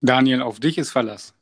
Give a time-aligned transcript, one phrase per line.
[0.00, 1.34] Daniel, auf dich ist Verlass.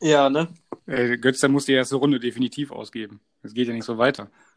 [0.00, 0.48] Ja, ne?
[0.86, 3.20] Äh, Götz, da muss die erste Runde definitiv ausgeben.
[3.42, 4.28] Das geht ja nicht so weiter.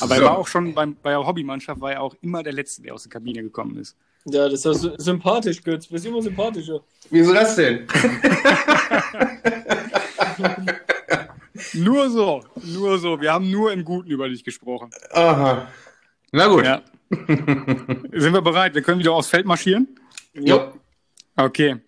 [0.00, 2.82] Aber er war auch schon beim, bei der Hobbymannschaft, war er auch immer der Letzte,
[2.82, 3.96] der aus der Kabine gekommen ist.
[4.26, 5.86] Ja, das ist ja sympathisch, Götz.
[5.86, 6.80] Du bist immer sympathischer.
[7.10, 7.86] Wieso das denn?
[11.74, 13.20] nur so, nur so.
[13.20, 14.90] Wir haben nur im Guten über dich gesprochen.
[15.12, 15.68] Aha.
[16.32, 16.64] Na gut.
[16.64, 16.82] Ja.
[17.10, 18.74] Sind wir bereit?
[18.74, 19.88] Wir können wieder aufs Feld marschieren?
[20.34, 20.72] Jo.
[21.40, 21.80] Okay.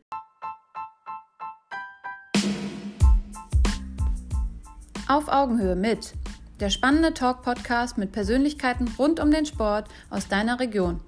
[5.06, 6.14] Auf Augenhöhe mit
[6.58, 11.02] der spannende Talk-Podcast mit Persönlichkeiten rund um den Sport aus deiner Region.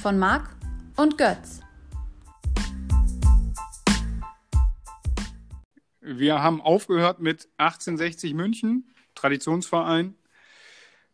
[0.00, 0.48] Von Marc
[0.96, 1.60] und Götz.
[6.00, 10.14] Wir haben aufgehört mit 1860 München, Traditionsverein,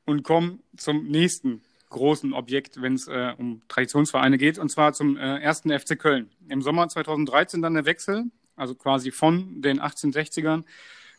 [0.04, 5.16] und kommen zum nächsten großen Objekt, wenn es äh, um Traditionsvereine geht, und zwar zum
[5.16, 6.30] äh, ersten FC Köln.
[6.48, 8.24] Im Sommer 2013 dann der Wechsel,
[8.56, 10.64] also quasi von den 1860ern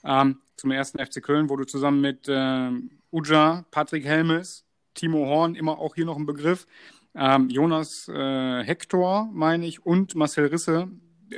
[0.03, 2.71] ähm, zum ersten FC Köln, wo du zusammen mit äh,
[3.11, 6.67] Uja, Patrick Helmes, Timo Horn, immer auch hier noch ein Begriff,
[7.15, 10.87] ähm, Jonas äh, Hector, meine ich, und Marcel Risse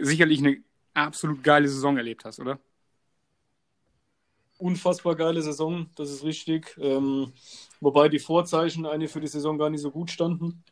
[0.02, 0.58] sicherlich eine
[0.94, 2.59] absolut geile Saison erlebt hast, oder?
[4.60, 6.78] Unfassbar geile Saison, das ist richtig.
[6.80, 7.34] Ähm,
[7.80, 10.64] wobei die Vorzeichen eigentlich für die Saison gar nicht so gut standen.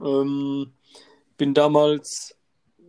[0.00, 0.72] Ähm,
[1.36, 2.36] bin damals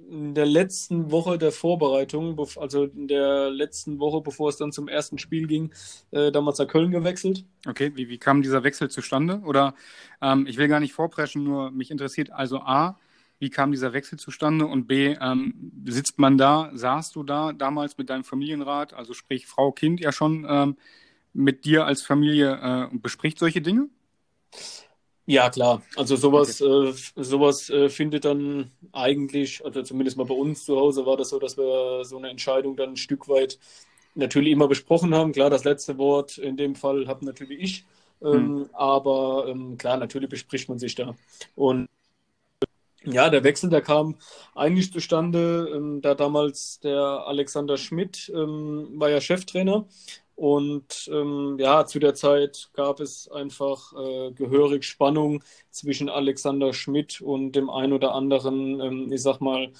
[0.09, 4.87] in der letzten Woche der Vorbereitung, also in der letzten Woche, bevor es dann zum
[4.87, 5.73] ersten Spiel ging,
[6.11, 7.45] äh, damals nach Köln gewechselt.
[7.67, 9.41] Okay, wie, wie kam dieser Wechsel zustande?
[9.45, 9.73] Oder
[10.21, 12.99] ähm, ich will gar nicht vorpreschen, nur mich interessiert also A,
[13.43, 14.65] wie kam dieser Wechsel zustande?
[14.65, 15.53] Und B, ähm,
[15.85, 20.13] sitzt man da, saßt du da damals mit deinem Familienrat, also sprich Frau, Kind ja
[20.13, 20.77] schon ähm,
[21.33, 23.89] mit dir als Familie äh, und bespricht solche Dinge?
[25.25, 25.81] Ja, klar.
[25.97, 26.91] Also sowas, okay.
[26.91, 31.29] äh, sowas äh, findet dann eigentlich, also zumindest mal bei uns zu Hause war das
[31.29, 33.59] so, dass wir so eine Entscheidung dann ein Stück weit
[34.15, 35.33] natürlich immer besprochen haben.
[35.33, 37.85] Klar, das letzte Wort in dem Fall habe natürlich ich.
[38.21, 38.69] Ähm, hm.
[38.71, 41.13] Aber ähm, klar, natürlich bespricht man sich da.
[41.55, 41.89] Und
[43.05, 44.15] ja, der Wechsel, der kam
[44.55, 49.85] eigentlich zustande, ähm, da damals der Alexander Schmidt ähm, war ja Cheftrainer
[50.35, 57.21] und ähm, ja, zu der Zeit gab es einfach äh, gehörig Spannung zwischen Alexander Schmidt
[57.21, 59.71] und dem ein oder anderen, ähm, ich sag mal,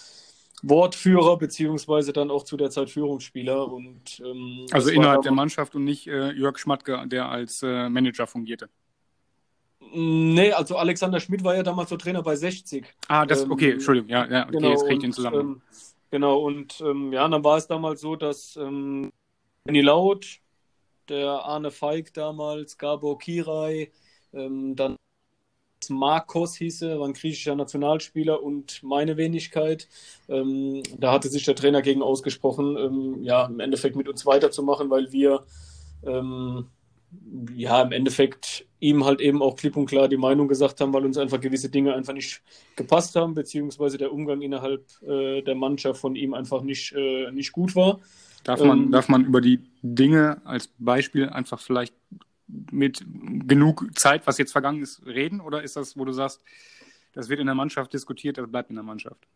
[0.62, 3.68] Wortführer, beziehungsweise dann auch zu der Zeit Führungsspieler.
[3.68, 8.28] Und, ähm, also innerhalb der Mannschaft und nicht äh, Jörg Schmatke, der als äh, Manager
[8.28, 8.70] fungierte.
[9.94, 12.86] Nee, also Alexander Schmidt war ja damals so Trainer bei 60.
[13.08, 15.40] Ah, das, okay, ähm, Entschuldigung, ja, ja okay, genau, jetzt kriege ich den zusammen.
[15.40, 15.62] Ähm,
[16.12, 19.12] genau, und ähm, ja, dann war es damals so, dass ähm,
[19.64, 20.40] Benny Laut,
[21.10, 23.92] der Arne Feig damals, Gabor Kirai,
[24.34, 24.98] ähm, dann
[25.90, 29.90] Marcos hieße, war ein griechischer Nationalspieler und meine Wenigkeit.
[30.30, 35.12] Ähm, da hatte sich der Trainer gegen ausgesprochen, ja, im Endeffekt mit uns weiterzumachen, weil
[35.12, 35.44] wir
[37.56, 41.06] ja im Endeffekt ihm halt eben auch klipp und klar die Meinung gesagt haben, weil
[41.06, 42.42] uns einfach gewisse Dinge einfach nicht
[42.76, 47.52] gepasst haben, beziehungsweise der Umgang innerhalb äh, der Mannschaft von ihm einfach nicht, äh, nicht
[47.52, 48.00] gut war.
[48.44, 51.94] Darf man, ähm, darf man über die Dinge als Beispiel einfach vielleicht
[52.72, 53.06] mit
[53.48, 55.40] genug Zeit, was jetzt vergangen ist, reden?
[55.40, 56.42] Oder ist das, wo du sagst,
[57.14, 59.28] das wird in der Mannschaft diskutiert, das bleibt in der Mannschaft?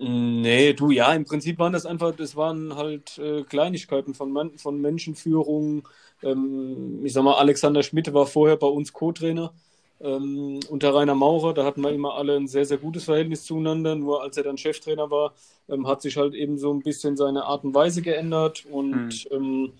[0.00, 4.56] Nee, du, ja, im Prinzip waren das einfach, das waren halt äh, Kleinigkeiten von, Man
[4.56, 5.88] von Menschenführung.
[6.22, 9.52] Ähm, ich sag mal, Alexander Schmidt war vorher bei uns Co-Trainer
[10.00, 13.94] ähm, unter Rainer Maurer, da hatten wir immer alle ein sehr, sehr gutes Verhältnis zueinander.
[13.96, 15.34] Nur als er dann Cheftrainer war,
[15.68, 18.64] ähm, hat sich halt eben so ein bisschen seine Art und Weise geändert.
[18.70, 19.36] Und mhm.
[19.36, 19.72] ähm,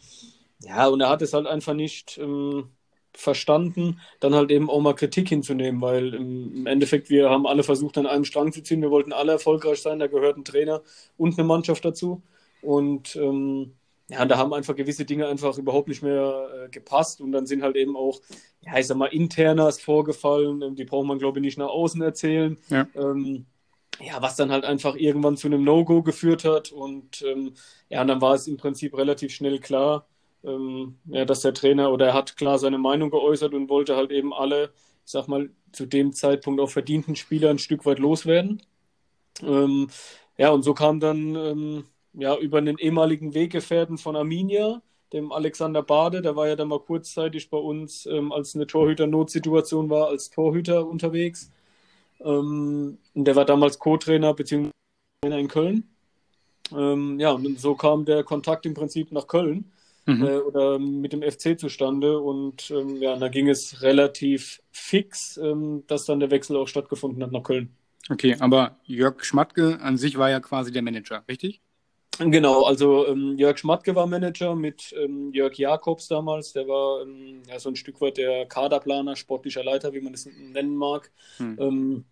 [0.61, 2.69] ja, und er hat es halt einfach nicht ähm,
[3.13, 7.97] verstanden, dann halt eben auch mal Kritik hinzunehmen, weil im Endeffekt wir haben alle versucht,
[7.99, 8.83] an einem Strang zu ziehen.
[8.83, 10.83] Wir wollten alle erfolgreich sein, da gehört ein Trainer
[11.17, 12.23] und eine Mannschaft dazu.
[12.61, 13.75] Und ähm,
[14.11, 17.63] ja, da haben einfach gewisse Dinge einfach überhaupt nicht mehr äh, gepasst und dann sind
[17.63, 18.21] halt eben auch,
[18.61, 22.01] ja, ich sag mal, internas vorgefallen, ähm, die braucht man, glaube ich, nicht nach außen
[22.01, 22.59] erzählen.
[22.71, 22.87] Ja.
[22.95, 23.47] Ähm,
[24.01, 27.55] ja, was dann halt einfach irgendwann zu einem No-Go geführt hat und ähm,
[27.89, 30.07] ja, und dann war es im Prinzip relativ schnell klar,
[30.45, 34.11] ähm, ja, dass der Trainer oder er hat klar seine Meinung geäußert und wollte halt
[34.13, 34.73] eben alle,
[35.05, 38.63] ich sag mal, zu dem Zeitpunkt auch verdienten Spieler ein Stück weit loswerden.
[39.43, 39.89] Ähm,
[40.37, 41.85] ja, und so kam dann ähm,
[42.19, 44.83] ja, über einen ehemaligen Weggefährten von Arminia,
[45.13, 49.89] dem Alexander Bade, der war ja dann mal kurzzeitig bei uns, ähm, als eine Torhüter-Notsituation
[49.89, 51.51] war, als Torhüter unterwegs.
[52.21, 54.71] Ähm, und der war damals Co-Trainer bzw.
[55.23, 55.85] Trainer in Köln.
[56.77, 59.71] Ähm, ja, und so kam der Kontakt im Prinzip nach Köln
[60.07, 60.25] mhm.
[60.25, 62.19] äh, oder mit dem FC zustande.
[62.21, 67.23] Und ähm, ja, da ging es relativ fix, ähm, dass dann der Wechsel auch stattgefunden
[67.23, 67.71] hat nach Köln.
[68.11, 71.61] Okay, aber Jörg Schmatke an sich war ja quasi der Manager, richtig?
[72.19, 77.43] Genau, also ähm, Jörg Schmatke war Manager mit ähm, Jörg Jakobs damals, der war ähm,
[77.47, 81.13] ja, so ein Stück weit der Kaderplaner, sportlicher Leiter, wie man es nennen mag.
[81.37, 81.57] Hm.
[81.61, 82.05] Ähm,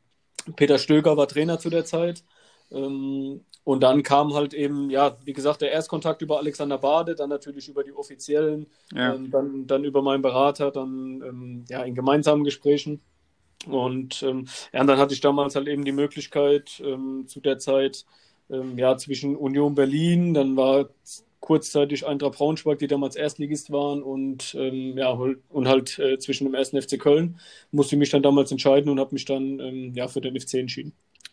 [0.55, 2.23] Peter Stöger war Trainer zu der Zeit.
[2.71, 7.31] Ähm, und dann kam halt eben, ja, wie gesagt, der Erstkontakt über Alexander Bade, dann
[7.31, 9.15] natürlich über die Offiziellen, ja.
[9.15, 13.03] ähm, dann, dann über meinen Berater, dann ja, in gemeinsamen Gesprächen.
[13.67, 18.05] Und ja, und dann hatte ich damals halt eben die Möglichkeit, zu der Zeit,
[18.51, 20.89] ähm, ja, zwischen Union Berlin, dann war
[21.41, 26.55] kurzzeitig Eintracht Braunschweig, die damals Erstligist waren, und ähm, ja, und halt äh, zwischen dem
[26.55, 27.39] ersten FC Köln,
[27.71, 30.55] musste ich mich dann damals entscheiden und habe mich dann ähm, ja, für den FC
[30.55, 30.93] entschieden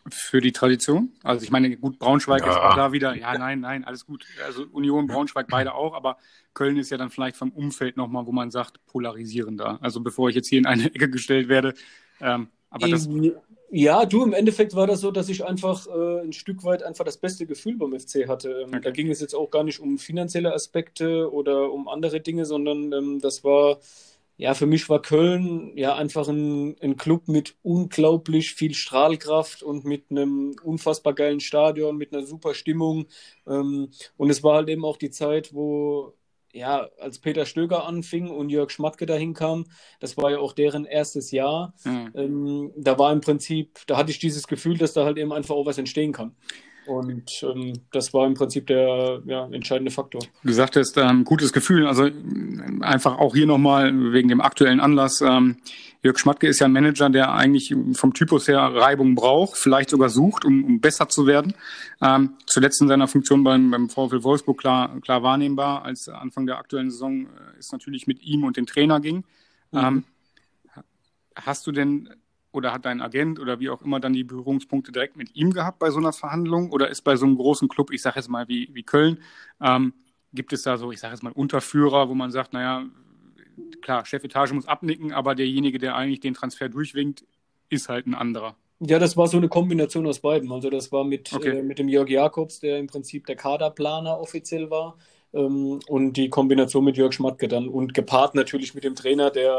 [0.09, 1.13] für die Tradition.
[1.23, 2.51] Also ich meine, gut, Braunschweig ja.
[2.51, 4.25] ist auch da wieder, ja, nein, nein, alles gut.
[4.45, 6.17] Also Union, Braunschweig, beide auch, aber
[6.53, 9.79] Köln ist ja dann vielleicht vom Umfeld nochmal, wo man sagt, polarisierender.
[9.81, 11.73] Also bevor ich jetzt hier in eine Ecke gestellt werde.
[12.19, 13.07] Ähm, aber das
[13.75, 17.05] ja, du, im Endeffekt war das so, dass ich einfach äh, ein Stück weit einfach
[17.05, 18.49] das beste Gefühl beim FC hatte.
[18.61, 18.81] Ähm, okay.
[18.81, 22.93] Da ging es jetzt auch gar nicht um finanzielle Aspekte oder um andere Dinge, sondern
[22.93, 23.79] ähm, das war
[24.37, 29.85] ja, für mich war Köln ja einfach ein, ein Club mit unglaublich viel Strahlkraft und
[29.85, 33.07] mit einem unfassbar geilen Stadion, mit einer super Stimmung.
[33.47, 36.13] Ähm, und es war halt eben auch die Zeit, wo,
[36.53, 39.65] ja, als Peter Stöger anfing und Jörg Schmatke dahin kam,
[39.99, 41.73] das war ja auch deren erstes Jahr.
[41.83, 42.11] Mhm.
[42.15, 45.55] Ähm, da war im Prinzip, da hatte ich dieses Gefühl, dass da halt eben einfach
[45.55, 46.35] auch was entstehen kann.
[46.85, 50.21] Und ähm, das war im Prinzip der ja, entscheidende Faktor.
[50.43, 51.87] Du sagtest, ähm, gutes Gefühl.
[51.87, 52.09] Also
[52.81, 55.21] einfach auch hier nochmal wegen dem aktuellen Anlass.
[55.21, 55.57] Ähm,
[56.03, 60.09] Jörg Schmatke ist ja ein Manager, der eigentlich vom Typus her Reibung braucht, vielleicht sogar
[60.09, 61.53] sucht, um, um besser zu werden.
[62.01, 65.85] Ähm, zuletzt in seiner Funktion beim, beim VfL Wolfsburg klar, klar wahrnehmbar.
[65.85, 69.23] Als Anfang der aktuellen Saison äh, ist natürlich mit ihm und dem Trainer ging.
[69.71, 69.79] Mhm.
[69.79, 70.03] Ähm,
[71.37, 72.09] hast du denn
[72.51, 75.79] oder hat dein Agent oder wie auch immer dann die Berührungspunkte direkt mit ihm gehabt
[75.79, 76.71] bei so einer Verhandlung?
[76.71, 79.19] Oder ist bei so einem großen Club, ich sage jetzt mal wie, wie Köln,
[79.61, 79.93] ähm,
[80.33, 82.85] gibt es da so, ich sage jetzt mal Unterführer, wo man sagt, naja,
[83.81, 87.25] klar, Chefetage muss abnicken, aber derjenige, der eigentlich den Transfer durchwinkt,
[87.69, 88.55] ist halt ein anderer.
[88.79, 90.51] Ja, das war so eine Kombination aus beiden.
[90.51, 91.59] Also das war mit, okay.
[91.59, 94.97] äh, mit dem Jörg Jakobs, der im Prinzip der Kaderplaner offiziell war.
[95.33, 99.53] Ähm, und die Kombination mit Jörg Schmatke dann und gepaart natürlich mit dem Trainer, der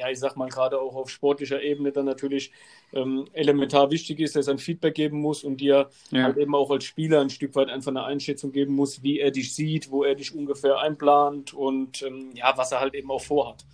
[0.00, 2.52] ja, ich sag mal, gerade auch auf sportlicher Ebene dann natürlich
[2.94, 6.22] ähm, elementar wichtig ist, dass er ein Feedback geben muss und dir ja.
[6.22, 9.30] halt eben auch als Spieler ein Stück weit einfach eine Einschätzung geben muss, wie er
[9.30, 13.20] dich sieht, wo er dich ungefähr einplant und ähm, ja, was er halt eben auch
[13.20, 13.66] vorhat.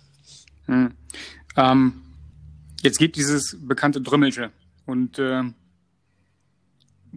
[0.65, 0.93] Hm.
[1.55, 2.01] Ähm,
[2.81, 4.51] jetzt geht dieses bekannte Drümmelsche
[4.85, 5.43] und äh,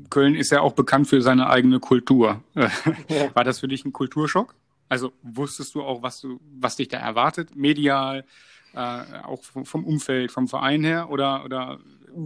[0.08, 2.42] Köln ist ja auch bekannt für seine eigene Kultur.
[3.08, 3.34] Ja.
[3.34, 4.54] War das für dich ein Kulturschock?
[4.88, 8.24] Also wusstest du auch, was du, was dich da erwartet, medial,
[8.74, 11.10] äh, auch vom, Umfeld, vom Verein her?
[11.10, 11.78] Oder, oder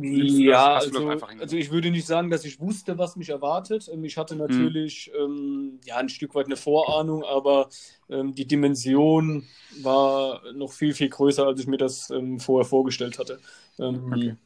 [0.03, 1.11] ja, das, also,
[1.41, 3.89] also ich würde nicht sagen, dass ich wusste, was mich erwartet.
[3.93, 5.25] Ähm, ich hatte natürlich mhm.
[5.25, 7.69] ähm, ja, ein Stück weit eine Vorahnung, aber
[8.09, 9.45] ähm, die Dimension
[9.83, 13.39] war noch viel, viel größer, als ich mir das ähm, vorher vorgestellt hatte.
[13.79, 14.37] Ähm, okay.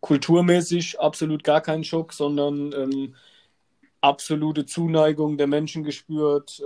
[0.00, 3.14] Kulturmäßig absolut gar kein Schock, sondern ähm,
[4.00, 6.62] absolute Zuneigung der Menschen gespürt.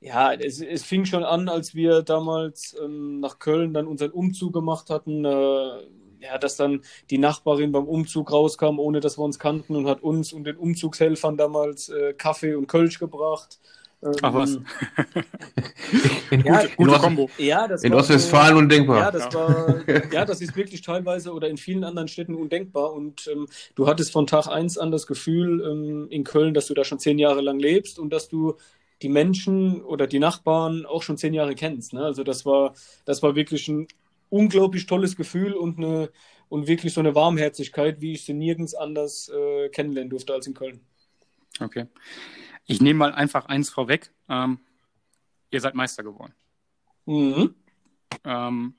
[0.00, 4.52] Ja, es, es fing schon an, als wir damals ähm, nach Köln dann unseren Umzug
[4.52, 5.24] gemacht hatten.
[5.24, 5.86] Äh,
[6.20, 10.02] ja, dass dann die Nachbarin beim Umzug rauskam, ohne dass wir uns kannten und hat
[10.02, 13.58] uns und den Umzugshelfern damals äh, Kaffee und Kölsch gebracht.
[14.02, 14.58] Ähm, Ach was.
[16.30, 17.30] in ja, gute, gute Kombo.
[17.38, 18.98] Ja, das in Ostwestfalen so, undenkbar.
[18.98, 22.92] Ja, das war, ja, das ist wirklich teilweise oder in vielen anderen Städten undenkbar.
[22.92, 26.74] Und ähm, du hattest von Tag eins an das Gefühl ähm, in Köln, dass du
[26.74, 28.56] da schon zehn Jahre lang lebst und dass du
[29.02, 31.92] die Menschen oder die Nachbarn auch schon zehn Jahre kennst.
[31.92, 32.04] Ne?
[32.04, 32.74] Also das war,
[33.04, 33.86] das war wirklich ein
[34.30, 36.10] unglaublich tolles Gefühl und eine
[36.48, 40.54] und wirklich so eine Warmherzigkeit, wie ich sie nirgends anders äh, kennenlernen durfte als in
[40.54, 40.80] Köln.
[41.60, 41.86] Okay.
[42.66, 44.12] Ich nehme mal einfach eins vorweg.
[44.28, 44.60] Ähm,
[45.50, 46.34] ihr seid Meister geworden.
[47.06, 47.54] Mhm.
[48.24, 48.74] Ähm,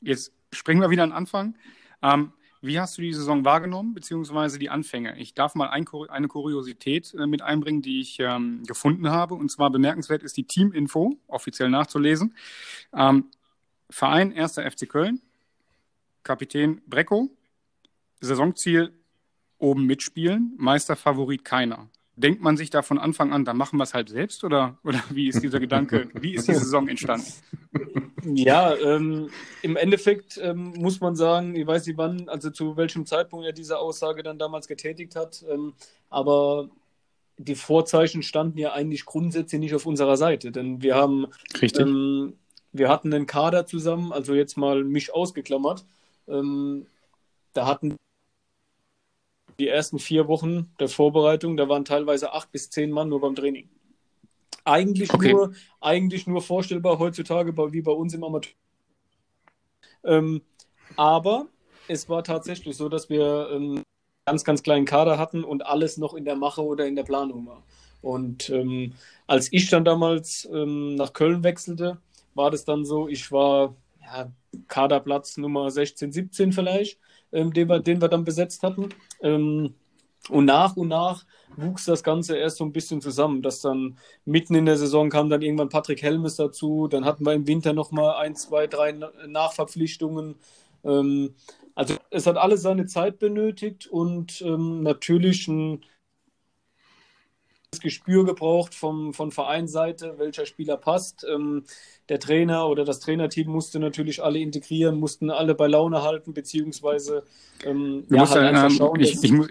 [0.00, 1.56] jetzt springen wir wieder an den Anfang.
[2.02, 5.18] Ähm, wie hast du die Saison wahrgenommen, beziehungsweise die Anfänge?
[5.18, 9.34] Ich darf mal ein, eine Kuriosität äh, mit einbringen, die ich ähm, gefunden habe.
[9.34, 12.34] Und zwar bemerkenswert ist die Teaminfo, offiziell nachzulesen.
[12.92, 13.30] Ähm,
[13.88, 14.54] Verein 1.
[14.54, 15.20] FC Köln,
[16.22, 17.30] Kapitän Brecco,
[18.20, 18.92] Saisonziel
[19.58, 21.88] oben mitspielen, Meisterfavorit keiner.
[22.16, 25.02] Denkt man sich da von Anfang an, dann machen wir es halt selbst oder, oder
[25.10, 27.32] wie ist dieser Gedanke, wie ist die Saison entstanden?
[28.24, 29.30] Ja, ähm,
[29.62, 33.52] im Endeffekt ähm, muss man sagen, ich weiß nicht wann, also zu welchem Zeitpunkt er
[33.52, 35.74] diese Aussage dann damals getätigt hat, ähm,
[36.08, 36.68] aber
[37.38, 41.26] die Vorzeichen standen ja eigentlich grundsätzlich nicht auf unserer Seite, denn wir haben,
[41.78, 42.34] ähm,
[42.72, 45.84] wir hatten einen Kader zusammen, also jetzt mal mich ausgeklammert,
[46.28, 46.86] ähm,
[47.54, 47.96] da hatten
[49.58, 53.34] die ersten vier Wochen der Vorbereitung, da waren teilweise acht bis zehn Mann nur beim
[53.34, 53.68] Training.
[54.64, 55.32] Eigentlich, okay.
[55.32, 58.52] nur, eigentlich nur vorstellbar heutzutage wie bei uns im Amateur.
[60.04, 60.42] Ähm,
[60.96, 61.46] aber
[61.88, 63.82] es war tatsächlich so, dass wir einen ähm,
[64.26, 67.46] ganz, ganz kleinen Kader hatten und alles noch in der Mache oder in der Planung
[67.46, 67.62] war.
[68.02, 68.94] Und ähm,
[69.26, 71.98] als ich dann damals ähm, nach Köln wechselte,
[72.34, 74.30] war das dann so, ich war ja,
[74.68, 76.98] Kaderplatz Nummer 16, 17 vielleicht,
[77.32, 78.88] ähm, den, wir, den wir dann besetzt hatten.
[80.28, 81.24] Und nach und nach
[81.56, 85.30] wuchs das Ganze erst so ein bisschen zusammen, dass dann mitten in der Saison kam
[85.30, 88.92] dann irgendwann Patrick Helmes dazu, dann hatten wir im Winter nochmal ein, zwei, drei
[89.26, 90.36] Nachverpflichtungen.
[90.84, 91.34] Ähm,
[91.74, 95.84] also es hat alles seine Zeit benötigt und ähm, natürlich ein
[97.80, 101.24] Gespür gebraucht vom, von Vereinsseite, welcher Spieler passt.
[101.24, 101.64] Ähm,
[102.08, 107.22] der Trainer oder das Trainerteam musste natürlich alle integrieren, mussten alle bei Laune halten, beziehungsweise
[107.64, 109.00] ähm, ja, halt einfach ähm, schauen.
[109.00, 109.48] Ich, ich, muss,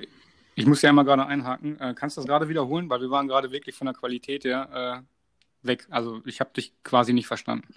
[0.60, 1.80] ich muss ja mal gerade einhaken.
[1.80, 2.90] Äh, kannst du das gerade wiederholen?
[2.90, 5.04] Weil wir waren gerade wirklich von der Qualität her
[5.64, 5.88] äh, weg.
[5.90, 7.74] Also ich habe dich quasi nicht verstanden.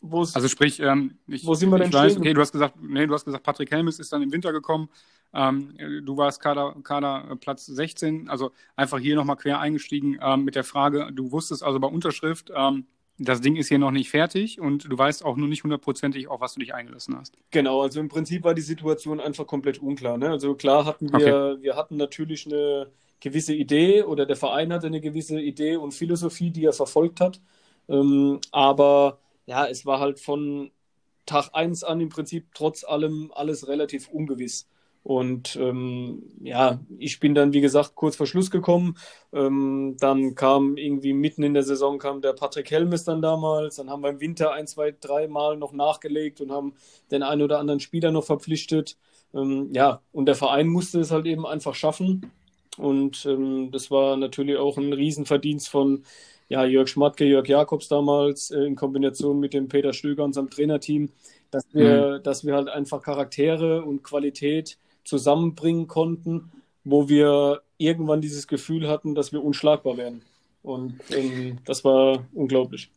[0.00, 2.74] Wo's, also sprich, ähm, ich, wo sind wir denn ich weiß, okay, du hast gesagt,
[2.82, 4.88] nee, du hast gesagt, Patrick Helmes ist dann im Winter gekommen.
[5.32, 10.44] Ähm, du warst Kader, Kader äh, Platz 16, also einfach hier nochmal quer eingestiegen ähm,
[10.44, 12.86] mit der Frage, du wusstest also bei Unterschrift, ähm,
[13.18, 16.40] das Ding ist hier noch nicht fertig und du weißt auch nur nicht hundertprozentig, auf
[16.40, 17.36] was du dich eingelassen hast.
[17.50, 20.18] Genau, also im Prinzip war die Situation einfach komplett unklar.
[20.18, 20.30] Ne?
[20.30, 21.62] Also klar hatten wir, okay.
[21.62, 22.88] wir hatten natürlich eine
[23.20, 27.40] gewisse Idee oder der Verein hatte eine gewisse Idee und Philosophie, die er verfolgt hat.
[27.88, 30.70] Ähm, aber ja, es war halt von
[31.26, 34.68] Tag 1 an im Prinzip trotz allem alles relativ ungewiss.
[35.04, 38.96] Und ähm, ja, ich bin dann, wie gesagt, kurz vor Schluss gekommen.
[39.32, 43.76] Ähm, dann kam irgendwie mitten in der Saison kam der Patrick Helmes dann damals.
[43.76, 46.74] Dann haben wir im Winter ein, zwei, drei Mal noch nachgelegt und haben
[47.10, 48.96] den einen oder anderen Spieler noch verpflichtet.
[49.34, 52.30] Ähm, ja, und der Verein musste es halt eben einfach schaffen.
[52.78, 56.04] Und ähm, das war natürlich auch ein Riesenverdienst von
[56.48, 61.10] ja, Jörg Schmatke, Jörg Jakobs damals äh, in Kombination mit dem Peter Stöger, unserem Trainerteam,
[61.50, 62.22] dass wir, mhm.
[62.22, 66.52] dass wir halt einfach Charaktere und Qualität zusammenbringen konnten,
[66.84, 70.22] wo wir irgendwann dieses Gefühl hatten, dass wir unschlagbar werden.
[70.62, 72.90] Und ähm, das war unglaublich.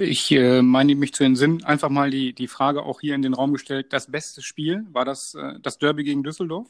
[0.00, 3.34] Ich äh, meine mich zu entsinnen, einfach mal die, die Frage auch hier in den
[3.34, 6.68] Raum gestellt, das beste Spiel, war das äh, das Derby gegen Düsseldorf?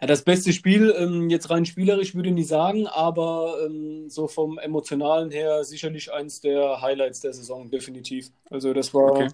[0.00, 4.26] Ja, das beste Spiel, ähm, jetzt rein spielerisch würde ich nicht sagen, aber ähm, so
[4.26, 8.30] vom Emotionalen her sicherlich eins der Highlights der Saison, definitiv.
[8.50, 9.28] Also das war okay.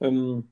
[0.00, 0.48] ähm,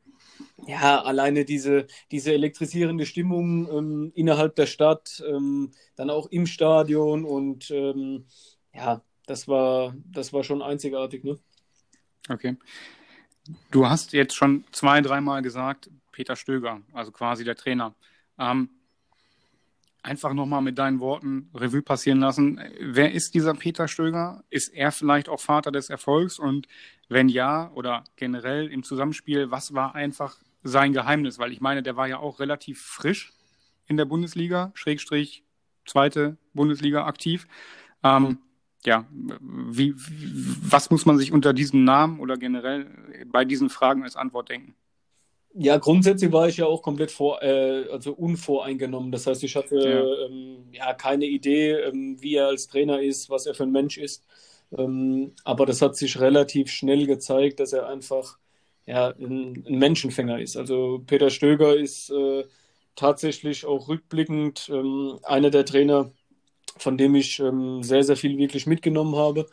[0.67, 7.25] ja, alleine diese, diese elektrisierende Stimmung ähm, innerhalb der Stadt, ähm, dann auch im Stadion
[7.25, 8.27] und ähm,
[8.75, 11.25] ja, das war, das war schon einzigartig.
[11.25, 11.39] Ne?
[12.29, 12.57] Okay.
[13.71, 17.95] Du hast jetzt schon zwei, dreimal gesagt, Peter Stöger, also quasi der Trainer.
[18.39, 18.71] Ähm,
[20.03, 22.61] einfach nochmal mit deinen Worten Revue passieren lassen.
[22.81, 24.43] Wer ist dieser Peter Stöger?
[24.51, 26.39] Ist er vielleicht auch Vater des Erfolgs?
[26.39, 26.67] Und
[27.09, 31.39] wenn ja, oder generell im Zusammenspiel, was war einfach sein Geheimnis?
[31.39, 33.33] Weil ich meine, der war ja auch relativ frisch
[33.87, 35.45] in der Bundesliga, Schrägstrich
[35.87, 37.47] zweite Bundesliga aktiv.
[38.03, 38.39] Ähm, mhm.
[38.85, 39.07] Ja,
[39.41, 42.91] wie, was muss man sich unter diesem Namen oder generell
[43.27, 44.75] bei diesen Fragen als Antwort denken?
[45.55, 49.13] Ja, grundsätzlich war ich ja auch komplett vor, äh, also unvoreingenommen.
[49.13, 53.29] Das heißt, ich hatte ja, ähm, ja keine Idee, ähm, wie er als Trainer ist,
[53.29, 54.25] was er für ein Mensch ist.
[54.77, 58.39] Ähm, aber das hat sich relativ schnell gezeigt, dass er einfach
[58.87, 60.57] ja, ein, ein Menschenfänger ist.
[60.57, 62.45] Also Peter Stöger ist äh,
[62.97, 66.13] tatsächlich auch rückblickend ähm, einer der Trainer,
[66.79, 69.47] von dem ich ähm, sehr, sehr viel wirklich mitgenommen habe.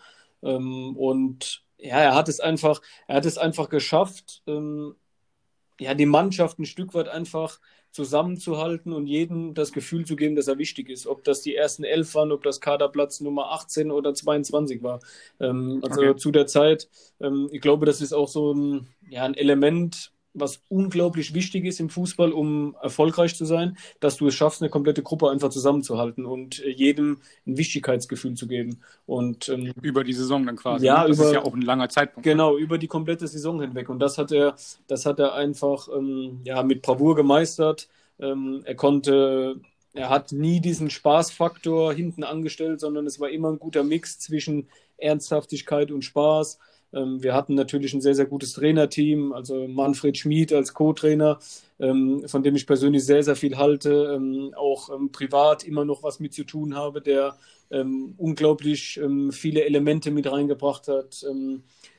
[0.44, 4.44] Ähm, und ja, er hat es einfach, er hat es einfach geschafft,
[5.80, 7.60] ja, die Mannschaft ein Stück weit einfach
[7.92, 11.08] zusammenzuhalten und jedem das Gefühl zu geben, dass er wichtig ist.
[11.08, 15.00] Ob das die ersten elf waren, ob das Kaderplatz Nummer 18 oder 22 war.
[15.40, 16.16] Ähm, also okay.
[16.16, 20.62] zu der Zeit, ähm, ich glaube, das ist auch so ein, ja, ein Element, was
[20.70, 25.04] unglaublich wichtig ist im Fußball, um erfolgreich zu sein, dass du es schaffst, eine komplette
[25.04, 28.82] Gruppe einfach zusammenzuhalten und äh, jedem ein Wichtigkeitsgefühl zu geben.
[29.06, 30.86] Und ähm, über die Saison dann quasi.
[30.86, 31.10] Ja, ne?
[31.10, 32.24] das über, ist ja auch ein langer Zeitpunkt.
[32.24, 33.90] Genau, über die komplette Saison hinweg.
[33.90, 34.56] Und das hat er,
[34.88, 37.88] das hat er einfach ähm, ja mit Bravour gemeistert.
[38.20, 39.60] Ähm, er konnte
[39.94, 44.68] er hat nie diesen Spaßfaktor hinten angestellt, sondern es war immer ein guter Mix zwischen
[44.98, 46.60] Ernsthaftigkeit und Spaß.
[46.94, 51.40] Ähm, wir hatten natürlich ein sehr, sehr gutes Trainerteam, also Manfred Schmid als Co-Trainer,
[51.80, 56.20] ähm, von dem ich persönlich sehr, sehr viel halte, ähm, auch privat immer noch was
[56.20, 57.38] mit zu tun habe, der
[58.18, 61.24] unglaublich viele Elemente mit reingebracht hat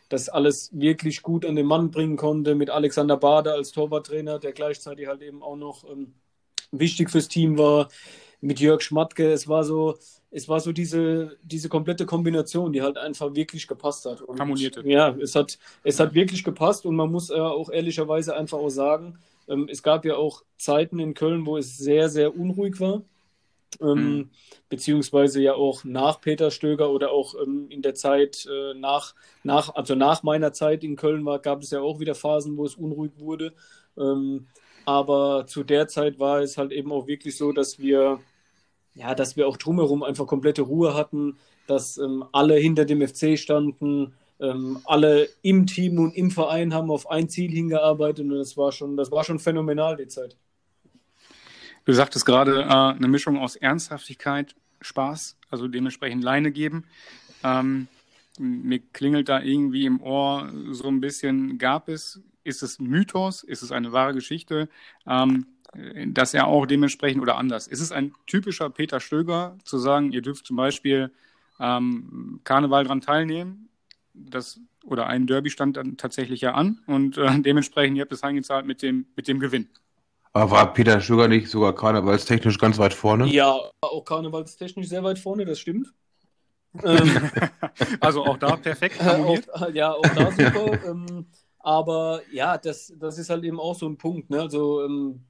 [0.08, 4.50] das alles wirklich gut an den Mann bringen konnte, mit Alexander Bader als Torwarttrainer, der
[4.50, 5.84] gleichzeitig halt eben auch noch
[6.72, 7.88] wichtig fürs Team war,
[8.40, 9.32] mit Jörg Schmatke.
[9.32, 9.98] Es war so,
[10.30, 14.22] es war so diese, diese komplette Kombination, die halt einfach wirklich gepasst hat.
[14.22, 14.82] Und, Harmonierte.
[14.88, 18.70] Ja, es hat, es hat wirklich gepasst und man muss äh, auch ehrlicherweise einfach auch
[18.70, 19.18] sagen,
[19.48, 23.02] ähm, es gab ja auch Zeiten in Köln, wo es sehr, sehr unruhig war.
[23.80, 24.30] Ähm, mhm.
[24.68, 29.74] Beziehungsweise ja auch nach Peter Stöger oder auch ähm, in der Zeit äh, nach, nach,
[29.74, 32.74] also nach meiner Zeit in Köln war, gab es ja auch wieder Phasen, wo es
[32.74, 33.52] unruhig wurde.
[33.96, 34.46] Ähm,
[34.84, 38.20] aber zu der Zeit war es halt eben auch wirklich so, dass wir,
[38.94, 43.38] ja, dass wir auch drumherum einfach komplette Ruhe hatten, dass ähm, alle hinter dem FC
[43.38, 48.56] standen, ähm, alle im Team und im Verein haben auf ein Ziel hingearbeitet und das
[48.56, 50.36] war schon, das war schon phänomenal, die Zeit.
[51.84, 56.84] Du sagtest gerade äh, eine Mischung aus Ernsthaftigkeit, Spaß, also dementsprechend Leine geben.
[57.42, 57.88] Ähm,
[58.38, 63.62] mir klingelt da irgendwie im Ohr so ein bisschen, gab es, ist es Mythos, ist
[63.62, 64.68] es eine wahre Geschichte,
[65.06, 65.46] ähm,
[66.06, 70.22] dass er auch dementsprechend oder anders, ist es ein typischer Peter Stöger zu sagen, ihr
[70.22, 71.12] dürft zum Beispiel
[71.60, 73.68] ähm, Karneval dran teilnehmen,
[74.14, 78.22] das oder ein Derby stand dann tatsächlich ja an und äh, dementsprechend ihr habt es
[78.22, 79.68] eingezahlt mit dem mit dem Gewinn.
[80.32, 83.26] Aber war Peter Sugar nicht sogar karnevalstechnisch ganz weit vorne?
[83.26, 85.92] Ja, auch karnevalstechnisch sehr weit vorne, das stimmt.
[86.84, 87.20] Ähm,
[87.98, 89.00] also auch da perfekt.
[89.04, 90.78] Auch, ja, auch da super.
[90.86, 91.26] ähm,
[91.58, 94.30] aber ja, das, das ist halt eben auch so ein Punkt.
[94.30, 94.40] Ne?
[94.40, 95.24] Also ähm,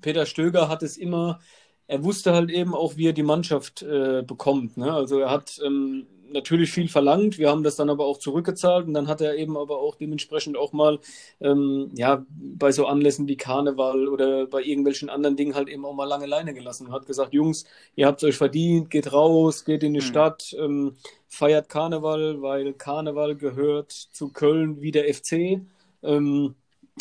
[0.00, 1.40] Peter Stöger hat es immer,
[1.86, 4.76] er wusste halt eben auch, wie er die Mannschaft äh, bekommt.
[4.76, 4.92] Ne?
[4.92, 7.38] Also er hat ähm, natürlich viel verlangt.
[7.38, 10.56] Wir haben das dann aber auch zurückgezahlt und dann hat er eben aber auch dementsprechend
[10.56, 10.98] auch mal,
[11.40, 15.94] ähm, ja, bei so Anlässen wie Karneval oder bei irgendwelchen anderen Dingen halt eben auch
[15.94, 19.64] mal lange Leine gelassen und hat gesagt, Jungs, ihr habt es euch verdient, geht raus,
[19.64, 20.04] geht in die mhm.
[20.04, 20.94] Stadt, ähm,
[21.28, 25.60] feiert Karneval, weil Karneval gehört zu Köln wie der FC.
[26.02, 26.54] Ähm,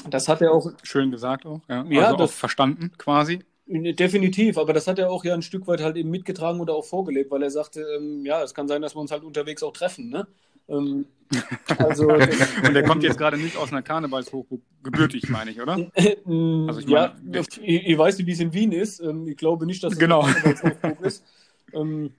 [0.09, 0.71] das hat er auch.
[0.83, 1.85] Schön gesagt auch, ja.
[1.89, 3.39] ja also das, auch verstanden quasi.
[3.67, 6.85] Definitiv, aber das hat er auch ja ein Stück weit halt eben mitgetragen oder auch
[6.85, 9.73] vorgelebt, weil er sagte, ähm, ja, es kann sein, dass wir uns halt unterwegs auch
[9.73, 10.27] treffen, ne?
[10.67, 11.05] Ähm,
[11.79, 15.73] also, und der kommt jetzt gerade nicht aus einer Karnevalshochburg, gebürtig, meine ich, oder?
[15.95, 18.99] also ich ja, meine, ich, ich, weiß nicht, wie es in Wien ist.
[18.99, 20.21] Ähm, ich glaube nicht, dass es genau.
[20.21, 21.23] eine Karnevalshochburg ist.
[21.73, 22.11] Ähm,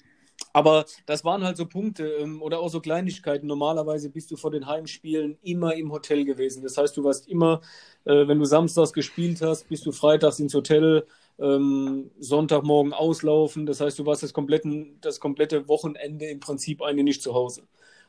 [0.57, 3.47] aber das waren halt so Punkte ähm, oder auch so Kleinigkeiten.
[3.47, 6.63] Normalerweise bist du vor den Heimspielen immer im Hotel gewesen.
[6.63, 7.61] Das heißt, du warst immer,
[8.07, 11.07] äh, wenn du samstags gespielt hast, bist du freitags ins Hotel
[11.39, 13.67] ähm, Sonntagmorgen auslaufen.
[13.67, 17.65] Das heißt, du warst das, kompletten, das komplette Wochenende im Prinzip eigentlich nicht zu Hause.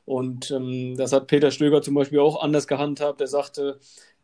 [0.06, 3.20] Und ähm, das hat Peter Stöger zum Beispiel auch anders gehandhabt.
[3.20, 3.78] Er sagte,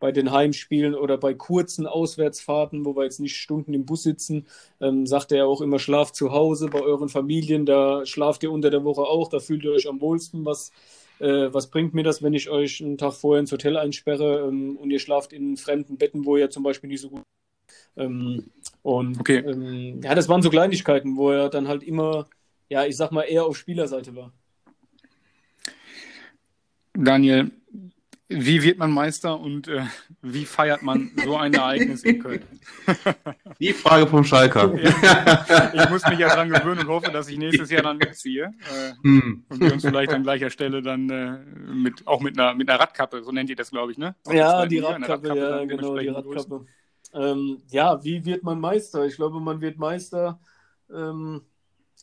[0.04, 4.44] bei den Heimspielen oder bei kurzen Auswärtsfahrten, wo wir jetzt nicht Stunden im Bus sitzen,
[4.78, 8.68] ähm, sagte er auch immer, schlaft zu Hause bei euren Familien, da schlaft ihr unter
[8.68, 10.44] der Woche auch, da fühlt ihr euch am wohlsten.
[10.44, 10.72] Was,
[11.20, 14.76] äh, was bringt mir das, wenn ich euch einen Tag vorher ins Hotel einsperre ähm,
[14.76, 17.22] und ihr schlaft in fremden Betten, wo ihr zum Beispiel nicht so gut
[17.96, 18.44] ähm,
[18.82, 19.38] und okay.
[19.38, 22.26] ähm, ja, das waren so Kleinigkeiten, wo er dann halt immer,
[22.68, 24.34] ja, ich sag mal, eher auf Spielerseite war.
[26.92, 27.52] Daniel,
[28.28, 29.82] wie wird man Meister und äh,
[30.22, 32.42] wie feiert man so ein Ereignis in Köln?
[33.60, 34.74] Die Frage vom Schalker.
[34.74, 38.44] Ja, ich muss mich ja dran gewöhnen und hoffe, dass ich nächstes Jahr dann mitziehe
[38.44, 39.44] äh, hm.
[39.48, 41.38] und wir uns vielleicht an gleicher Stelle dann äh,
[41.72, 44.14] mit auch mit einer mit einer Radkappe, so nennt ihr das, glaube ich, ne?
[44.24, 46.66] Auf ja, die Radkappe, Radkappe, ja, genau, die Radkappe.
[47.12, 49.04] Ähm, ja, wie wird man Meister?
[49.04, 50.40] Ich glaube, man wird Meister,
[50.92, 51.42] ähm,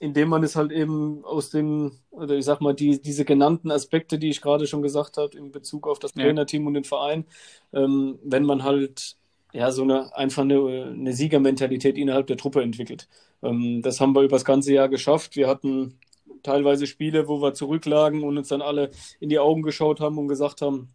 [0.02, 4.18] indem man es halt eben aus den, oder ich sag mal, die, diese genannten Aspekte,
[4.18, 6.24] die ich gerade schon gesagt habe, in Bezug auf das ja.
[6.24, 7.26] Trainerteam und den Verein,
[7.72, 9.16] ähm, wenn man halt
[9.54, 13.08] ja so eine einfach eine, eine Siegermentalität innerhalb der Truppe entwickelt.
[13.44, 15.36] Ähm, das haben wir über das ganze Jahr geschafft.
[15.36, 16.00] Wir hatten
[16.42, 20.28] teilweise Spiele, wo wir zurücklagen und uns dann alle in die Augen geschaut haben und
[20.28, 20.90] gesagt haben,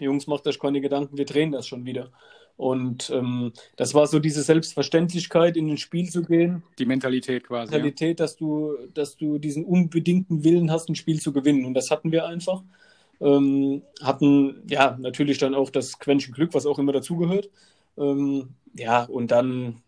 [0.00, 2.10] Jungs, macht euch keine Gedanken, wir drehen das schon wieder.
[2.60, 6.62] Und ähm, das war so diese Selbstverständlichkeit, in ein Spiel zu gehen.
[6.78, 7.72] Die Mentalität quasi.
[7.72, 8.24] Mentalität, ja.
[8.26, 11.64] dass du, dass du diesen unbedingten Willen hast, ein Spiel zu gewinnen.
[11.64, 12.62] Und das hatten wir einfach.
[13.18, 17.48] Ähm, hatten ja natürlich dann auch das Quäntchen Glück, was auch immer dazugehört.
[17.96, 19.80] Ähm, ja, und dann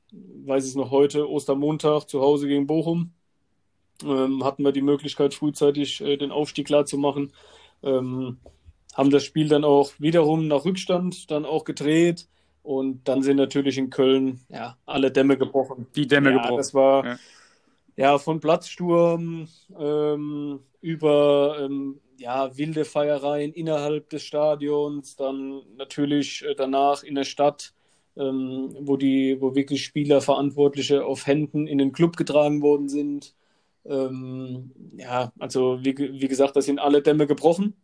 [0.47, 3.11] weiß ich es noch heute, Ostermontag zu Hause gegen Bochum.
[4.03, 7.35] Ähm, hatten wir die Möglichkeit, frühzeitig äh, den Aufstieg klar zu machen.
[7.83, 8.39] Ähm,
[8.95, 12.29] haben das Spiel dann auch wiederum nach Rückstand dann auch gedreht
[12.63, 15.87] und dann sind natürlich in Köln ja, alle Dämme gebrochen.
[15.97, 16.57] Die Dämme ja, gebrochen.
[16.57, 17.19] Das war ja,
[17.97, 19.49] ja von Platzsturm
[19.79, 27.25] ähm, über ähm, ja, wilde Feiereien innerhalb des Stadions, dann natürlich äh, danach in der
[27.25, 27.75] Stadt,
[28.17, 33.35] ähm, wo die, wo wirklich Spieler, Verantwortliche auf Händen in den Club getragen worden sind.
[33.85, 37.75] Ähm, ja, also wie, wie gesagt, da sind alle Dämme gebrochen.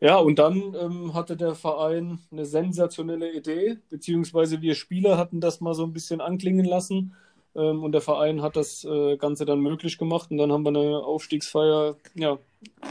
[0.00, 5.60] Ja, und dann ähm, hatte der Verein eine sensationelle Idee, beziehungsweise wir Spieler hatten das
[5.60, 7.14] mal so ein bisschen anklingen lassen.
[7.56, 10.30] Ähm, und der Verein hat das äh, Ganze dann möglich gemacht.
[10.30, 12.38] Und dann haben wir eine Aufstiegsfeier ja,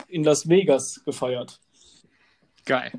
[0.08, 1.60] in Las Vegas gefeiert.
[2.66, 2.92] Geil.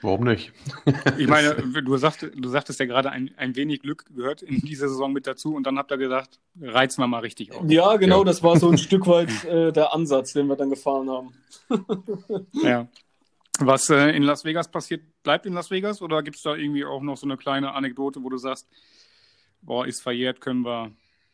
[0.00, 0.52] Warum nicht?
[1.18, 4.88] ich meine, du, sagst, du sagtest ja gerade, ein, ein wenig Glück gehört in dieser
[4.88, 7.62] Saison mit dazu und dann habt ihr gesagt, reizen wir mal richtig auf.
[7.68, 8.24] Ja, genau, ja.
[8.24, 11.32] das war so ein Stück weit äh, der Ansatz, den wir dann gefahren haben.
[12.62, 12.86] ja.
[13.60, 16.84] Was äh, in Las Vegas passiert, bleibt in Las Vegas oder gibt es da irgendwie
[16.84, 18.68] auch noch so eine kleine Anekdote, wo du sagst,
[19.62, 20.90] boah, ist verjährt, können wir.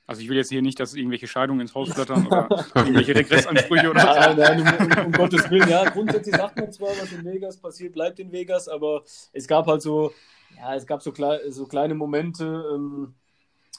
[0.06, 3.90] Also ich will jetzt hier nicht, dass irgendwelche Scheidungen ins Haus flattern oder irgendwelche Regressansprüche
[3.90, 4.06] oder so.
[4.06, 7.92] Nein, nein, um, um, Gottes Willen, ja, grundsätzlich sagt man zwar, was in Vegas passiert,
[7.92, 10.12] bleibt in Vegas, aber es gab halt so,
[10.56, 13.14] ja, es gab so, klei so kleine Momente, ähm,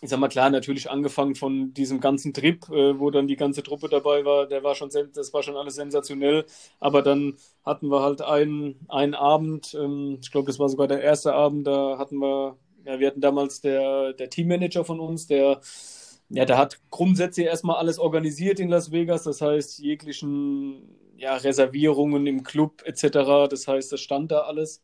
[0.02, 3.62] ich sag mal klar, natürlich angefangen von diesem ganzen Trip, äh, wo dann die ganze
[3.62, 6.46] Truppe dabei war, der war schon, das war schon alles sensationell.
[6.80, 11.02] Aber dann hatten wir halt einen, einen Abend, ähm, ich glaube, das war sogar der
[11.04, 15.62] erste Abend, da hatten wir, ja, wir hatten damals der, der Teammanager von uns, der,
[16.30, 22.26] ja, der hat grundsätzlich erstmal alles organisiert in Las Vegas, das heißt, jeglichen, ja, Reservierungen
[22.28, 24.82] im Club etc., das heißt, das stand da alles.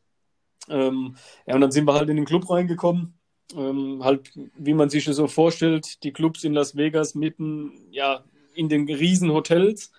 [0.70, 1.16] Ähm,
[1.48, 3.17] ja, und dann sind wir halt in den Club reingekommen
[3.56, 8.24] ähm, halt, wie man sich das so vorstellt, die Clubs in Las Vegas mitten, ja,
[8.54, 9.92] in den Riesenhotels.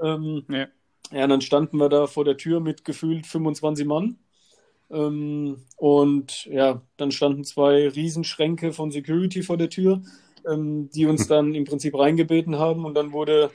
[0.00, 0.66] Ähm, ja.
[1.12, 4.18] ja, dann standen wir da vor der Tür mit gefühlt 25 Mann.
[4.90, 10.02] Ähm, und ja, dann standen zwei Riesenschränke von Security vor der Tür,
[10.48, 12.84] ähm, die uns dann im Prinzip reingebeten haben.
[12.84, 13.50] Und dann wurde,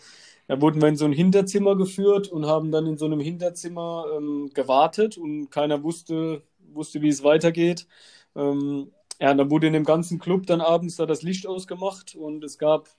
[0.47, 4.05] ja, wurden wir in so ein Hinterzimmer geführt und haben dann in so einem Hinterzimmer
[4.17, 7.87] ähm, gewartet und keiner wusste, wusste, wie es weitergeht.
[8.35, 12.43] Ähm, ja, dann wurde in dem ganzen Club dann abends da das Licht ausgemacht und
[12.43, 12.89] es gab,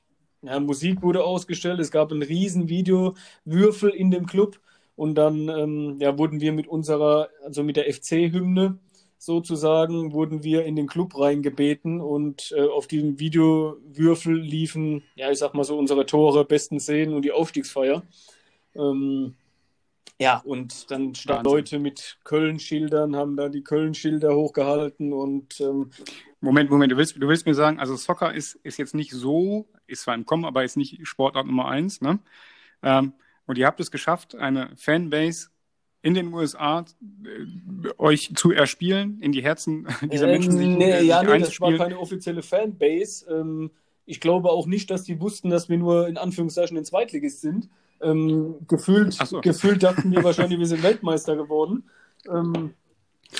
[0.43, 4.61] ja, Musik wurde ausgestellt, es gab ein riesen Videowürfel in dem Club
[4.97, 8.79] und dann ähm, ja, wurden wir mit unserer, also mit der FC-Hymne
[9.17, 15.39] sozusagen, wurden wir in den Club reingebeten und äh, auf diesem Videowürfel liefen, ja, ich
[15.39, 18.03] sag mal so, unsere Tore, besten Szenen und die Aufstiegsfeier.
[18.75, 19.37] Ähm,
[20.21, 25.59] ja, und dann standen Leute mit Köln-Schildern, haben da die Köln-Schilder hochgehalten und.
[25.61, 25.91] Ähm,
[26.43, 29.67] Moment, Moment, du willst, du willst mir sagen, also Soccer ist, ist jetzt nicht so,
[29.87, 32.19] ist zwar im Kommen, aber ist nicht Sportart Nummer eins, ne?
[32.83, 33.15] Ähm,
[33.47, 35.49] und ihr habt es geschafft, eine Fanbase
[36.03, 36.85] in den USA
[37.25, 41.39] äh, euch zu erspielen, in die Herzen dieser ähm, Menschen sich, nee, äh, ja, nee,
[41.39, 43.27] das war keine offizielle Fanbase.
[43.31, 43.71] Ähm,
[44.05, 47.71] ich glaube auch nicht, dass die wussten, dass wir nur in Anführungszeichen ein Zweitligist sind.
[48.03, 49.41] Ähm, gefühlt, so.
[49.41, 51.85] gefühlt dachten wir wahrscheinlich, wir sind Weltmeister geworden.
[52.29, 52.75] Ähm,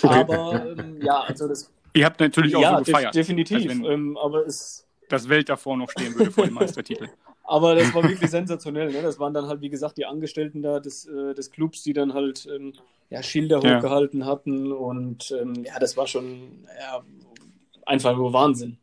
[0.03, 0.21] okay.
[0.21, 1.73] Aber ähm, ja, also das.
[1.95, 3.15] Ihr habt natürlich auch ja, so gefeiert.
[3.15, 3.71] De definitiv.
[3.71, 4.87] Ähm, aber es.
[5.09, 7.09] Das Welt davor noch stehen würde vor dem Meistertitel.
[7.43, 8.93] aber das war wirklich sensationell.
[8.93, 9.03] Ne?
[9.03, 12.15] Das waren dann halt, wie gesagt, die Angestellten da des, äh, des Clubs, die dann
[12.15, 12.75] halt ähm,
[13.09, 13.77] ja, Schilder ja.
[13.77, 14.71] hochgehalten hatten.
[14.71, 17.03] Und ähm, ja, das war schon ja,
[17.87, 18.79] einfach nur Wahnsinn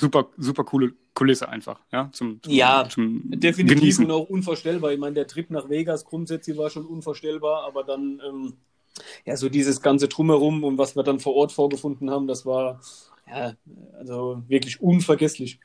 [0.00, 4.04] super, super coole Kulisse einfach, ja, zum, zum Ja, zum definitiv Genießen.
[4.06, 4.92] und auch unvorstellbar.
[4.92, 8.54] Ich meine, der Trip nach Vegas grundsätzlich war schon unvorstellbar, aber dann, ähm,
[9.24, 12.80] ja, so dieses ganze Drumherum und was wir dann vor Ort vorgefunden haben, das war,
[13.28, 13.54] ja,
[13.98, 15.60] also wirklich unvergesslich.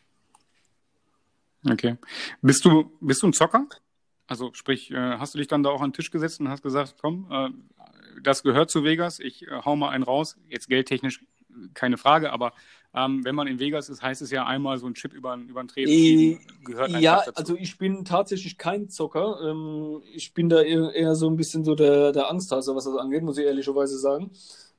[1.67, 1.95] Okay.
[2.41, 3.65] Bist du, bist du ein Zocker?
[4.27, 6.63] Also sprich, äh, hast du dich dann da auch an den Tisch gesetzt und hast
[6.63, 7.49] gesagt, komm, äh,
[8.21, 10.37] das gehört zu Vegas, ich äh, hau mal einen raus.
[10.47, 11.23] Jetzt geldtechnisch
[11.73, 12.53] keine Frage, aber
[12.95, 15.61] ähm, wenn man in Vegas ist, heißt es ja einmal so ein Chip über, über
[15.61, 19.39] den Tresen äh, gehört Ja, also ich bin tatsächlich kein Zocker.
[19.43, 22.95] Ähm, ich bin da eher, eher, so ein bisschen so der, der Angsthase, was das
[22.95, 24.31] angeht, muss ich ehrlicherweise sagen.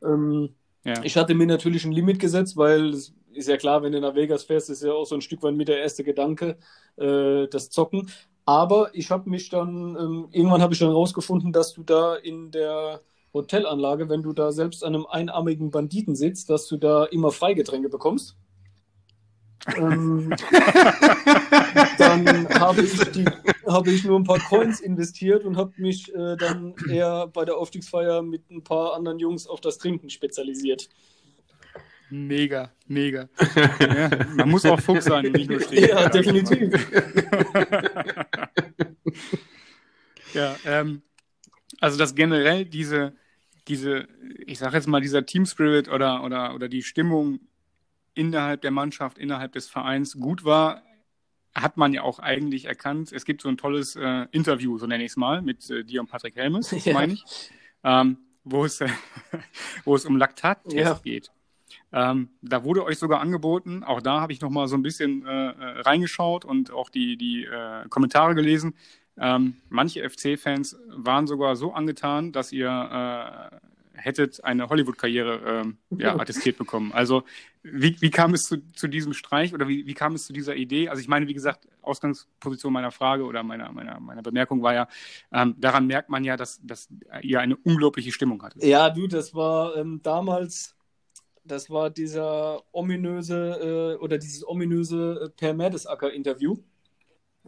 [0.03, 0.51] Ähm,
[0.85, 1.03] ja.
[1.03, 4.15] Ich hatte mir natürlich ein Limit gesetzt, weil es ist ja klar, wenn du nach
[4.15, 6.57] Vegas fährst, ist ja auch so ein Stück weit mit der erste Gedanke,
[6.97, 8.11] äh, das Zocken.
[8.47, 12.51] Aber ich habe mich dann, ähm, irgendwann habe ich dann rausgefunden, dass du da in
[12.51, 13.01] der
[13.33, 17.89] Hotelanlage, wenn du da selbst an einem einarmigen Banditen sitzt, dass du da immer Freigetränke
[17.89, 18.37] bekommst.
[19.77, 20.31] ähm,
[21.99, 23.27] dann habe ich,
[23.67, 27.57] hab ich nur ein paar Coins investiert und habe mich äh, dann eher bei der
[27.57, 30.89] Aufstiegsfeier mit ein paar anderen Jungs auf das Trinken spezialisiert.
[32.09, 33.29] Mega, mega.
[33.81, 35.89] Ja, man muss auch Fuchs sein nicht nur stehen.
[35.89, 36.73] Ja, definitiv.
[40.35, 41.03] ja, ähm,
[41.81, 43.15] also dass generell diese,
[43.69, 44.09] diese,
[44.47, 47.41] ich sage jetzt mal, dieser Team Spirit oder, oder, oder die Stimmung
[48.15, 50.83] innerhalb der Mannschaft, innerhalb des Vereins gut war,
[51.55, 53.12] hat man ja auch eigentlich erkannt.
[53.12, 56.01] Es gibt so ein tolles äh, Interview, so nenne ich es mal, mit äh, dir
[56.01, 56.93] und Patrick Helmes, ja.
[56.93, 57.51] meine ich,
[57.83, 58.89] ähm, wo, es, äh,
[59.85, 61.01] wo es um Laktattest ja.
[61.03, 61.31] geht.
[61.93, 65.31] Ähm, da wurde euch sogar angeboten, auch da habe ich nochmal so ein bisschen äh,
[65.31, 68.75] äh, reingeschaut und auch die, die äh, Kommentare gelesen,
[69.19, 73.57] Ähm, manche FC-Fans waren sogar so angetan, dass ihr äh,
[73.97, 76.93] hättet eine Hollywood-Karriere äh, ja, attestiert bekommen.
[76.93, 77.25] Also
[77.63, 80.55] wie, wie kam es zu, zu diesem Streich oder wie, wie kam es zu dieser
[80.55, 80.89] Idee?
[80.89, 84.89] Also ich meine, wie gesagt, Ausgangsposition meiner Frage oder meiner, meiner, meiner Bemerkung war ja,
[85.33, 86.89] ähm, daran merkt man ja, dass, dass
[87.23, 88.63] ihr eine unglaubliche Stimmung hattet.
[88.63, 90.77] Ja, du, das war ähm, damals,
[91.45, 96.57] das war dieser ominöse äh, oder dieses ominöse äh, Per Mertesacker-Interview.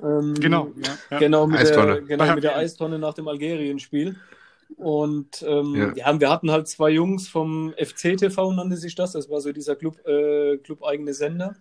[0.02, 0.72] Ähm, genau,
[1.10, 4.16] ja, genau, mit der, genau mit der Eistonne nach dem Algerien-Spiel.
[4.76, 5.92] Und ähm, ja.
[5.94, 6.20] ja.
[6.20, 9.12] wir hatten halt zwei Jungs vom FC-TV, nannte sich das.
[9.12, 11.56] Das war so dieser Club, äh, Club-eigene Sender.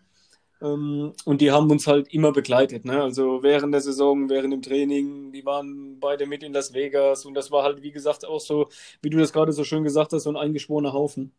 [0.62, 2.86] Ähm, und die haben uns halt immer begleitet.
[2.86, 3.02] Ne?
[3.02, 7.26] Also während der Saison, während dem Training, die waren beide mit in Las Vegas.
[7.26, 8.68] Und das war halt, wie gesagt, auch so,
[9.02, 11.34] wie du das gerade so schön gesagt hast, so ein eingeschworener Haufen.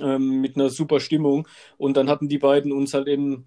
[0.00, 1.46] Ähm, mit einer super Stimmung.
[1.76, 3.44] Und dann hatten die beiden uns halt eben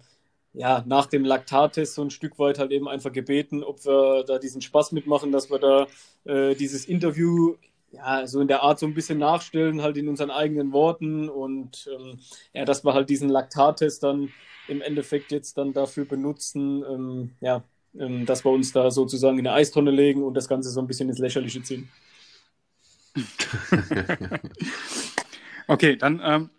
[0.58, 4.40] ja, nach dem Laktattest so ein Stück weit halt eben einfach gebeten, ob wir da
[4.40, 5.86] diesen Spaß mitmachen, dass wir da
[6.24, 7.54] äh, dieses Interview
[7.92, 11.88] ja, so in der Art so ein bisschen nachstellen, halt in unseren eigenen Worten und
[11.94, 12.18] ähm,
[12.52, 14.30] ja, dass wir halt diesen Laktattest dann
[14.66, 17.62] im Endeffekt jetzt dann dafür benutzen, ähm, ja,
[17.96, 20.88] ähm, dass wir uns da sozusagen in eine Eistonne legen und das Ganze so ein
[20.88, 21.88] bisschen ins Lächerliche ziehen.
[25.68, 26.50] okay, dann ähm,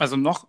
[0.00, 0.48] also noch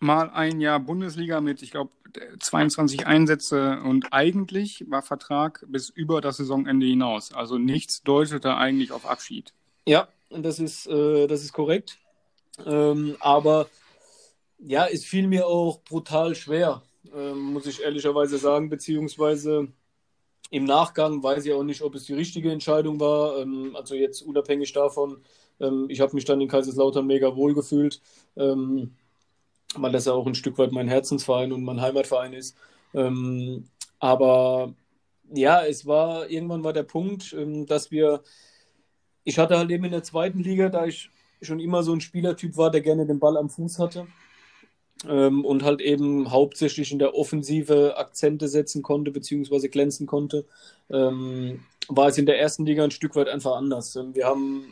[0.00, 1.92] mal ein Jahr Bundesliga mit, ich glaube,
[2.38, 7.32] 22 Einsätze und eigentlich war Vertrag bis über das Saisonende hinaus.
[7.32, 9.52] Also nichts deutete eigentlich auf Abschied.
[9.86, 11.98] Ja, das ist, äh, das ist korrekt.
[12.66, 13.68] Ähm, aber
[14.58, 16.82] ja, es fiel mir auch brutal schwer,
[17.14, 19.68] äh, muss ich ehrlicherweise sagen, beziehungsweise
[20.50, 23.38] im Nachgang weiß ich auch nicht, ob es die richtige Entscheidung war.
[23.38, 25.22] Ähm, also jetzt unabhängig davon,
[25.60, 28.00] ähm, ich habe mich dann in Kaiserslautern mega wohl gefühlt.
[28.36, 28.94] Ähm,
[29.76, 32.56] weil das ja auch ein Stück weit mein Herzensverein und mein Heimatverein ist.
[32.94, 34.74] Ähm, aber
[35.32, 38.22] ja, es war, irgendwann war der Punkt, ähm, dass wir,
[39.24, 41.10] ich hatte halt eben in der zweiten Liga, da ich
[41.42, 44.06] schon immer so ein Spielertyp war, der gerne den Ball am Fuß hatte
[45.08, 50.44] ähm, und halt eben hauptsächlich in der Offensive Akzente setzen konnte, beziehungsweise glänzen konnte,
[50.90, 53.96] ähm, war es in der ersten Liga ein Stück weit einfach anders.
[53.96, 54.64] Ähm, wir haben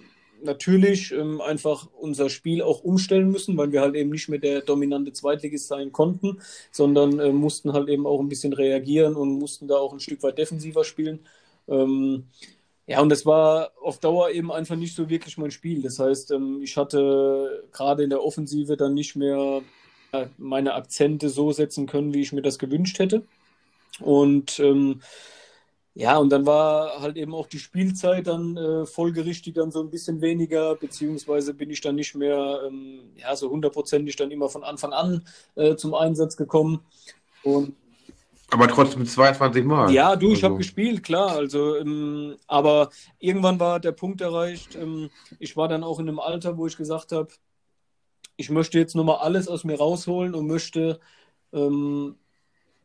[0.42, 4.62] natürlich ähm, einfach unser Spiel auch umstellen müssen, weil wir halt eben nicht mehr der
[4.62, 9.68] dominante Zweitligist sein konnten, sondern äh, mussten halt eben auch ein bisschen reagieren und mussten
[9.68, 11.20] da auch ein Stück weit defensiver spielen.
[11.68, 12.24] Ähm,
[12.86, 15.82] ja, und das war auf Dauer eben einfach nicht so wirklich mein Spiel.
[15.82, 19.62] Das heißt, ähm, ich hatte gerade in der Offensive dann nicht mehr
[20.12, 23.24] äh, meine Akzente so setzen können, wie ich mir das gewünscht hätte.
[24.00, 25.02] Und ähm,
[25.98, 29.90] ja, und dann war halt eben auch die Spielzeit dann äh, folgerichtig dann so ein
[29.90, 34.62] bisschen weniger, beziehungsweise bin ich dann nicht mehr ähm, ja, so hundertprozentig dann immer von
[34.62, 35.24] Anfang an
[35.56, 36.82] äh, zum Einsatz gekommen.
[37.42, 37.74] Und
[38.48, 39.90] aber trotzdem 22 Mal.
[39.90, 40.44] Ja, du, ich also.
[40.46, 41.32] habe gespielt, klar.
[41.32, 44.76] Also, ähm, aber irgendwann war der Punkt erreicht.
[44.76, 47.30] Ähm, ich war dann auch in einem Alter, wo ich gesagt habe,
[48.36, 51.00] ich möchte jetzt nochmal alles aus mir rausholen und möchte
[51.52, 52.14] ähm,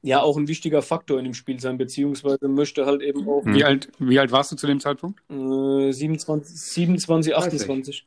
[0.04, 3.44] ja auch ein wichtiger Faktor in dem Spiel sein, beziehungsweise möchte halt eben auch.
[3.46, 5.22] Wie alt, wie alt warst du zu dem Zeitpunkt?
[5.32, 8.06] Äh, 27, 27 28.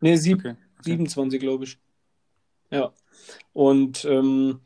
[0.00, 0.56] Nee, sieb, okay.
[0.78, 0.90] Okay.
[0.90, 1.78] 27, glaube ich.
[2.70, 2.92] Ja.
[3.52, 4.60] Und ähm,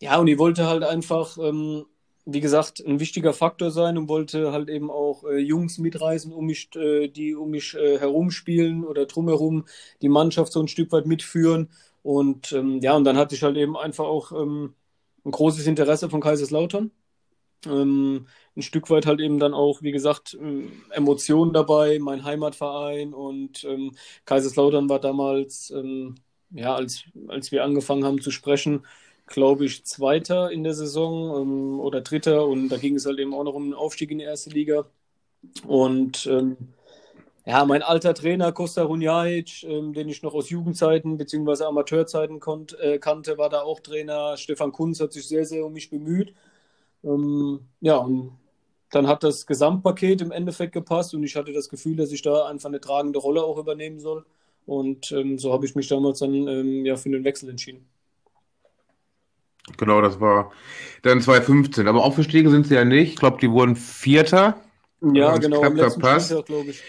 [0.00, 1.84] ja, und ich wollte halt einfach, ähm,
[2.24, 6.46] wie gesagt, ein wichtiger Faktor sein und wollte halt eben auch äh, Jungs mitreisen, um
[6.46, 9.64] mich, äh, die um mich äh, herumspielen oder drumherum
[10.02, 11.68] die Mannschaft so ein Stück weit mitführen.
[12.02, 14.74] Und ähm, ja, und dann hatte ich halt eben einfach auch ähm,
[15.28, 16.90] ein großes Interesse von Kaiserslautern.
[17.66, 23.14] Ähm, ein Stück weit halt eben dann auch, wie gesagt, ähm, Emotionen dabei, mein Heimatverein
[23.14, 26.16] und ähm, Kaiserslautern war damals, ähm,
[26.50, 28.86] ja, als, als wir angefangen haben zu sprechen,
[29.26, 33.34] glaube ich, Zweiter in der Saison ähm, oder Dritter und da ging es halt eben
[33.34, 34.86] auch noch um den Aufstieg in die erste Liga.
[35.66, 36.56] Und ähm,
[37.48, 41.64] ja, mein alter Trainer Costa Runjajic, ähm, den ich noch aus Jugendzeiten bzw.
[41.64, 44.36] Amateurzeiten konnt, äh, kannte, war da auch Trainer.
[44.36, 46.34] Stefan Kunz hat sich sehr, sehr um mich bemüht.
[47.02, 48.32] Ähm, ja, und
[48.90, 52.44] dann hat das Gesamtpaket im Endeffekt gepasst und ich hatte das Gefühl, dass ich da
[52.44, 54.26] einfach eine tragende Rolle auch übernehmen soll.
[54.66, 57.88] Und ähm, so habe ich mich damals dann ähm, ja, für den Wechsel entschieden.
[59.78, 60.52] Genau, das war
[61.00, 61.88] dann 2015.
[61.88, 63.14] Aber aufgestiegen sind sie ja nicht.
[63.14, 64.60] Ich glaube, die wurden Vierter.
[65.00, 66.02] Ja, genau, am letzten
[66.44, 66.82] glaube ich.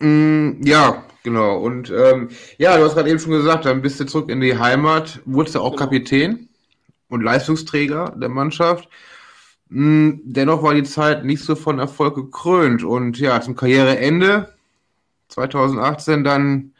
[0.00, 1.58] Mm, ja, genau.
[1.58, 4.58] Und ähm, ja, du hast gerade eben schon gesagt, dann bist du zurück in die
[4.58, 5.84] Heimat, wurdest du auch genau.
[5.84, 6.48] Kapitän
[7.08, 8.88] und Leistungsträger der Mannschaft.
[9.68, 12.84] Mm, dennoch war die Zeit nicht so von Erfolg gekrönt.
[12.84, 14.52] Und ja, zum Karriereende
[15.28, 16.72] 2018 dann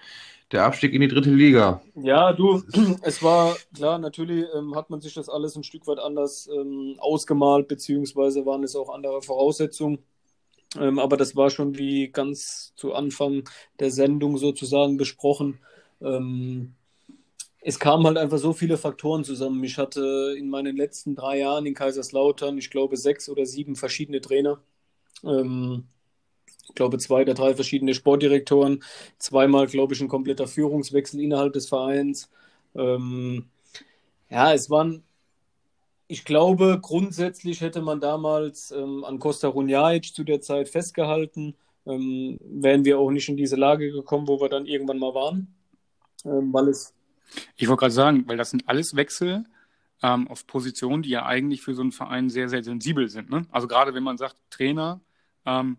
[0.53, 1.83] der Abstieg in die dritte Liga.
[1.95, 2.63] Ja, du,
[3.03, 6.97] es war klar, natürlich ähm, hat man sich das alles ein Stück weit anders ähm,
[6.99, 9.99] ausgemalt, beziehungsweise waren es auch andere Voraussetzungen.
[10.77, 13.49] Ähm, aber das war schon wie ganz zu Anfang
[13.81, 15.59] der Sendung sozusagen besprochen.
[16.03, 16.75] Ähm,
[17.61, 19.63] es kamen halt einfach so viele Faktoren zusammen.
[19.65, 24.21] Ich hatte in meinen letzten drei Jahren in Kaiserslautern, ich glaube, sechs oder sieben verschiedene
[24.21, 24.61] Trainer.
[25.25, 25.85] Ähm,
[26.69, 28.83] ich glaube, zwei oder drei verschiedene Sportdirektoren,
[29.19, 32.31] zweimal, glaube ich, ein kompletter Führungswechsel innerhalb des Vereins.
[32.75, 33.47] Ähm,
[34.31, 35.03] ja, es waren,
[36.09, 41.55] ich glaube, grundsätzlich hätte man damals ähm, an Costa Runjaic zu der Zeit festgehalten,
[41.87, 45.55] ähm, wären wir auch nicht in diese Lage gekommen, wo wir dann irgendwann mal waren,
[46.25, 46.95] ähm, weil es.
[47.57, 49.45] Ich wollte gerade sagen, weil das sind alles Wechsel
[50.03, 53.29] ähm, auf Positionen, die ja eigentlich für so einen Verein sehr, sehr sensibel sind.
[53.29, 53.47] Ne?
[53.51, 55.03] Also gerade wenn man sagt, Trainer,
[55.45, 55.77] ähm,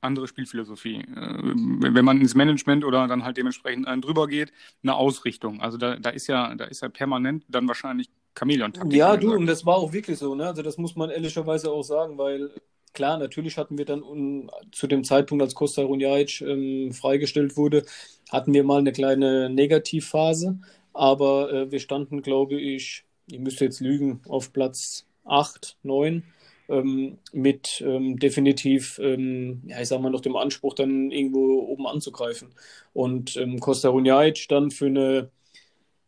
[0.00, 1.02] andere Spielphilosophie.
[1.02, 5.60] Äh, wenn man ins Management oder dann halt dementsprechend einen drüber geht, eine Ausrichtung.
[5.60, 8.98] Also da, da ist ja, da ist ja permanent dann wahrscheinlich Chamäleon-Taktik.
[8.98, 10.46] Ja, du, und das war auch wirklich so, ne?
[10.46, 12.50] Also das muss man ehrlicherweise auch sagen, weil
[12.92, 17.84] klar, natürlich hatten wir dann um, zu dem Zeitpunkt, als Costa Runjaic ähm, freigestellt wurde,
[18.30, 20.58] hatten wir mal eine kleine Negativphase,
[20.92, 26.22] aber äh, wir standen, glaube ich, ich müsste jetzt lügen, auf Platz 8, 9
[26.68, 31.86] ähm, mit ähm, definitiv, ähm, ja, ich sag mal, noch dem Anspruch, dann irgendwo oben
[31.86, 32.54] anzugreifen.
[32.92, 35.30] Und ähm, Costa Runjaic stand für eine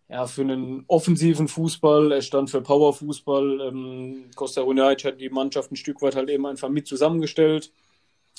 [0.09, 3.61] ja, für einen offensiven Fußball, er stand für Powerfußball.
[3.63, 7.73] Ähm, Costa Runjaic hat die Mannschaft ein Stück weit halt eben einfach mit zusammengestellt.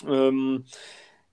[0.08, 0.65] Ähm,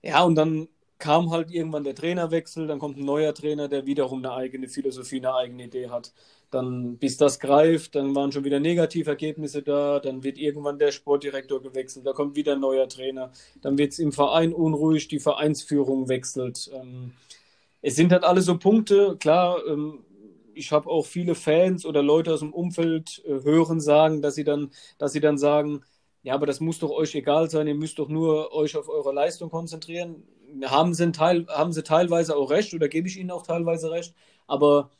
[0.01, 0.67] ja, und dann
[0.97, 5.17] kam halt irgendwann der Trainerwechsel, dann kommt ein neuer Trainer, der wiederum eine eigene Philosophie,
[5.17, 6.13] eine eigene Idee hat.
[6.49, 11.61] Dann, bis das greift, dann waren schon wieder Negativergebnisse da, dann wird irgendwann der Sportdirektor
[11.61, 16.07] gewechselt, da kommt wieder ein neuer Trainer, dann wird es im Verein unruhig, die Vereinsführung
[16.09, 16.71] wechselt.
[16.73, 17.13] Ähm,
[17.81, 20.05] es sind halt alle so Punkte, klar, ähm,
[20.55, 24.43] ich habe auch viele Fans oder Leute aus dem Umfeld äh, hören sagen, dass sie
[24.43, 25.81] dann, dass sie dann sagen,
[26.23, 29.13] ja, aber das muss doch euch egal sein, ihr müsst doch nur euch auf eure
[29.13, 30.23] Leistung konzentrieren.
[30.65, 34.13] Haben sie, Teil, haben sie teilweise auch recht oder gebe ich ihnen auch teilweise recht,
[34.47, 34.91] aber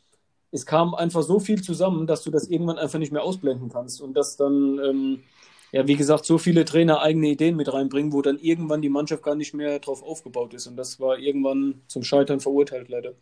[0.52, 4.02] es kam einfach so viel zusammen, dass du das irgendwann einfach nicht mehr ausblenden kannst
[4.02, 5.24] und dass dann, ähm,
[5.72, 9.24] ja, wie gesagt, so viele Trainer eigene Ideen mit reinbringen, wo dann irgendwann die Mannschaft
[9.24, 10.68] gar nicht mehr drauf aufgebaut ist.
[10.68, 13.14] Und das war irgendwann zum Scheitern verurteilt, leider.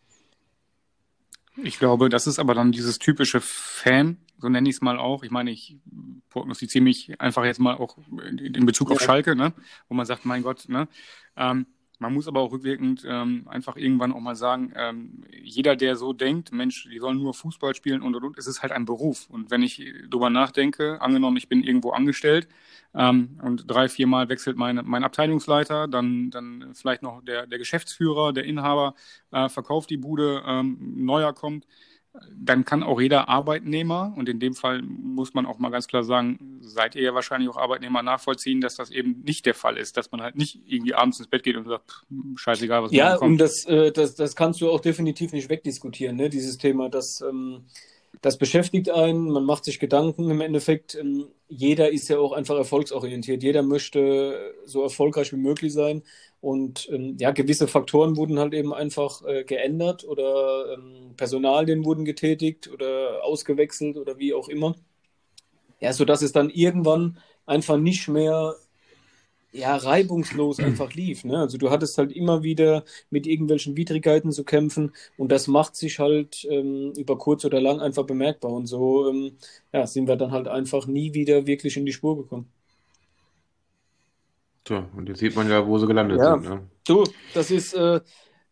[1.64, 5.24] Ich glaube, das ist aber dann dieses typische Fan, so nenne ich es mal auch.
[5.24, 5.78] Ich meine, ich
[6.30, 7.98] prognostiziere mich einfach jetzt mal auch
[8.38, 9.54] in Bezug auf Schalke, ne?
[9.88, 10.88] wo man sagt, mein Gott, ne?
[11.38, 11.68] Ähm,
[12.02, 16.14] man muss aber auch rückwirkend ähm, einfach irgendwann auch mal sagen, ähm, jeder, der so
[16.14, 19.30] denkt, Mensch, die sollen nur Fußball spielen und und und, es ist halt ein Beruf.
[19.30, 22.48] Und wenn ich drüber nachdenke, angenommen, ich bin irgendwo angestellt
[22.96, 28.34] ähm, und drei, viermal wechselt meine, mein Abteilungsleiter, dann, dann vielleicht noch der, der Geschäftsführer,
[28.34, 28.96] der Inhaber
[29.32, 31.68] äh, verkauft die Bude, ähm, neuer kommt
[32.36, 36.04] dann kann auch jeder Arbeitnehmer, und in dem Fall muss man auch mal ganz klar
[36.04, 39.96] sagen, seid ihr ja wahrscheinlich auch Arbeitnehmer nachvollziehen, dass das eben nicht der Fall ist,
[39.96, 42.04] dass man halt nicht irgendwie abends ins Bett geht und sagt,
[42.36, 46.30] scheißegal, was Ja, und das, äh, das, das kannst du auch definitiv nicht wegdiskutieren, ne?
[46.30, 47.66] dieses Thema, dass ähm,
[48.22, 50.96] das beschäftigt einen, man macht sich Gedanken im Endeffekt.
[50.96, 53.42] Ähm, jeder ist ja auch einfach erfolgsorientiert.
[53.42, 56.04] Jeder möchte so erfolgreich wie möglich sein.
[56.42, 62.04] Und ähm, ja, gewisse Faktoren wurden halt eben einfach äh, geändert oder ähm, Personalien wurden
[62.04, 64.76] getätigt oder ausgewechselt oder wie auch immer.
[65.80, 68.56] Ja, sodass es dann irgendwann einfach nicht mehr
[69.52, 71.24] ja, reibungslos einfach lief.
[71.26, 71.38] Ne?
[71.38, 76.00] Also du hattest halt immer wieder mit irgendwelchen Widrigkeiten zu kämpfen und das macht sich
[76.00, 78.52] halt ähm, über kurz oder lang einfach bemerkbar.
[78.52, 79.38] Und so ähm,
[79.74, 82.52] ja, sind wir dann halt einfach nie wieder wirklich in die Spur gekommen.
[84.68, 86.38] So, und jetzt sieht man ja, wo sie gelandet ja.
[86.38, 86.50] sind.
[86.50, 86.68] Ne?
[86.86, 88.02] Du, das ist, äh,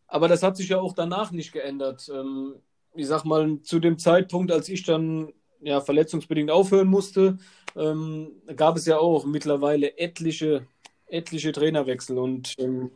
[0.08, 2.10] aber das hat sich ja auch danach nicht geändert.
[2.14, 2.56] Ähm,
[2.96, 7.38] ich sag mal, zu dem Zeitpunkt, als ich dann ja, verletzungsbedingt aufhören musste,
[7.76, 10.66] ähm, gab es ja auch mittlerweile etliche
[11.10, 12.92] etliche Trainerwechsel und ähm,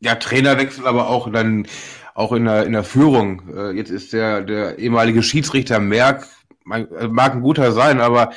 [0.00, 1.66] ja, Trainerwechsel, aber auch dann
[2.14, 3.42] auch in der, in der Führung.
[3.54, 6.28] Äh, jetzt ist der, der ehemalige Schiedsrichter Merck,
[6.64, 8.32] mag ein guter sein, aber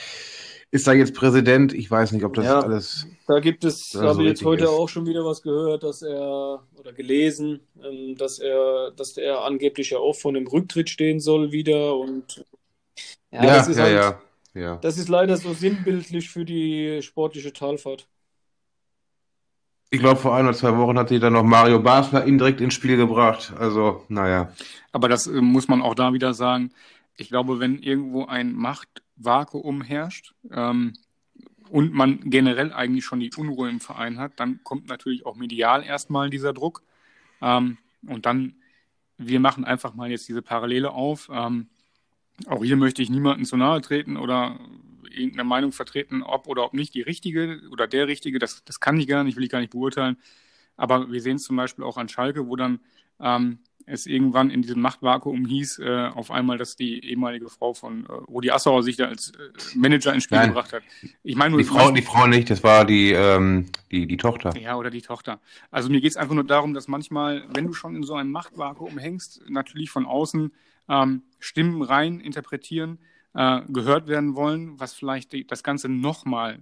[0.72, 1.74] ist da jetzt Präsident?
[1.74, 3.08] Ich weiß nicht, ob das ja, alles.
[3.28, 4.70] Da gibt es, da habe ich jetzt heute ist.
[4.70, 9.92] auch schon wieder was gehört, dass er oder gelesen, ähm, dass er, dass er angeblich
[9.92, 12.46] ja auch vor einem Rücktritt stehen soll wieder und
[13.32, 14.22] ja, ja, das ist ja, halt, ja,
[14.54, 14.76] ja.
[14.78, 18.08] Das ist leider so sinnbildlich für die sportliche Talfahrt.
[19.92, 22.76] Ich glaube, vor ein oder zwei Wochen hat die dann noch Mario Basler indirekt ins
[22.76, 23.54] Spiel gebracht.
[23.58, 24.54] Also, naja.
[24.92, 26.72] Aber das äh, muss man auch da wieder sagen.
[27.16, 28.54] Ich glaube, wenn irgendwo ein
[29.20, 30.94] Machtvakuum herrscht ähm,
[31.70, 35.84] und man generell eigentlich schon die Unruhe im Verein hat, dann kommt natürlich auch medial
[35.84, 36.84] erstmal dieser Druck.
[37.42, 38.56] Ähm, und dann
[39.20, 41.30] wir machen einfach mal jetzt diese Parallele auf.
[41.32, 41.68] Ähm,
[42.48, 44.58] auch hier möchte ich niemanden zu nahe treten oder
[45.12, 48.40] irgendeine Meinung vertreten, ob oder ob nicht die richtige oder der richtige.
[48.40, 50.18] Das, das kann ich gar nicht, will ich gar nicht beurteilen.
[50.78, 52.80] Aber wir sehen es zum Beispiel auch an Schalke, wo dann
[53.20, 53.60] ähm,
[53.90, 58.12] es irgendwann in diesem Machtvakuum hieß, äh, auf einmal, dass die ehemalige Frau von äh,
[58.12, 60.50] Rudi Assauer sich da als äh, Manager ins Spiel Nein.
[60.50, 60.84] gebracht hat.
[61.24, 64.56] Ich meine nur die Frau, die Frau nicht, das war die ähm, die die Tochter.
[64.58, 65.40] Ja, oder die Tochter.
[65.72, 68.32] Also mir geht es einfach nur darum, dass manchmal, wenn du schon in so einem
[68.32, 70.52] Machtvakuum hängst, natürlich von außen
[70.88, 73.00] ähm, Stimmen rein interpretieren,
[73.34, 76.60] äh, gehört werden wollen, was vielleicht die, das Ganze nochmal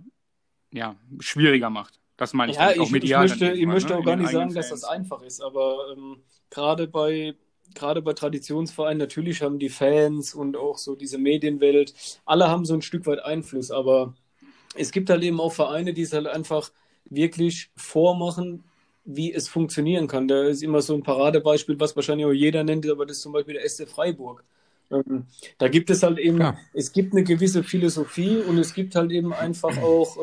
[0.72, 2.00] ja, schwieriger macht.
[2.18, 2.58] Das meine ich.
[2.58, 4.00] Ja, ich, medial ich möchte, ich möchte ne?
[4.00, 4.56] auch gar nicht sagen, Fans.
[4.56, 6.18] dass das einfach ist, aber ähm,
[6.50, 7.36] gerade bei
[7.76, 11.94] gerade bei Traditionsvereinen, natürlich haben die Fans und auch so diese Medienwelt,
[12.26, 14.16] alle haben so ein Stück weit Einfluss, aber
[14.76, 16.72] es gibt halt eben auch Vereine, die es halt einfach
[17.10, 18.64] wirklich vormachen,
[19.06, 20.28] wie es funktionieren kann.
[20.28, 23.34] Da ist immer so ein Paradebeispiel, was wahrscheinlich auch jeder nennt, aber das ist zum
[23.34, 24.44] Beispiel der SC Freiburg.
[24.92, 25.26] Ähm,
[25.58, 26.58] da gibt es halt eben, ja.
[26.74, 30.18] es gibt eine gewisse Philosophie und es gibt halt eben einfach auch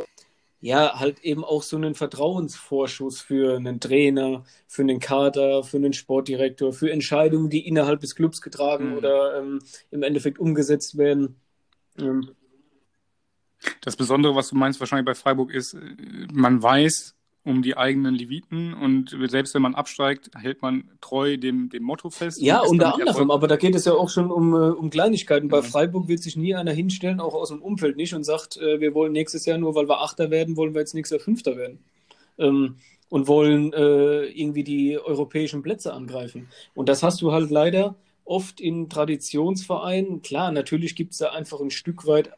[0.64, 5.92] ja, halt eben auch so einen Vertrauensvorschuss für einen Trainer, für einen Kader, für einen
[5.92, 8.96] Sportdirektor, für Entscheidungen, die innerhalb des Clubs getragen mhm.
[8.96, 9.58] oder ähm,
[9.90, 11.36] im Endeffekt umgesetzt werden.
[11.98, 12.30] Ähm.
[13.82, 15.80] Das Besondere, was du meinst wahrscheinlich bei Freiburg ist, äh,
[16.32, 21.68] man weiß, um die eigenen Leviten und selbst wenn man absteigt, hält man treu dem,
[21.68, 22.40] dem Motto fest.
[22.40, 25.48] Ja, unter anderem, aber da geht es ja auch schon um, äh, um Kleinigkeiten.
[25.48, 25.62] Bei ja.
[25.62, 28.94] Freiburg wird sich nie einer hinstellen, auch aus dem Umfeld nicht, und sagt, äh, wir
[28.94, 31.78] wollen nächstes Jahr nur, weil wir Achter werden, wollen wir jetzt nächstes Jahr Fünfter werden.
[32.38, 32.76] Ähm,
[33.10, 36.48] und wollen äh, irgendwie die europäischen Plätze angreifen.
[36.74, 40.22] Und das hast du halt leider oft in Traditionsvereinen.
[40.22, 42.30] Klar, natürlich gibt es da einfach ein Stück weit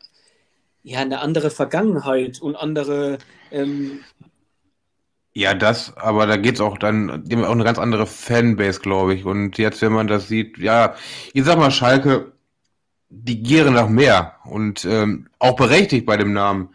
[0.87, 3.19] ja, eine andere Vergangenheit und andere
[3.51, 4.05] ähm,
[5.37, 9.13] ja, das, aber da geht's auch dann, die haben auch eine ganz andere Fanbase, glaube
[9.13, 9.27] ich.
[9.27, 10.95] Und jetzt, wenn man das sieht, ja,
[11.35, 12.33] ich sag mal, Schalke,
[13.11, 16.71] die gieren nach mehr und ähm, auch berechtigt bei dem Namen.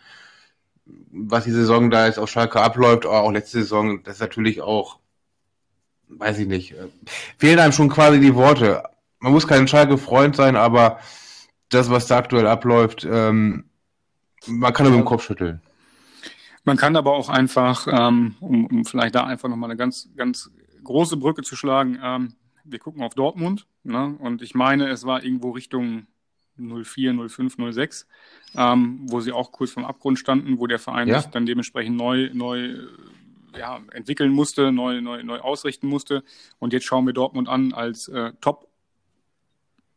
[0.85, 4.99] Was die Saison da jetzt auf Schalke abläuft, auch letzte Saison, das ist natürlich auch,
[6.09, 6.85] weiß ich nicht, äh,
[7.39, 8.83] fehlen einem schon quasi die Worte.
[9.17, 10.99] Man muss kein Schalke-Freund sein, aber
[11.69, 13.65] das, was da aktuell abläuft, ähm,
[14.45, 15.63] man kann nur mit dem Kopf schütteln.
[16.63, 20.51] Man kann aber auch einfach, ähm, um, um vielleicht da einfach nochmal eine ganz, ganz
[20.83, 22.33] große Brücke zu schlagen, ähm,
[22.63, 24.15] wir gucken auf Dortmund ne?
[24.19, 26.05] und ich meine, es war irgendwo Richtung
[26.57, 28.07] 04, 05, 06,
[28.55, 31.21] ähm, wo sie auch kurz vom Abgrund standen, wo der Verein ja.
[31.21, 32.75] sich dann dementsprechend neu, neu
[33.57, 36.23] ja, entwickeln musste, neu, neu, neu ausrichten musste.
[36.59, 38.67] Und jetzt schauen wir Dortmund an als äh, Top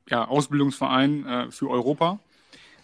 [0.08, 2.18] ja, Ausbildungsverein äh, für Europa.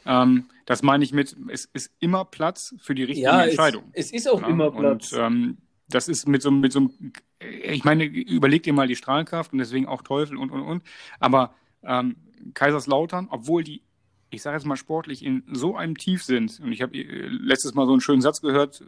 [0.07, 3.91] Ähm, das meine ich mit, es ist immer Platz für die richtige ja, Entscheidung.
[3.93, 5.13] Es, es ist auch ja, immer Platz.
[5.13, 5.59] Und ähm,
[5.89, 9.59] das ist mit so, mit so einem, ich meine, überleg dir mal die Strahlkraft und
[9.59, 10.85] deswegen auch Teufel und, und, und.
[11.19, 12.15] Aber ähm,
[12.55, 13.83] Kaiserslautern, obwohl die,
[14.31, 17.75] ich sage jetzt mal sportlich, in so einem Tief sind, und ich habe äh, letztes
[17.75, 18.85] Mal so einen schönen Satz gehört,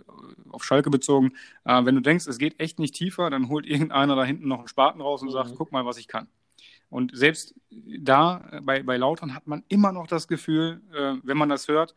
[0.51, 1.33] auf Schalke bezogen,
[1.65, 4.61] äh, wenn du denkst, es geht echt nicht tiefer, dann holt irgendeiner da hinten noch
[4.61, 5.33] einen Spaten raus und mhm.
[5.33, 6.29] sagt, guck mal, was ich kann.
[6.93, 11.39] Und selbst da äh, bei, bei Lautern hat man immer noch das Gefühl, äh, wenn
[11.39, 11.95] man das hört,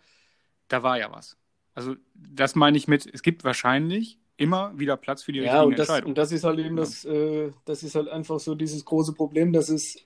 [0.69, 1.37] da war ja was.
[1.73, 5.65] Also das meine ich mit, es gibt wahrscheinlich immer wieder Platz für die ja, richtigen
[5.65, 6.11] und das, Entscheidungen.
[6.11, 9.51] Und das ist halt eben das, äh, das ist halt einfach so dieses große Problem,
[9.51, 9.97] dass es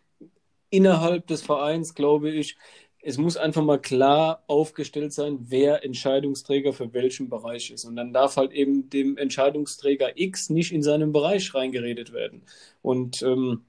[0.72, 2.58] innerhalb des Vereins, glaube ich,
[3.02, 7.86] es muss einfach mal klar aufgestellt sein, wer Entscheidungsträger für welchen Bereich ist.
[7.86, 12.42] Und dann darf halt eben dem Entscheidungsträger X nicht in seinen Bereich reingeredet werden.
[12.82, 13.66] Und ähm,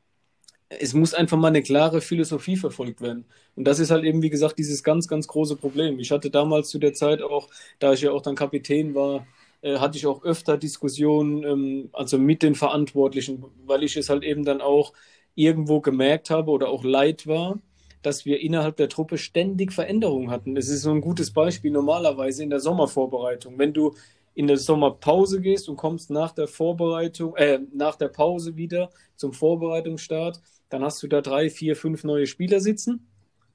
[0.71, 3.25] es muss einfach mal eine klare Philosophie verfolgt werden.
[3.57, 5.99] Und das ist halt eben, wie gesagt, dieses ganz, ganz große Problem.
[5.99, 7.49] Ich hatte damals zu der Zeit auch,
[7.81, 9.27] da ich ja auch dann Kapitän war,
[9.63, 14.23] äh, hatte ich auch öfter Diskussionen, ähm, also mit den Verantwortlichen, weil ich es halt
[14.23, 14.93] eben dann auch
[15.35, 17.59] irgendwo gemerkt habe oder auch leid war,
[18.03, 20.55] dass wir innerhalb der Truppe ständig Veränderungen hatten.
[20.55, 23.59] Das ist so ein gutes Beispiel normalerweise in der Sommervorbereitung.
[23.59, 23.95] Wenn du
[24.35, 29.33] in der Sommerpause gehst und kommst nach der Vorbereitung, äh, nach der Pause wieder zum
[29.33, 30.41] Vorbereitungsstart,
[30.71, 33.07] dann hast du da drei, vier, fünf neue Spieler sitzen.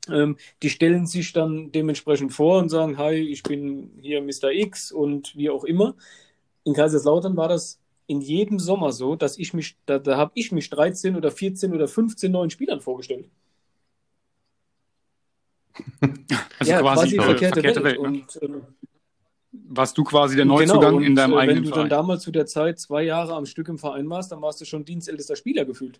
[0.09, 4.51] Ähm, die stellen sich dann dementsprechend vor und sagen, hi, ich bin hier Mr.
[4.51, 5.95] X und wie auch immer.
[6.63, 10.51] In Kaiserslautern war das in jedem Sommer so, dass ich mich, da, da habe ich
[10.51, 13.29] mich 13 oder 14 oder 15 neuen Spielern vorgestellt.
[16.57, 18.01] Also ja, quasi, quasi verkehrte, verkehrte Welt.
[18.01, 18.07] Welt ne?
[18.07, 18.61] und, ähm,
[19.51, 21.55] warst du quasi der Neuzugang genau, und, in deinem äh, eigenen Verein.
[21.57, 21.89] Wenn du Verein.
[21.89, 24.65] dann damals zu der Zeit zwei Jahre am Stück im Verein warst, dann warst du
[24.65, 25.99] schon dienstältester Spieler gefühlt.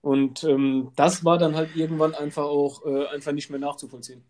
[0.00, 4.24] Und ähm, das war dann halt irgendwann einfach auch äh, einfach nicht mehr nachzuvollziehen.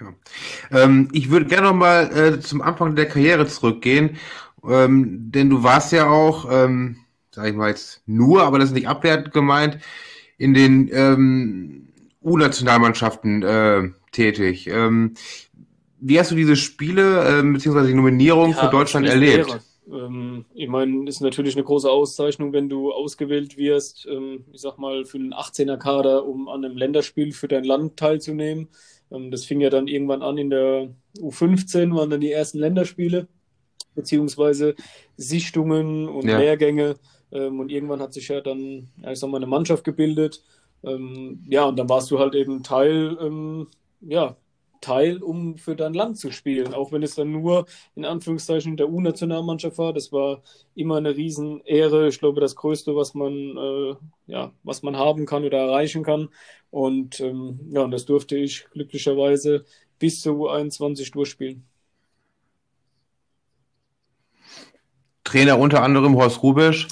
[0.00, 0.14] Ja.
[0.84, 4.18] Ähm, ich würde gerne noch mal äh, zum Anfang der Karriere zurückgehen
[4.68, 6.98] Ähm, denn du warst ja auch, ähm,
[7.32, 9.78] sag ich mal jetzt nur, aber das ist nicht abwertend gemeint,
[10.38, 11.88] in den ähm,
[12.22, 14.68] U-Nationalmannschaften äh, tätig.
[14.68, 15.14] Ähm,
[16.00, 19.48] wie hast du diese Spiele ähm, beziehungsweise die Nominierung Ja, für Deutschland erlebt?
[19.48, 19.60] wäre.
[19.90, 24.78] Ähm, ich meine, ist natürlich eine große Auszeichnung, wenn du ausgewählt wirst, ähm, ich sag
[24.78, 28.68] mal, für einen 18er-Kader, um an einem Länderspiel für dein Land teilzunehmen.
[29.10, 33.28] Ähm, das fing ja dann irgendwann an in der U15, waren dann die ersten Länderspiele,
[33.94, 34.74] beziehungsweise
[35.16, 36.38] Sichtungen und Ja.
[36.38, 36.96] Lehrgänge.
[37.30, 40.42] Und irgendwann hat sich ja dann, ja, ich sag mal, eine Mannschaft gebildet.
[40.82, 43.66] Ja, und dann warst du halt eben Teil,
[44.00, 44.34] ja,
[44.80, 48.90] Teil, um für dein Land zu spielen, auch wenn es dann nur in Anführungszeichen der
[48.90, 49.92] U-Nationalmannschaft war.
[49.92, 50.42] Das war
[50.74, 52.08] immer eine Riesenehre.
[52.08, 53.94] Ich glaube, das Größte, was man, äh,
[54.26, 56.28] ja, was man haben kann oder erreichen kann.
[56.70, 59.64] Und ähm, ja, und das durfte ich glücklicherweise
[59.98, 61.64] bis zur U21 durchspielen.
[65.24, 66.88] Trainer unter anderem Horst Rubisch.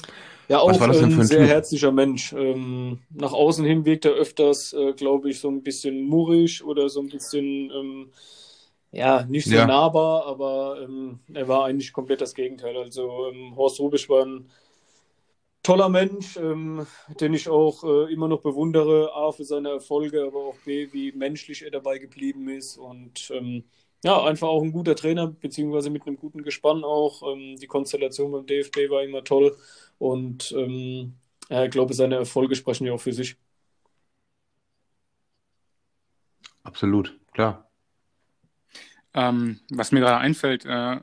[0.47, 0.81] Ja, auch ein
[1.17, 1.47] ein sehr Typ?
[1.47, 2.31] herzlicher Mensch.
[2.33, 6.87] Ähm, nach außen hin wirkt er öfters, äh, glaube ich, so ein bisschen murrisch oder
[6.89, 8.11] so ein bisschen, ähm,
[8.91, 9.63] ja, nicht so Ja.
[9.63, 12.77] nahbar, aber ähm, er war eigentlich komplett das Gegenteil.
[12.77, 14.49] Also ähm, Horst Rubisch war ein
[15.63, 16.87] toller Mensch, ähm,
[17.19, 21.11] den ich auch äh, immer noch bewundere, A für seine Erfolge, aber auch B, wie
[21.11, 23.65] menschlich er dabei geblieben ist und ähm,
[24.03, 27.23] ja, einfach auch ein guter Trainer, beziehungsweise mit einem guten Gespann auch.
[27.59, 29.57] Die Konstellation beim DFB war immer toll
[29.97, 31.15] und ähm,
[31.49, 33.37] ja, ich glaube, seine Erfolge sprechen ja auch für sich.
[36.63, 37.69] Absolut, klar.
[39.13, 40.99] Ähm, was mir gerade einfällt, äh,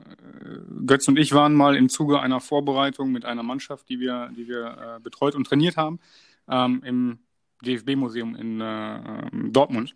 [0.85, 4.47] Götz und ich waren mal im Zuge einer Vorbereitung mit einer Mannschaft, die wir, die
[4.47, 5.99] wir äh, betreut und trainiert haben,
[6.47, 7.19] ähm, im
[7.65, 9.95] DFB-Museum in äh, ähm, Dortmund.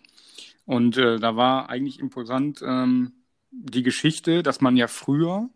[0.66, 3.14] Und äh, da war eigentlich imposant ähm,
[3.52, 5.50] die Geschichte, dass man ja früher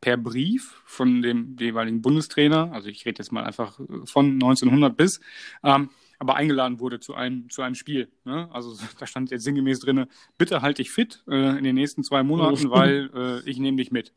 [0.00, 5.20] per Brief von dem jeweiligen Bundestrainer, also ich rede jetzt mal einfach von 1900 bis,
[5.62, 8.10] ähm, aber eingeladen wurde zu einem, zu einem Spiel.
[8.24, 8.48] Ne?
[8.52, 12.22] Also da stand jetzt sinngemäß drinne, bitte halt dich fit äh, in den nächsten zwei
[12.22, 14.12] Monaten, weil äh, ich nehme dich mit.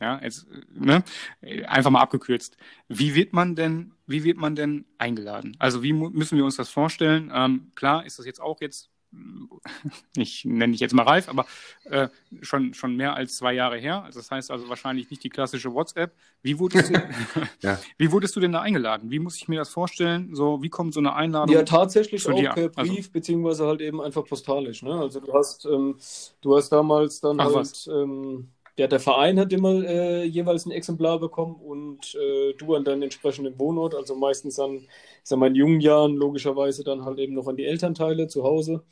[0.00, 1.02] Ja, jetzt, äh, ne?
[1.40, 2.56] Äh, Einfach mal abgekürzt.
[2.88, 5.56] Wie wird man denn, wie wird man denn eingeladen?
[5.58, 7.30] Also wie müssen wir uns das vorstellen?
[7.34, 8.90] Ähm, klar ist das jetzt auch jetzt,
[10.16, 11.46] ich nenne dich jetzt mal reif, aber
[11.84, 12.08] äh,
[12.42, 14.02] schon, schon mehr als zwei Jahre her.
[14.04, 16.12] Also das heißt also wahrscheinlich nicht die klassische WhatsApp.
[16.42, 16.94] Wie wurdest du,
[17.62, 17.78] Ja.
[17.98, 19.10] wie wurdest du denn da eingeladen?
[19.10, 20.34] Wie muss ich mir das vorstellen?
[20.34, 21.54] So, wie kommt so eine Einladung?
[21.54, 22.50] Ja, tatsächlich zu auch dir?
[22.50, 24.82] per Also- Brief, beziehungsweise halt eben einfach postalisch.
[24.82, 24.92] Ne?
[24.92, 25.96] Also du hast, ähm,
[26.40, 28.48] du hast damals dann Ach, halt, ähm,
[28.78, 33.02] ja, der Verein hat immer äh, jeweils ein Exemplar bekommen und äh, du an deinen
[33.02, 34.88] entsprechenden Wohnort, also meistens dann, ich
[35.24, 38.84] sag mal, in jungen Jahren logischerweise dann halt eben noch an die Elternteile zu Hause.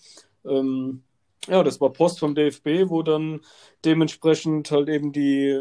[0.45, 1.03] Ähm,
[1.49, 3.41] ja, das war Post vom DFB, wo dann
[3.84, 5.57] dementsprechend halt eben die,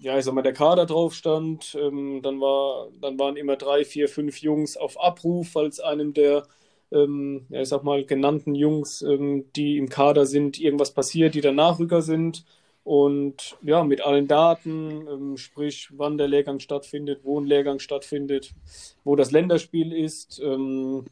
[0.00, 1.76] ja, ich sag mal, der Kader drauf stand.
[1.78, 6.46] Ähm, dann war, dann waren immer drei, vier, fünf Jungs auf Abruf, falls einem der,
[6.92, 11.40] ähm, ja, ich sag mal, genannten Jungs, ähm, die im Kader sind, irgendwas passiert, die
[11.42, 12.44] dann Nachrücker sind.
[12.86, 18.54] Und ja, mit allen Daten, ähm, sprich, wann der Lehrgang stattfindet, wo ein Lehrgang stattfindet,
[19.02, 21.04] wo das Länderspiel ist, ähm,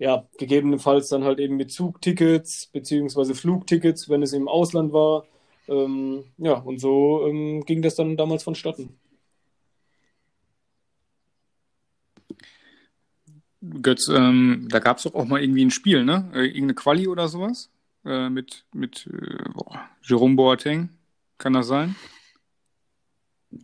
[0.00, 5.24] ja, gegebenenfalls dann halt eben mit Zugtickets beziehungsweise Flugtickets, wenn es im Ausland war.
[5.68, 7.20] Ähm, ja, und so
[7.66, 8.98] ging das dann damals vonstatten.
[13.80, 16.32] Götz, ähm, da gab es doch auch mal irgendwie ein Spiel, ne?
[16.34, 17.70] Äh, irgendeine Quali oder sowas?
[18.04, 19.44] Äh, mit mit äh,
[20.02, 20.88] Jerome Boateng.
[21.42, 21.96] Kann das sein?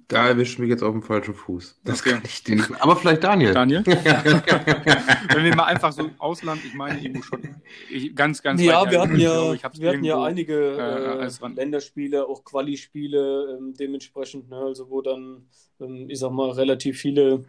[0.08, 1.78] Da erwischt mich jetzt auf dem falschen Fuß.
[1.84, 2.10] Das Okay.
[2.14, 2.82] kann ich dir nicht.
[2.82, 3.54] Aber vielleicht Daniel.
[3.54, 3.86] Daniel?
[3.86, 7.54] Wenn wir mal einfach so Ausland, ich meine irgendwo schon
[7.88, 12.26] ich, ganz, ganz Ja, wir hatten ja, ich wir hatten ja einige äh, äh, Länderspiele,
[12.26, 15.46] auch Quali-Spiele ähm, dementsprechend, ne, also wo dann,
[15.80, 17.44] ähm, ich sag mal, relativ viele,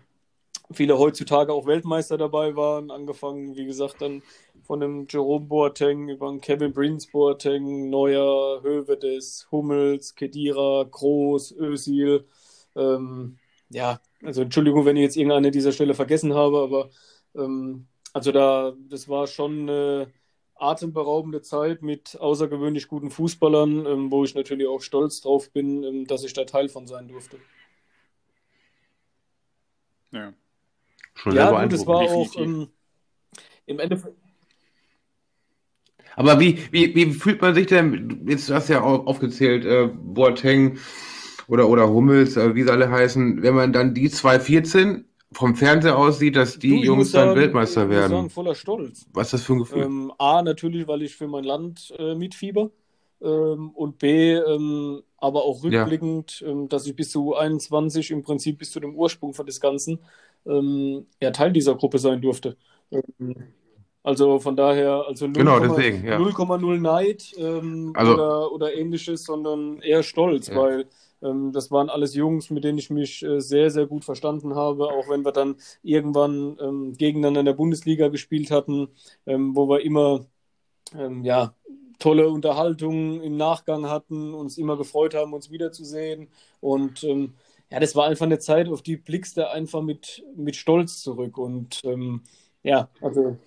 [0.72, 4.22] viele heutzutage auch Weltmeister dabei waren, angefangen, wie gesagt, dann
[4.70, 12.28] von dem Jerome Boateng über den Kevin Prince Boateng, Neuer, Hövedes, Hummels, Kedira, Groß, Özil,
[12.76, 13.40] ähm,
[13.70, 16.92] ja, also Entschuldigung, wenn ich jetzt irgendeine an dieser Stelle vergessen habe, aber
[17.34, 20.14] ähm, also da, das war schon eine
[20.54, 26.06] atemberaubende Zeit mit außergewöhnlich guten Fußballern, ähm, wo ich natürlich auch stolz drauf bin, ähm,
[26.06, 27.40] dass ich da Teil von sein durfte.
[30.12, 30.32] Ja.
[31.16, 32.68] Schon sehr Ja, gut, es war auch ähm,
[33.66, 34.29] im Endeffekt.
[36.16, 39.90] Aber wie, wie, wie fühlt man sich denn, jetzt hast du ja auch aufgezählt, äh,
[39.94, 40.78] Boateng
[41.48, 45.98] oder, oder Hummels, äh, wie sie alle heißen, wenn man dann die 214 vom Fernseher
[45.98, 48.12] aussieht, dass die Du, ich Jungs dann sagen, Weltmeister ich werden.
[48.12, 49.06] sagen, voller Stolz.
[49.14, 49.84] Was ist das für ein Gefühl?
[49.84, 52.72] Ähm, A, natürlich, weil ich für mein Land äh, mitfieber.
[53.22, 56.48] Ähm, und B, ähm, aber auch rückblickend, ja.
[56.48, 60.00] ähm, dass ich bis zu 21 im Prinzip bis zu dem Ursprung von des Ganzen
[60.46, 62.56] ähm, ja, Teil dieser Gruppe sein durfte.
[64.10, 66.18] Also von daher, also 0,0 genau, deswegen, ja.
[66.80, 70.56] Neid ähm, also, oder, oder ähnliches, sondern eher Stolz, ja.
[70.56, 70.88] weil
[71.22, 74.86] ähm, das waren alles Jungs, mit denen ich mich äh, sehr, sehr gut verstanden habe,
[74.86, 78.88] auch wenn wir dann irgendwann ähm, gegeneinander in der Bundesliga gespielt hatten,
[79.28, 80.26] ähm, wo wir immer
[80.98, 81.54] ähm, ja,
[82.00, 86.30] tolle Unterhaltungen im Nachgang hatten, uns immer gefreut haben, uns wiederzusehen.
[86.62, 87.36] Und ähm,
[87.70, 91.38] ja, das war einfach eine Zeit, auf die blickst du einfach mit, mit Stolz zurück.
[91.38, 92.24] Und ähm,
[92.64, 93.38] ja, also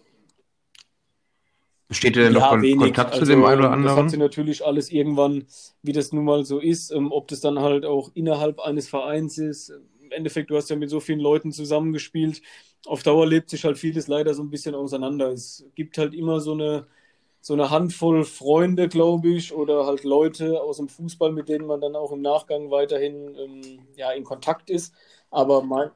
[1.92, 2.78] Besteht denn ja, noch wenig.
[2.78, 3.96] Kontakt also, zu dem einen oder anderen?
[3.96, 5.44] Das hat sie natürlich alles irgendwann,
[5.82, 9.36] wie das nun mal so ist, ähm, ob das dann halt auch innerhalb eines Vereins
[9.36, 9.68] ist.
[10.00, 12.40] Im Endeffekt, du hast ja mit so vielen Leuten zusammengespielt.
[12.86, 15.32] Auf Dauer lebt sich halt vieles leider so ein bisschen auseinander.
[15.32, 16.86] Es gibt halt immer so eine,
[17.42, 21.82] so eine Handvoll Freunde, glaube ich, oder halt Leute aus dem Fußball, mit denen man
[21.82, 24.94] dann auch im Nachgang weiterhin ähm, ja, in Kontakt ist.
[25.30, 25.90] Aber mein,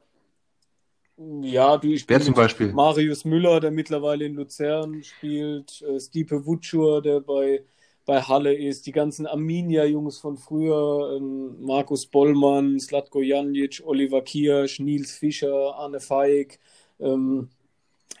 [1.17, 2.71] ja, du, ich Wer zum Beispiel?
[2.71, 7.63] Marius Müller, der mittlerweile in Luzern spielt, äh, Stipe Wutschur, der bei,
[8.05, 14.79] bei Halle ist, die ganzen Arminia-Jungs von früher, ähm, Markus Bollmann, Slatko Janic, Oliver Kirsch,
[14.79, 16.59] Nils Fischer, Arne Feig.
[16.99, 17.49] Ähm,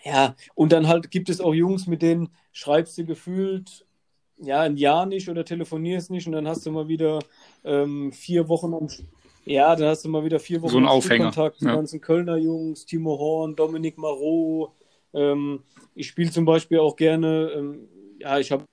[0.03, 3.85] ja, und dann halt gibt es auch Jungs, mit denen schreibst du gefühlt
[4.39, 7.19] ja, ein Jahr nicht oder telefonierst nicht und dann hast du mal wieder
[7.63, 8.87] ähm, vier Wochen am,
[9.47, 11.25] ja, dann hast du mal wieder vier Wochen so ein Aufhänger.
[11.25, 11.61] Kontakt.
[11.61, 11.75] Die ja.
[11.75, 14.71] ganzen Kölner Jungs, Timo Horn, Dominik Marot.
[15.13, 15.63] Ähm,
[15.95, 17.87] ich spiele zum Beispiel auch gerne, ähm,
[18.19, 18.65] ja, ich habe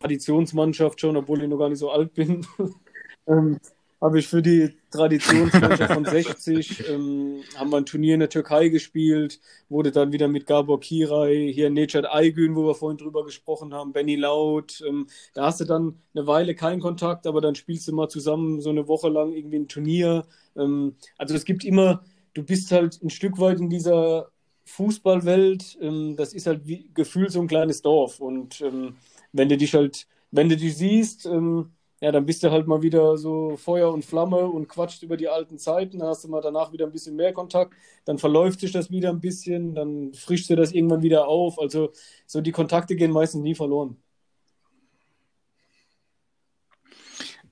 [0.00, 2.46] Traditionsmannschaft schon, obwohl ich noch gar nicht so alt bin.
[3.26, 3.58] ähm,
[4.00, 8.68] habe ich für die Traditionsmannschaft von 60, ähm, haben wir ein Turnier in der Türkei
[8.68, 13.74] gespielt, wurde dann wieder mit Gabor Kiray, hier Necdet Aygün, wo wir vorhin drüber gesprochen
[13.74, 14.82] haben, Benny Laut.
[14.86, 18.60] Ähm, da hast du dann eine Weile keinen Kontakt, aber dann spielst du mal zusammen
[18.60, 20.26] so eine Woche lang irgendwie ein Turnier.
[20.56, 24.30] Ähm, also es gibt immer, du bist halt ein Stück weit in dieser
[24.64, 28.96] Fußballwelt, ähm, das ist halt wie gefühlt so ein kleines Dorf und ähm,
[29.32, 32.82] wenn du dich halt, wenn du dich siehst, ähm, ja, dann bist du halt mal
[32.82, 35.98] wieder so Feuer und Flamme und quatscht über die alten Zeiten.
[35.98, 37.74] Dann hast du mal danach wieder ein bisschen mehr Kontakt.
[38.04, 39.74] Dann verläuft sich das wieder ein bisschen.
[39.74, 41.58] Dann frischst du das irgendwann wieder auf.
[41.58, 41.92] Also
[42.24, 43.96] so die Kontakte gehen meistens nie verloren.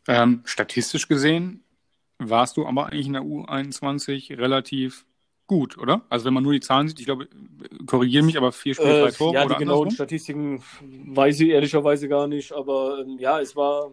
[0.08, 1.64] Ähm, statistisch gesehen
[2.18, 5.06] warst du aber eigentlich in der U21 relativ
[5.48, 6.02] gut, oder?
[6.08, 7.28] Also wenn man nur die Zahlen sieht, ich glaube,
[7.86, 9.34] korrigiere mich, aber vier Spiele, drei äh, Tore.
[9.34, 13.92] Ja, die genauen Statistiken weiß ich ehrlicherweise gar nicht, aber ähm, ja, es war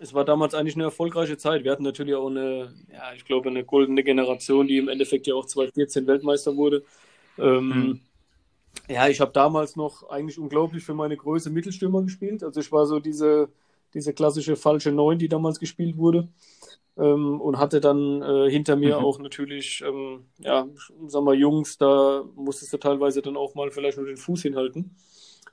[0.00, 1.64] es war damals eigentlich eine erfolgreiche Zeit.
[1.64, 5.34] Wir hatten natürlich auch eine, ja, ich glaube, eine goldene Generation, die im Endeffekt ja
[5.34, 6.84] auch 2014 Weltmeister wurde.
[7.38, 8.00] Ähm, mhm.
[8.88, 12.42] Ja, ich habe damals noch eigentlich unglaublich für meine Größe Mittelstürmer gespielt.
[12.44, 13.48] Also ich war so diese,
[13.94, 16.28] diese klassische falsche Neun, die damals gespielt wurde.
[16.96, 19.04] Ähm, und hatte dann äh, hinter mir mhm.
[19.04, 20.66] auch natürlich, ähm, ja,
[21.06, 24.96] sag mal, Jungs, da musstest du teilweise dann auch mal vielleicht nur den Fuß hinhalten.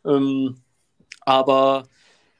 [0.03, 0.55] Ähm,
[1.21, 1.83] aber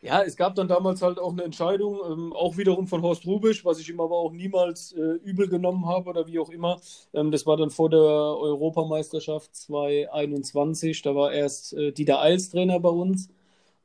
[0.06, 3.66] ja, es gab dann damals halt auch eine Entscheidung, ähm, auch wiederum von Horst Rubisch,
[3.66, 6.80] was ich ihm aber auch niemals äh, übel genommen habe oder wie auch immer.
[7.14, 11.02] Ähm, das war dann vor der Europameisterschaft 2021.
[11.02, 13.30] Da war erst äh, Dieter Eils Trainer bei uns.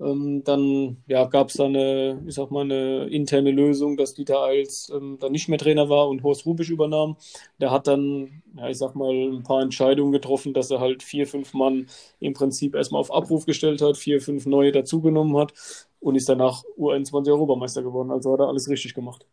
[0.01, 4.43] Ähm, dann ja, gab es da eine, ich sag mal, eine interne Lösung, dass Dieter
[4.43, 7.17] Eils ähm, dann nicht mehr Trainer war und Horst Rubisch übernahm.
[7.61, 11.27] Der hat dann, ja, ich sag mal, ein paar Entscheidungen getroffen, dass er halt vier,
[11.27, 11.89] fünf Mann
[12.19, 15.53] im Prinzip erstmal auf Abruf gestellt hat, vier, fünf neue dazugenommen hat
[16.01, 18.11] und ist danach U21 Europameister geworden.
[18.11, 19.27] Also hat er alles richtig gemacht.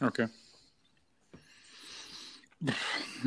[0.00, 0.28] Okay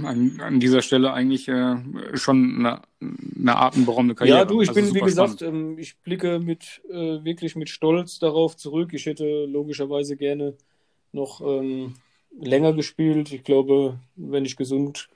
[0.06, 1.78] an, an dieser Stelle eigentlich äh,
[2.14, 4.40] schon eine, eine atemberaubende Karriere.
[4.40, 8.20] Ja, du, ich also bin, wie gesagt, ähm, ich blicke mit, äh, wirklich mit Stolz
[8.20, 8.94] darauf zurück.
[8.94, 10.56] Ich hätte logischerweise gerne
[11.12, 11.96] noch ähm,
[12.40, 13.32] länger gespielt.
[13.32, 15.10] Ich glaube, wenn ich gesund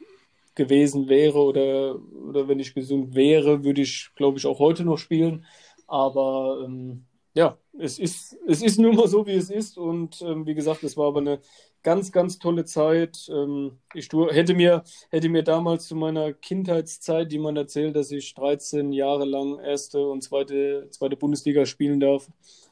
[0.56, 4.98] gewesen wäre oder, oder wenn ich gesund wäre, würde ich, glaube ich, auch heute noch
[4.98, 5.46] spielen.
[5.88, 9.78] Aber ähm, ja, es ist, es ist nun mal so, wie es ist.
[9.78, 11.40] Und ähm, wie gesagt, es war aber eine
[11.84, 13.30] ganz, ganz tolle Zeit.
[13.32, 18.34] Ähm, ich hätte mir, hätte mir damals zu meiner Kindheitszeit, die man erzählt, dass ich
[18.36, 22.30] 13 Jahre lang erste und zweite, zweite Bundesliga spielen darf,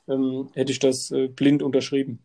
[0.08, 2.20] ähm, hätte ich das äh, blind unterschrieben.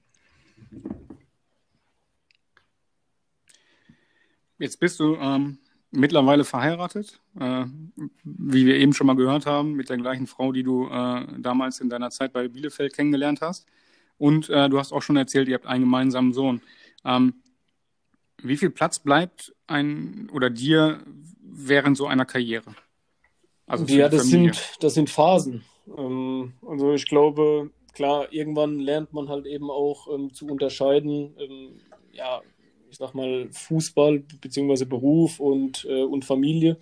[4.59, 5.59] Jetzt bist du ähm,
[5.91, 7.65] mittlerweile verheiratet, äh,
[8.23, 11.81] wie wir eben schon mal gehört haben, mit der gleichen Frau, die du äh, damals
[11.81, 13.67] in deiner Zeit bei Bielefeld kennengelernt hast.
[14.19, 16.61] Und äh, du hast auch schon erzählt, ihr habt einen gemeinsamen Sohn.
[17.05, 17.35] Ähm,
[18.43, 21.03] wie viel Platz bleibt ein oder dir
[21.41, 22.75] während so einer Karriere?
[23.67, 25.65] Also ja, das sind, das sind Phasen.
[25.97, 31.81] Ähm, also ich glaube, klar, irgendwann lernt man halt eben auch ähm, zu unterscheiden, ähm,
[32.13, 32.43] ja,
[32.91, 34.85] ich sag mal, Fußball bzw.
[34.85, 36.77] Beruf und, äh, und Familie.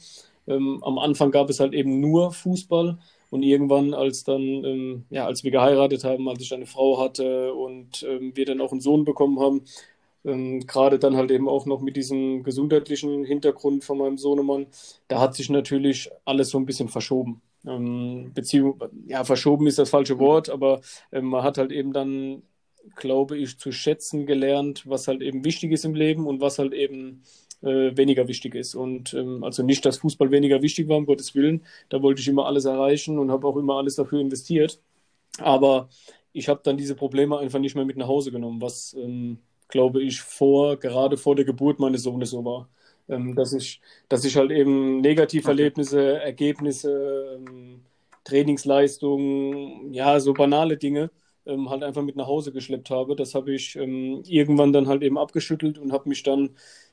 [0.47, 2.99] Ähm, am Anfang gab es halt eben nur Fußball
[3.33, 7.55] und irgendwann, als dann, ähm, ja, als wir geheiratet haben, als ich eine Frau hatte
[7.55, 9.62] und ähm, wir dann auch einen Sohn bekommen haben,
[10.24, 14.66] ähm, gerade dann halt eben auch noch mit diesem gesundheitlichen Hintergrund von meinem Sohnemann,
[15.09, 17.41] da hat sich natürlich alles so ein bisschen verschoben.
[17.66, 22.43] Ähm, Beziehung, ja, verschoben ist das falsche Wort, aber ähm, man hat halt eben dann,
[22.97, 26.74] glaube ich, zu schätzen gelernt, was halt eben wichtig ist im Leben und was halt
[26.74, 27.22] eben
[27.62, 28.74] äh, weniger wichtig ist.
[28.74, 31.64] Und ähm, also nicht, dass Fußball weniger wichtig war, um Gottes Willen.
[31.88, 34.80] Da wollte ich immer alles erreichen und habe auch immer alles dafür investiert.
[35.38, 35.88] Aber
[36.32, 39.38] ich habe dann diese Probleme einfach nicht mehr mit nach Hause genommen, was, ähm,
[39.68, 42.68] glaube ich, vor, gerade vor der Geburt meines Sohnes so war.
[43.08, 46.20] Ähm, dass, ich, dass ich halt eben Negativerlebnisse.
[46.20, 47.82] Ergebnisse, ähm,
[48.24, 51.10] Trainingsleistungen, ja, so banale Dinge
[51.46, 53.16] ähm, halt einfach mit nach Hause geschleppt habe.
[53.16, 56.50] Das habe ich ähm, irgendwann dann halt eben abgeschüttelt und habe mich dann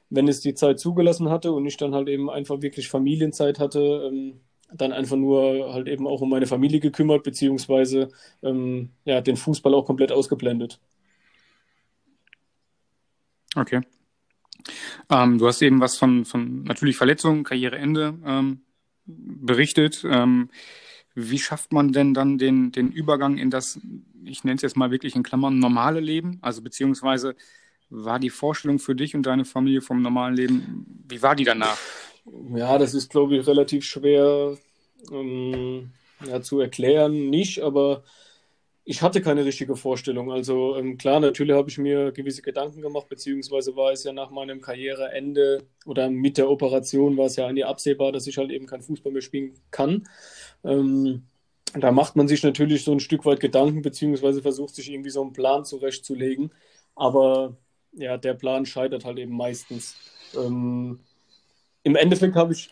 [0.10, 4.10] wenn es die Zeit zugelassen hatte und ich dann halt eben einfach wirklich Familienzeit hatte,
[4.10, 4.42] ähm,
[4.74, 8.10] dann einfach nur halt eben auch um meine Familie gekümmert, beziehungsweise
[8.44, 10.80] ähm, ja, den Fußball auch komplett ausgeblendet.
[13.56, 13.82] Okay.
[15.10, 18.62] Ähm, du hast eben was von, von natürlich Verletzungen, Karriereende ähm,
[19.06, 20.06] berichtet.
[20.08, 20.50] Ähm,
[21.16, 23.80] wie schafft man denn dann den, den Übergang in das,
[24.24, 26.38] ich nenne es jetzt mal wirklich in Klammern, normale Leben?
[26.42, 27.36] Also beziehungsweise
[27.90, 31.78] war die Vorstellung für dich und deine Familie vom normalen Leben, wie war die danach?
[32.54, 34.58] Ja, das ist, glaube ich, relativ schwer
[35.12, 35.92] ähm,
[36.26, 37.30] ja, zu erklären.
[37.30, 38.04] Nicht, aber
[38.84, 40.32] ich hatte keine richtige Vorstellung.
[40.32, 44.32] Also ähm, klar, natürlich habe ich mir gewisse Gedanken gemacht, beziehungsweise war es ja nach
[44.32, 48.66] meinem Karriereende oder mit der Operation war es ja eigentlich absehbar, dass ich halt eben
[48.66, 50.08] kein Fußball mehr spielen kann.
[50.64, 51.24] Ähm,
[51.74, 55.22] da macht man sich natürlich so ein Stück weit Gedanken, beziehungsweise versucht sich irgendwie so
[55.22, 56.52] einen Plan zurechtzulegen.
[56.96, 57.58] Aber
[57.94, 59.96] ja, der Plan scheitert halt eben meistens.
[60.36, 61.00] Ähm,
[61.84, 62.70] Im Endeffekt habe ich.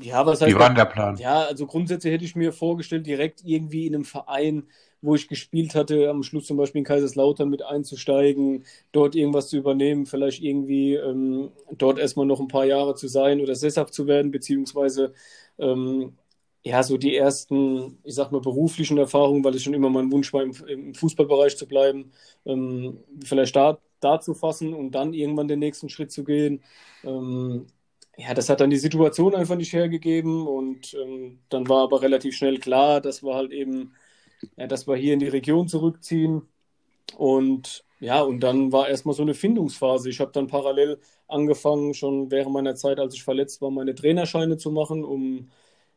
[0.00, 0.50] Ja, was heißt.
[0.50, 1.16] Wie war denn der Plan?
[1.16, 4.64] Ja, also grundsätzlich hätte ich mir vorgestellt, direkt irgendwie in einem Verein,
[5.02, 9.56] wo ich gespielt hatte, am Schluss zum Beispiel in Kaiserslautern mit einzusteigen, dort irgendwas zu
[9.56, 14.06] übernehmen, vielleicht irgendwie ähm, dort erstmal noch ein paar Jahre zu sein oder sesshaft zu
[14.06, 15.12] werden, beziehungsweise
[15.58, 16.16] ähm,
[16.64, 20.32] ja, so die ersten, ich sag mal, beruflichen Erfahrungen, weil es schon immer mein Wunsch
[20.32, 22.12] war, im, im Fußballbereich zu bleiben,
[22.46, 26.62] ähm, vielleicht da, da zu fassen und dann irgendwann den nächsten Schritt zu gehen.
[27.04, 27.66] Ähm,
[28.16, 32.36] ja, das hat dann die Situation einfach nicht hergegeben und ähm, dann war aber relativ
[32.36, 33.94] schnell klar, dass wir halt eben,
[34.56, 36.42] ja, dass wir hier in die Region zurückziehen
[37.16, 40.10] und ja, und dann war erstmal so eine Findungsphase.
[40.10, 44.56] Ich habe dann parallel angefangen, schon während meiner Zeit, als ich verletzt war, meine Trainerscheine
[44.56, 45.50] zu machen, um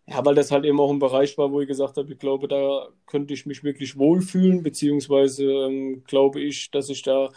[0.08, 2.48] ja, weil das halt eben auch ein Bereich war, wo ich gesagt habe, ich glaube,
[2.48, 7.32] da könnte ich mich wirklich wohlfühlen, beziehungsweise ähm, glaube ich, dass ich da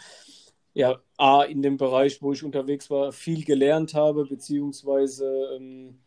[0.75, 5.99] ja A, in dem Bereich, wo ich unterwegs war, viel gelernt habe, beziehungsweise ähm,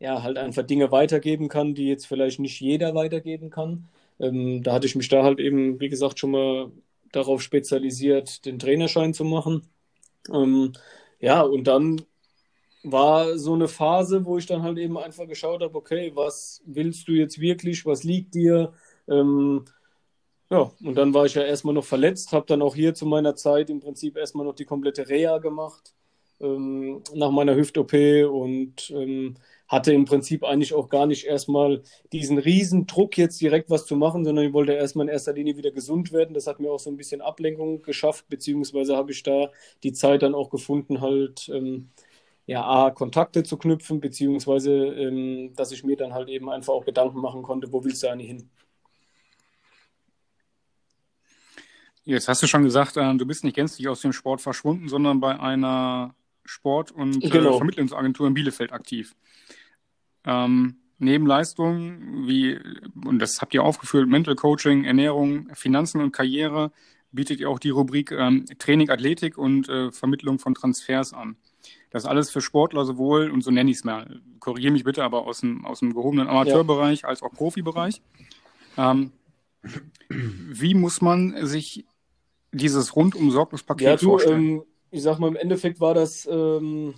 [0.00, 3.88] ja, halt einfach Dinge weitergeben kann, die jetzt vielleicht nicht jeder weitergeben kann.
[4.20, 6.70] Ähm, da hatte ich mich da halt eben, wie gesagt, schon mal
[7.12, 9.62] darauf spezialisiert, den Trainerschein zu machen.
[10.32, 10.72] Ähm,
[11.20, 12.02] ja, und dann
[12.84, 17.08] war so eine Phase, wo ich dann halt eben einfach geschaut habe, okay, was willst
[17.08, 18.72] du jetzt wirklich, was liegt dir?
[19.08, 19.64] Ähm,
[20.50, 23.34] ja, und dann war ich ja erstmal noch verletzt, habe dann auch hier zu meiner
[23.36, 25.94] Zeit im Prinzip erstmal noch die komplette Reha gemacht
[26.40, 27.92] ähm, nach meiner Hüft-OP
[28.30, 29.36] und ähm,
[29.68, 31.82] hatte im Prinzip eigentlich auch gar nicht erstmal
[32.12, 35.56] diesen riesen Druck jetzt direkt was zu machen, sondern ich wollte erstmal in erster Linie
[35.56, 36.34] wieder gesund werden.
[36.34, 39.50] Das hat mir auch so ein bisschen Ablenkung geschafft, beziehungsweise habe ich da
[39.82, 41.90] die Zeit dann auch gefunden, halt ähm,
[42.46, 46.84] ja, A, Kontakte zu knüpfen, beziehungsweise, ähm, dass ich mir dann halt eben einfach auch
[46.84, 48.50] Gedanken machen konnte, wo willst du eigentlich hin?
[52.04, 55.20] Jetzt hast du schon gesagt, äh, du bist nicht gänzlich aus dem Sport verschwunden, sondern
[55.20, 56.14] bei einer
[56.44, 57.56] Sport- und äh, genau.
[57.56, 59.16] Vermittlungsagentur in Bielefeld aktiv.
[60.26, 62.58] Ähm, neben Leistungen wie,
[63.04, 66.72] und das habt ihr aufgeführt, Mental Coaching, Ernährung, Finanzen und Karriere,
[67.10, 71.36] bietet ihr auch die Rubrik ähm, Training, Athletik und äh, Vermittlung von Transfers an.
[71.94, 75.28] Das alles für Sportler sowohl, und so nenne ich es mal, korrigiere mich bitte, aber
[75.28, 77.08] aus dem, aus dem gehobenen Amateurbereich ja.
[77.08, 78.02] als auch Profibereich.
[78.76, 79.12] Ähm,
[80.08, 81.84] wie muss man sich
[82.50, 84.44] dieses rundum sorglos Paket ja, du, vorstellen?
[84.44, 86.94] Ähm, ich sag mal, im Endeffekt war das ähm,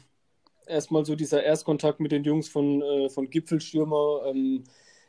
[0.66, 4.22] erstmal so dieser Erstkontakt mit den Jungs von, äh, von Gipfelstürmer.
[4.28, 4.64] Ähm,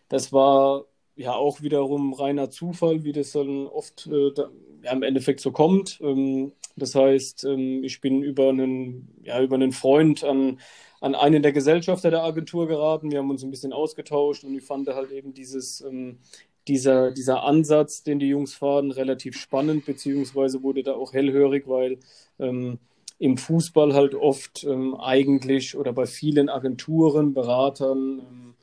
[0.10, 0.84] das war
[1.16, 4.50] ja auch wiederum reiner Zufall, wie das dann oft äh, da,
[4.84, 6.02] ja, im Endeffekt so kommt.
[6.02, 10.60] Ähm, das heißt, ähm, ich bin über einen, ja, über einen Freund an,
[11.02, 13.12] an einen der Gesellschafter der Agentur geraten.
[13.12, 16.20] Wir haben uns ein bisschen ausgetauscht und ich fand halt eben dieses, ähm,
[16.68, 22.00] dieser, dieser Ansatz, den die Jungs fahren, relativ spannend, beziehungsweise wurde da auch hellhörig, weil
[22.40, 22.80] ähm,
[23.20, 28.54] im Fußball halt oft ähm, eigentlich oder bei vielen Agenturen, Beratern, ähm,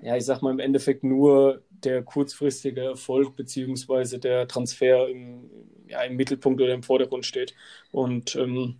[0.00, 5.50] ja, ich sag mal im Endeffekt nur der kurzfristige Erfolg beziehungsweise der Transfer im,
[5.88, 7.54] ja, im Mittelpunkt oder im Vordergrund steht.
[7.92, 8.76] Und ähm,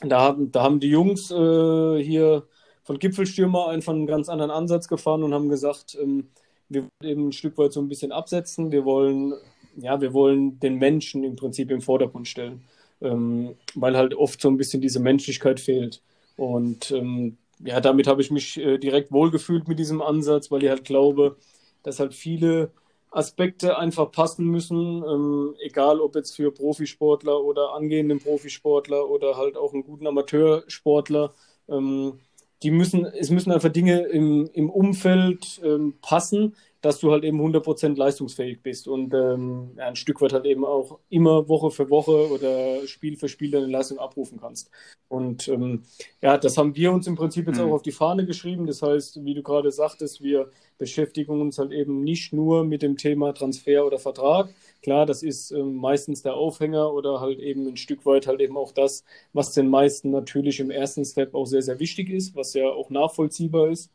[0.00, 2.46] da, haben, da haben die Jungs äh, hier
[2.84, 6.28] von Gipfelstürmer einfach einen ganz anderen Ansatz gefahren und haben gesagt, ähm,
[6.68, 8.72] wir wollen eben ein Stück weit so ein bisschen absetzen.
[8.72, 9.34] Wir wollen,
[9.76, 12.64] ja, wir wollen den Menschen im Prinzip im Vordergrund stellen
[13.00, 16.02] ähm, weil halt oft so ein bisschen diese Menschlichkeit fehlt.
[16.36, 20.70] Und ähm, ja, damit habe ich mich äh, direkt wohlgefühlt mit diesem Ansatz, weil ich
[20.70, 21.36] halt glaube,
[21.82, 22.70] dass halt viele
[23.10, 29.56] Aspekte einfach passen müssen, ähm, egal ob jetzt für Profisportler oder angehenden Profisportler oder halt
[29.56, 31.32] auch einen guten Amateursportler.
[31.68, 32.20] Ähm,
[32.62, 37.40] die müssen, es müssen einfach Dinge im, im Umfeld ähm, passen, dass du halt eben
[37.40, 42.30] 100% leistungsfähig bist und ähm, ein Stück weit halt eben auch immer Woche für Woche
[42.30, 44.70] oder Spiel für Spiel deine Leistung abrufen kannst.
[45.08, 45.82] Und ähm,
[46.20, 47.68] ja, das haben wir uns im Prinzip jetzt mhm.
[47.68, 48.66] auch auf die Fahne geschrieben.
[48.66, 52.96] Das heißt, wie du gerade sagtest, wir beschäftigen uns halt eben nicht nur mit dem
[52.96, 54.54] Thema Transfer oder Vertrag.
[54.82, 58.56] Klar, das ist ähm, meistens der Aufhänger oder halt eben ein Stück weit halt eben
[58.56, 62.54] auch das, was den meisten natürlich im ersten Step auch sehr, sehr wichtig ist, was
[62.54, 63.90] ja auch nachvollziehbar ist.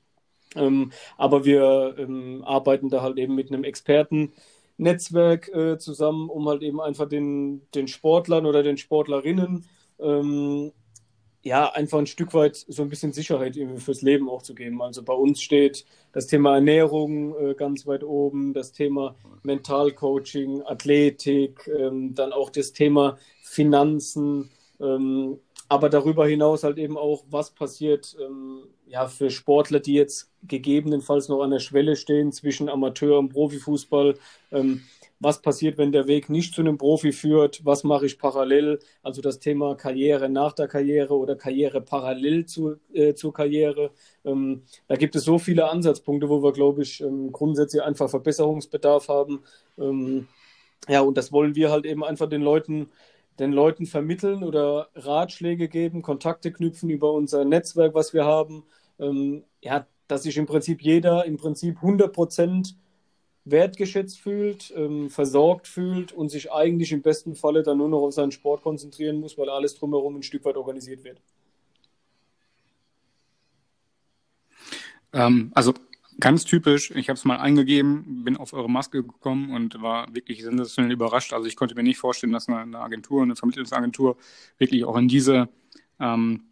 [0.56, 6.64] Ähm, aber wir ähm, arbeiten da halt eben mit einem Expertennetzwerk äh, zusammen, um halt
[6.64, 9.66] eben einfach den, den Sportlern oder den Sportlerinnen
[10.00, 10.72] ähm,
[11.44, 14.82] ja einfach ein Stück weit so ein bisschen Sicherheit fürs Leben auch zu geben.
[14.82, 21.68] Also bei uns steht das Thema Ernährung äh, ganz weit oben, das Thema Mentalcoaching, Athletik,
[21.68, 24.50] ähm, dann auch das Thema Finanzen.
[25.70, 31.30] Aber darüber hinaus halt eben auch, was passiert ähm, ja, für Sportler, die jetzt gegebenenfalls
[31.30, 34.16] noch an der Schwelle stehen zwischen Amateur- und Profifußball.
[34.52, 34.82] Ähm,
[35.24, 37.64] was passiert, wenn der Weg nicht zu einem Profi führt?
[37.64, 38.80] Was mache ich parallel?
[39.02, 43.92] Also das Thema Karriere nach der Karriere oder Karriere parallel zu, äh, zur Karriere.
[44.26, 49.08] Ähm, da gibt es so viele Ansatzpunkte, wo wir, glaube ich, ähm, grundsätzlich einfach Verbesserungsbedarf
[49.08, 49.44] haben.
[49.78, 50.28] Ähm,
[50.90, 52.90] ja, und das wollen wir halt eben einfach den Leuten
[53.40, 58.64] den Leuten vermitteln oder Ratschläge geben, Kontakte knüpfen über unser Netzwerk, was wir haben.
[59.00, 62.76] Ähm, ja, dass sich im Prinzip jeder im Prinzip 100 Prozent
[63.46, 68.14] wertgeschätzt fühlt, ähm, versorgt fühlt und sich eigentlich im besten Falle dann nur noch auf
[68.14, 71.22] seinen Sport konzentrieren muss, weil alles drumherum ein Stück weit organisiert wird.
[75.12, 75.74] Ähm, also
[76.20, 80.44] Ganz typisch, ich habe es mal eingegeben, bin auf eure Maske gekommen und war wirklich
[80.44, 81.34] sensationell überrascht.
[81.34, 84.18] Also ich konnte mir nicht vorstellen, dass eine, Agentur, eine Vermittlungsagentur
[84.58, 85.50] wirklich auch in diese,
[86.00, 86.44] ähm,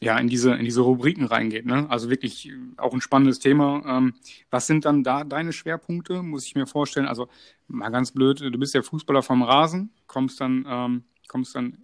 [0.00, 1.66] ja, in diese, in diese Rubriken reingeht.
[1.66, 1.86] Ne?
[1.90, 3.82] Also wirklich auch ein spannendes Thema.
[3.86, 4.14] Ähm,
[4.50, 7.06] was sind dann da deine Schwerpunkte, muss ich mir vorstellen?
[7.06, 7.28] Also
[7.66, 11.78] mal ganz blöd, du bist ja Fußballer vom Rasen, kommst dann, ähm, kommst dann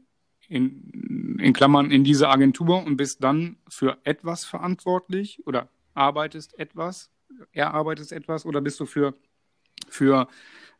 [0.48, 7.10] in, in Klammern in diese Agentur und bist dann für etwas verantwortlich oder arbeitest etwas,
[7.52, 9.14] erarbeitest etwas oder bist du für,
[9.88, 10.28] für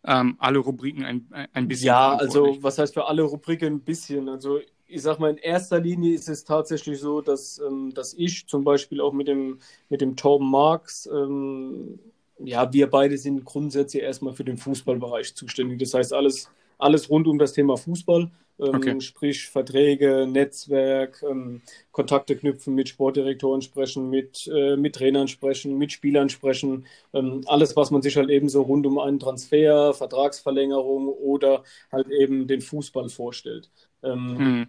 [0.05, 1.87] ähm, alle Rubriken ein, ein bisschen?
[1.87, 4.29] Ja, also was heißt für alle Rubriken ein bisschen?
[4.29, 8.47] Also ich sag mal, in erster Linie ist es tatsächlich so, dass, ähm, dass ich
[8.47, 9.59] zum Beispiel auch mit dem,
[9.89, 11.99] mit dem Torben Marx, ähm,
[12.39, 15.79] ja, wir beide sind grundsätzlich erstmal für den Fußballbereich zuständig.
[15.79, 18.31] Das heißt, alles, alles rund um das Thema Fußball.
[18.59, 19.01] Ähm, okay.
[19.01, 25.93] Sprich Verträge, Netzwerk, ähm, Kontakte knüpfen, mit Sportdirektoren sprechen, mit, äh, mit Trainern sprechen, mit
[25.93, 26.87] Spielern sprechen.
[27.13, 32.09] Ähm, alles, was man sich halt eben so rund um einen Transfer, Vertragsverlängerung oder halt
[32.11, 33.71] eben den Fußball vorstellt.
[34.03, 34.69] Mhm.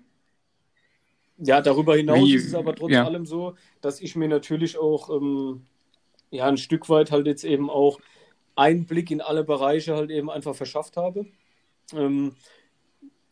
[1.37, 3.05] Ja, darüber hinaus Wie, ist es aber trotz ja.
[3.05, 5.65] allem so, dass ich mir natürlich auch ähm,
[6.31, 7.99] ja, ein Stück weit halt jetzt eben auch
[8.55, 11.25] Einblick in alle Bereiche halt eben einfach verschafft habe.
[11.93, 12.35] Ähm,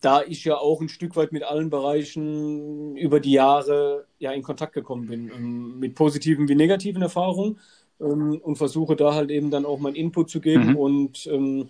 [0.04, 4.43] da ich ja auch ein Stück weit mit allen Bereichen über die Jahre ja in
[4.43, 7.58] Kontakt gekommen bin, ähm, mit positiven wie negativen Erfahrungen
[8.01, 10.76] ähm, und versuche da halt eben dann auch meinen Input zu geben mhm.
[10.76, 11.70] und ähm,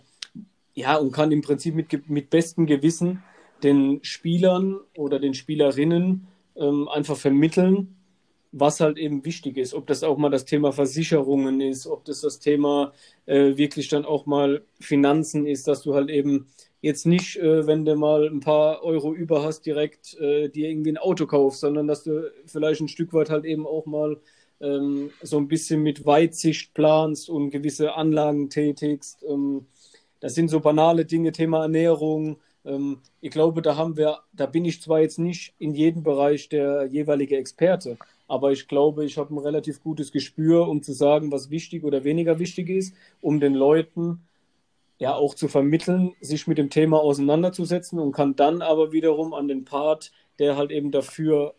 [0.73, 3.21] ja, und kann im Prinzip mit, mit bestem Gewissen
[3.61, 6.25] den Spielern oder den Spielerinnen
[6.55, 7.95] ähm, einfach vermitteln,
[8.51, 9.75] was halt eben wichtig ist.
[9.75, 12.93] Ob das auch mal das Thema Versicherungen ist, ob das das Thema
[13.27, 16.47] äh, wirklich dann auch mal Finanzen ist, dass du halt eben
[16.83, 20.91] jetzt nicht, äh, wenn du mal ein paar Euro über hast, direkt äh, dir irgendwie
[20.91, 24.19] ein Auto kaufst, sondern dass du vielleicht ein Stück weit halt eben auch mal
[24.59, 29.23] ähm, so ein bisschen mit Weitsicht planst und gewisse Anlagen tätigst.
[29.23, 29.65] Ähm,
[30.19, 32.37] das sind so banale Dinge, Thema Ernährung.
[32.65, 36.49] Ähm, ich glaube, da haben wir, da bin ich zwar jetzt nicht in jedem Bereich
[36.49, 41.31] der jeweilige Experte, aber ich glaube, ich habe ein relativ gutes Gespür, um zu sagen,
[41.31, 44.19] was wichtig oder weniger wichtig ist, um den Leuten
[44.97, 49.47] ja auch zu vermitteln, sich mit dem Thema auseinanderzusetzen und kann dann aber wiederum an
[49.47, 51.55] den Part, der halt eben dafür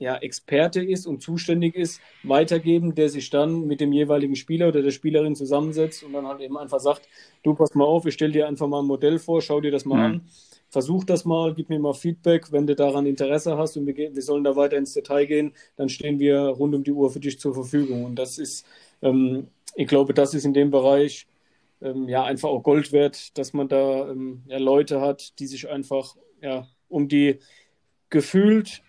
[0.00, 4.82] ja, Experte ist und zuständig ist, weitergeben, der sich dann mit dem jeweiligen Spieler oder
[4.82, 7.06] der Spielerin zusammensetzt und dann halt eben einfach sagt,
[7.42, 9.84] du pass mal auf, ich stelle dir einfach mal ein Modell vor, schau dir das
[9.84, 10.14] mal mhm.
[10.14, 10.20] an,
[10.70, 14.22] versuch das mal, gib mir mal Feedback, wenn du daran Interesse hast und wir, wir,
[14.22, 17.38] sollen da weiter ins Detail gehen, dann stehen wir rund um die Uhr für dich
[17.38, 18.04] zur Verfügung.
[18.04, 18.64] Und das ist,
[19.02, 21.26] ähm, ich glaube, das ist in dem Bereich
[21.82, 25.68] ähm, ja einfach auch Gold wert, dass man da ähm, ja, Leute hat, die sich
[25.68, 27.38] einfach ja, um die
[28.08, 28.82] gefühlt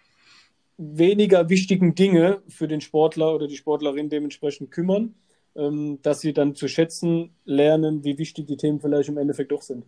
[0.77, 5.15] weniger wichtigen Dinge für den Sportler oder die Sportlerin dementsprechend kümmern,
[5.55, 9.61] ähm, dass sie dann zu schätzen lernen, wie wichtig die Themen vielleicht im Endeffekt doch
[9.61, 9.85] sind.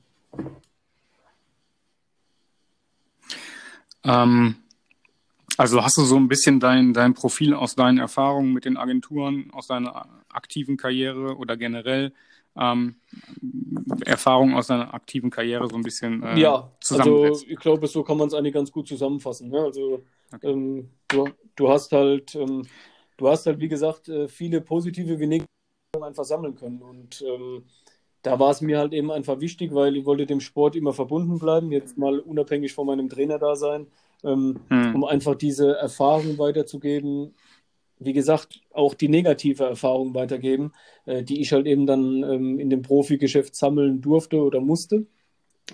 [4.04, 4.56] Ähm,
[5.58, 9.49] also hast du so ein bisschen dein, dein Profil aus deinen Erfahrungen mit den Agenturen,
[9.51, 12.14] aus deiner aktiven Karriere oder generell
[12.58, 12.95] ähm,
[14.06, 18.18] Erfahrungen aus deiner aktiven Karriere so ein bisschen äh, Ja, also ich glaube, so kann
[18.18, 19.49] man es eigentlich ganz gut zusammenfassen.
[19.49, 19.60] Ne?
[19.60, 20.51] Also Okay.
[20.51, 22.64] Ähm, du, du, hast halt, ähm,
[23.18, 25.47] du hast halt, wie gesagt, äh, viele positive wie negative
[26.01, 26.82] einfach sammeln können.
[26.82, 27.64] Und ähm,
[28.24, 31.38] da war es mir halt eben einfach wichtig, weil ich wollte dem Sport immer verbunden
[31.39, 33.88] bleiben, jetzt mal unabhängig von meinem Trainer da sein,
[34.24, 34.95] ähm, hm.
[34.95, 37.36] um einfach diese Erfahrung weiterzugeben.
[38.06, 40.74] Wie gesagt, auch die negative Erfahrung weitergeben,
[41.06, 45.06] äh, die ich halt eben dann ähm, in dem Profigeschäft sammeln durfte oder musste.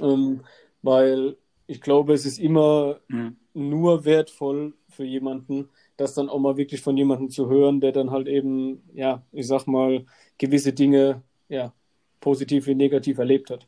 [0.01, 0.41] Ähm,
[0.81, 6.57] weil ich glaube, es ist immer hm nur wertvoll für jemanden, das dann auch mal
[6.57, 10.05] wirklich von jemandem zu hören, der dann halt eben, ja, ich sag mal,
[10.37, 11.73] gewisse Dinge, ja,
[12.19, 13.67] positiv wie negativ erlebt hat.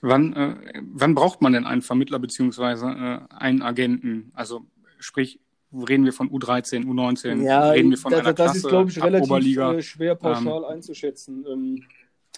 [0.00, 4.30] Wann, äh, wann braucht man denn einen Vermittler beziehungsweise äh, einen Agenten?
[4.34, 4.66] Also
[4.98, 5.40] sprich,
[5.72, 8.90] reden wir von U13, U19, ja, reden wir von da, einer das Klasse, ist, glaube
[8.90, 9.74] ich, relativ Oberliga.
[9.74, 11.44] Äh, schwer pauschal ähm, einzuschätzen.
[11.50, 11.82] Ähm,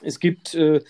[0.02, 0.82] es gibt äh,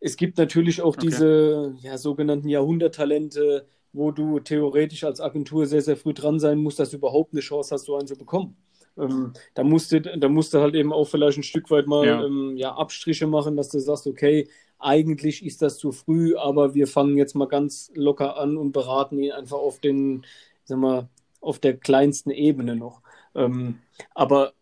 [0.00, 1.06] es gibt natürlich auch okay.
[1.06, 6.78] diese ja, sogenannten Jahrhunderttalente, wo du theoretisch als Agentur sehr, sehr früh dran sein musst,
[6.78, 8.56] dass du überhaupt eine Chance hast, so einen zu bekommen.
[8.96, 12.24] Ähm, da musste da musste halt eben auch vielleicht ein Stück weit mal ja.
[12.24, 14.48] Ähm, ja, Abstriche machen, dass du sagst, okay,
[14.78, 19.18] eigentlich ist das zu früh, aber wir fangen jetzt mal ganz locker an und beraten
[19.18, 20.24] ihn einfach auf den,
[20.68, 21.08] sag mal,
[21.40, 23.02] auf der kleinsten Ebene noch.
[23.34, 23.80] Ähm,
[24.14, 24.52] aber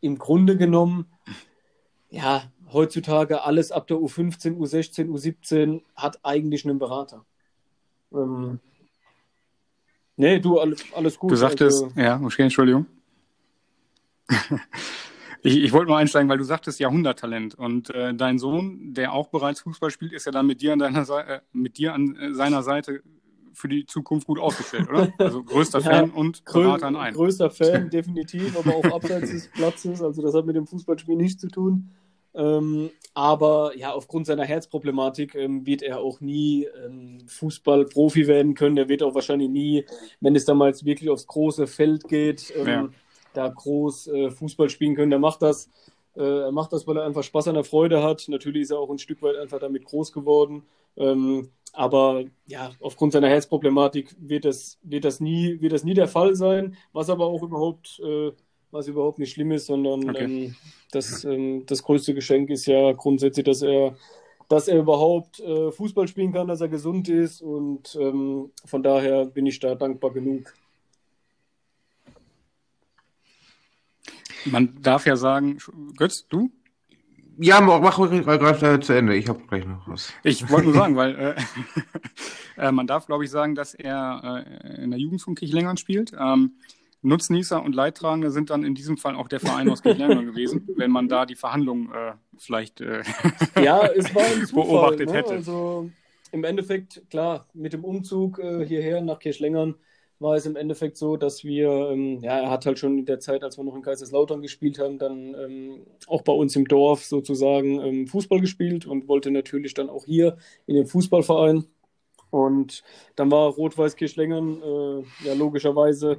[0.00, 1.06] im Grunde genommen,
[2.10, 7.24] ja, heutzutage alles ab der U15, U16, U17 hat eigentlich einen Berater.
[8.12, 8.60] Ähm,
[10.16, 11.32] nee, du, alles, alles gut.
[11.32, 12.86] Du sagtest, also, ja, okay, Entschuldigung.
[15.42, 19.28] ich, ich wollte nur einsteigen, weil du sagtest Jahrhunderttalent und äh, dein Sohn, der auch
[19.28, 22.16] bereits Fußball spielt, ist ja dann mit dir an deiner Seite, äh, mit dir an
[22.16, 23.02] äh, seiner Seite
[23.54, 25.12] für die Zukunft gut aufgestellt, oder?
[25.18, 27.14] Also größter ja, Fan und Berater an einem.
[27.14, 30.02] Größter Fan, definitiv, aber auch abseits des Platzes.
[30.02, 31.90] Also das hat mit dem Fußballspiel nichts zu tun.
[32.34, 38.78] Ähm, aber ja, aufgrund seiner Herzproblematik ähm, wird er auch nie ähm, Fußballprofi werden können.
[38.78, 39.84] Er wird auch wahrscheinlich nie,
[40.20, 42.88] wenn es damals wirklich aufs große Feld geht, ähm, ja.
[43.34, 45.12] da groß äh, Fußball spielen können.
[45.12, 45.68] Er macht das.
[46.16, 48.24] Äh, er macht das, weil er einfach Spaß an der Freude hat.
[48.28, 50.62] Natürlich ist er auch ein Stück weit einfach damit groß geworden.
[50.96, 56.08] Ähm, aber ja, aufgrund seiner Herzproblematik wird das, wird das, nie, wird das nie der
[56.08, 58.32] Fall sein, was aber auch überhaupt äh,
[58.72, 60.24] was überhaupt nicht schlimm ist, sondern okay.
[60.24, 60.56] ähm,
[60.90, 63.96] das, ähm, das größte Geschenk ist ja grundsätzlich, dass er,
[64.48, 69.26] dass er überhaupt äh, Fußball spielen kann, dass er gesund ist und ähm, von daher
[69.26, 70.54] bin ich da dankbar genug.
[74.46, 75.58] Man darf ja sagen,
[75.96, 76.50] Götz, du?
[77.38, 79.16] Ja, mach, gerade zu Ende.
[79.16, 80.12] Ich habe gleich noch was.
[80.22, 81.34] Ich wollte nur sagen, weil äh,
[82.68, 86.12] äh, man darf, glaube ich, sagen, dass er äh, in der Jugend von Kirchlängern spielt.
[86.18, 86.52] Ähm,
[87.02, 90.90] Nutznießer und Leidtragende sind dann in diesem Fall auch der Verein aus Kirchlerner gewesen, wenn
[90.90, 93.02] man da die Verhandlungen äh, vielleicht äh,
[93.60, 95.14] ja, es war ein Zufall, beobachtet ne?
[95.14, 95.32] hätte.
[95.32, 95.90] Also
[96.30, 99.74] im Endeffekt, klar, mit dem Umzug äh, hierher nach Kirchlängern
[100.22, 103.20] war es im Endeffekt so, dass wir, ähm, ja, er hat halt schon in der
[103.20, 107.04] Zeit, als wir noch in Kaiserslautern gespielt haben, dann ähm, auch bei uns im Dorf
[107.04, 111.64] sozusagen ähm, Fußball gespielt und wollte natürlich dann auch hier in den Fußballverein.
[112.30, 112.82] Und
[113.16, 116.16] dann war Rot-Weiß Kirchlängern äh, ja logischerweise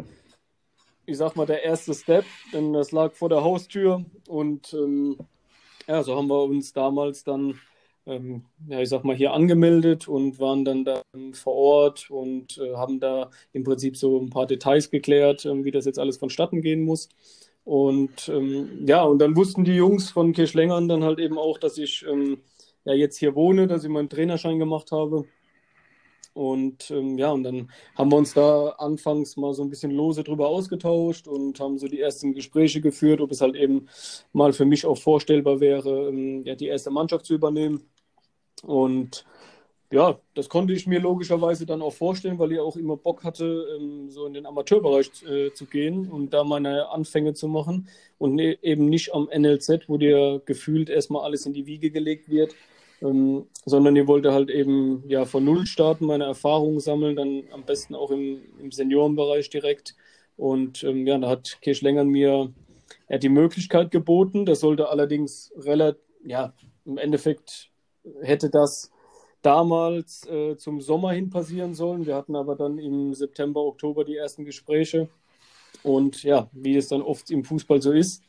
[1.05, 5.17] ich sag mal, der erste Step, denn das lag vor der Haustür und ähm,
[5.87, 7.59] ja, so haben wir uns damals dann,
[8.05, 11.01] ähm, ja, ich sag mal, hier angemeldet und waren dann da
[11.33, 15.71] vor Ort und äh, haben da im Prinzip so ein paar Details geklärt, äh, wie
[15.71, 17.09] das jetzt alles vonstatten gehen muss.
[17.65, 21.77] Und ähm, ja, und dann wussten die Jungs von Kirschlängern dann halt eben auch, dass
[21.77, 22.39] ich ähm,
[22.85, 25.25] ja jetzt hier wohne, dass ich meinen Trainerschein gemacht habe.
[26.33, 30.23] Und ähm, ja, und dann haben wir uns da anfangs mal so ein bisschen lose
[30.23, 33.87] drüber ausgetauscht und haben so die ersten Gespräche geführt, ob es halt eben
[34.33, 37.83] mal für mich auch vorstellbar wäre, ähm, ja, die erste Mannschaft zu übernehmen.
[38.61, 39.25] Und
[39.91, 43.67] ja, das konnte ich mir logischerweise dann auch vorstellen, weil ich auch immer Bock hatte,
[43.77, 47.87] ähm, so in den Amateurbereich äh, zu gehen und da meine Anfänge zu machen
[48.17, 52.27] und ne, eben nicht am NLZ, wo dir gefühlt erstmal alles in die Wiege gelegt
[52.27, 52.55] wird,
[53.01, 57.63] ähm, sondern ich wollte halt eben ja von Null starten, meine Erfahrungen sammeln, dann am
[57.63, 59.95] besten auch im, im Seniorenbereich direkt.
[60.37, 62.51] Und ähm, ja, da hat Kirschlängern mir
[63.07, 64.45] er die Möglichkeit geboten.
[64.45, 66.53] Das sollte allerdings relativ, ja,
[66.85, 67.69] im Endeffekt
[68.21, 68.91] hätte das
[69.41, 72.05] damals äh, zum Sommer hin passieren sollen.
[72.05, 75.09] Wir hatten aber dann im September, Oktober die ersten Gespräche.
[75.83, 78.23] Und ja, wie es dann oft im Fußball so ist,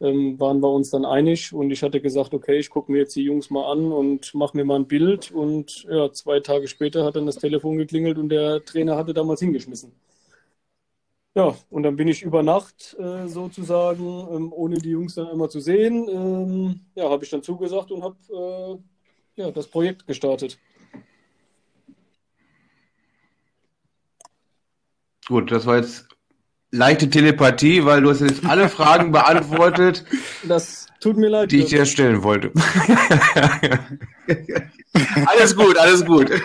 [0.00, 1.52] ähm, waren wir uns dann einig.
[1.52, 4.56] Und ich hatte gesagt, okay, ich gucke mir jetzt die Jungs mal an und mache
[4.56, 5.32] mir mal ein Bild.
[5.32, 9.40] Und ja, zwei Tage später hat dann das Telefon geklingelt und der Trainer hatte damals
[9.40, 9.92] hingeschmissen.
[11.36, 15.50] Ja, und dann bin ich über Nacht äh, sozusagen, ähm, ohne die Jungs dann einmal
[15.50, 18.93] zu sehen, ähm, ja, habe ich dann zugesagt und habe äh,
[19.36, 20.58] ja, das Projekt gestartet.
[25.26, 26.06] Gut, das war jetzt
[26.70, 30.04] leichte Telepathie, weil du hast jetzt alle Fragen beantwortet.
[30.46, 31.50] Das tut mir leid.
[31.52, 32.52] Die ich dir stellen wollte.
[35.26, 36.28] alles gut, alles gut.
[36.28, 36.38] Wir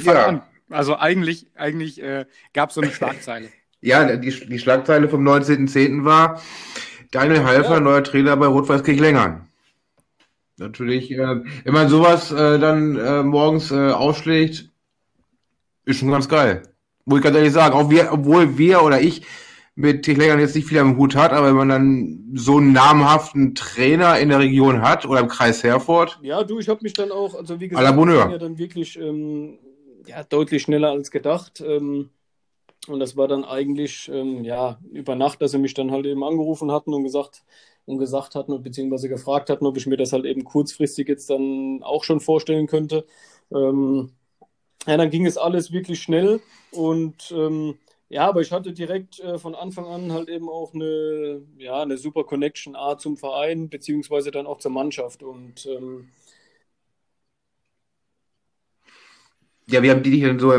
[0.00, 0.26] fangen ja.
[0.26, 0.42] an.
[0.70, 2.24] Also eigentlich, eigentlich äh,
[2.54, 3.50] gab es so eine Schlagzeile.
[3.82, 6.06] Ja, die, die Schlagzeile vom 19.10.
[6.06, 6.40] war,
[7.12, 7.80] Daniel Halfer, ja.
[7.80, 9.48] neuer Trainer bei Rot-Weiß Kirchlengern.
[10.56, 11.16] Natürlich, äh,
[11.64, 14.70] wenn man sowas äh, dann äh, morgens äh, ausschlägt,
[15.84, 16.62] ist schon ganz geil.
[17.04, 19.22] Muss ich ganz ehrlich sagen, auch wir, obwohl wir oder ich
[19.74, 23.54] mit Kirchlengern jetzt nicht viel am Hut hat, aber wenn man dann so einen namhaften
[23.54, 26.18] Trainer in der Region hat oder im Kreis Herford.
[26.22, 27.84] Ja, du, ich habe mich dann auch, also wie gesagt,
[28.30, 29.58] ja dann wirklich ähm,
[30.06, 31.62] ja, deutlich schneller als gedacht.
[31.66, 32.10] Ähm,
[32.88, 36.24] und das war dann eigentlich, ähm, ja, über Nacht, dass sie mich dann halt eben
[36.24, 37.44] angerufen hatten und gesagt,
[37.86, 41.82] und gesagt hatten, beziehungsweise gefragt hatten, ob ich mir das halt eben kurzfristig jetzt dann
[41.82, 43.06] auch schon vorstellen könnte.
[43.52, 44.12] Ähm,
[44.86, 46.40] ja, dann ging es alles wirklich schnell
[46.72, 47.78] und ähm,
[48.08, 51.96] ja, aber ich hatte direkt äh, von Anfang an halt eben auch eine, ja, eine
[51.96, 56.10] super Connection A zum Verein, beziehungsweise dann auch zur Mannschaft und ähm,
[59.72, 60.52] Ja, wie haben die dich denn so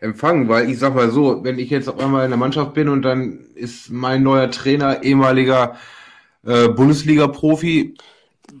[0.00, 0.48] empfangen?
[0.48, 3.02] Weil ich sag mal so, wenn ich jetzt auf einmal in der Mannschaft bin und
[3.02, 5.76] dann ist mein neuer Trainer ehemaliger
[6.44, 7.94] äh, Bundesliga-Profi,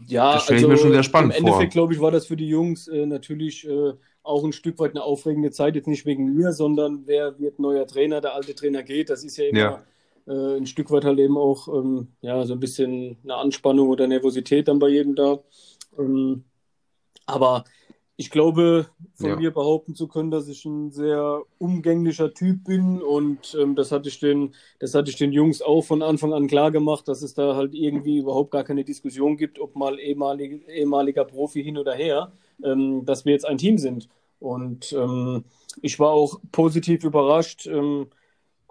[0.06, 2.26] ja, das stelle also ich mir schon sehr spannend im Endeffekt, glaube ich, war das
[2.26, 3.92] für die Jungs äh, natürlich äh,
[4.22, 7.86] auch ein Stück weit eine aufregende Zeit, jetzt nicht wegen mir, sondern wer wird neuer
[7.86, 9.82] Trainer, der alte Trainer geht, das ist ja immer ja.
[10.26, 14.06] Äh, ein Stück weit halt eben auch ähm, ja, so ein bisschen eine Anspannung oder
[14.06, 15.38] Nervosität dann bei jedem da.
[15.98, 16.44] Ähm,
[17.26, 17.64] aber
[18.16, 19.36] ich glaube, von ja.
[19.36, 24.08] mir behaupten zu können, dass ich ein sehr umgänglicher Typ bin und ähm, das hatte
[24.08, 27.34] ich den, das hatte ich den Jungs auch von Anfang an klar gemacht, dass es
[27.34, 31.94] da halt irgendwie überhaupt gar keine Diskussion gibt, ob mal ehemalig, ehemaliger Profi hin oder
[31.94, 34.08] her, ähm, dass wir jetzt ein Team sind.
[34.38, 35.44] Und ähm,
[35.82, 37.66] ich war auch positiv überrascht.
[37.66, 38.06] Ähm,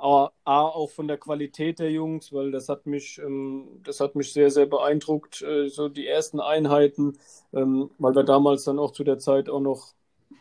[0.04, 4.34] A, auch von der Qualität der Jungs, weil das hat mich, ähm, das hat mich
[4.34, 7.18] sehr, sehr beeindruckt, äh, so die ersten Einheiten,
[7.54, 9.94] ähm, weil wir damals dann auch zu der Zeit auch noch,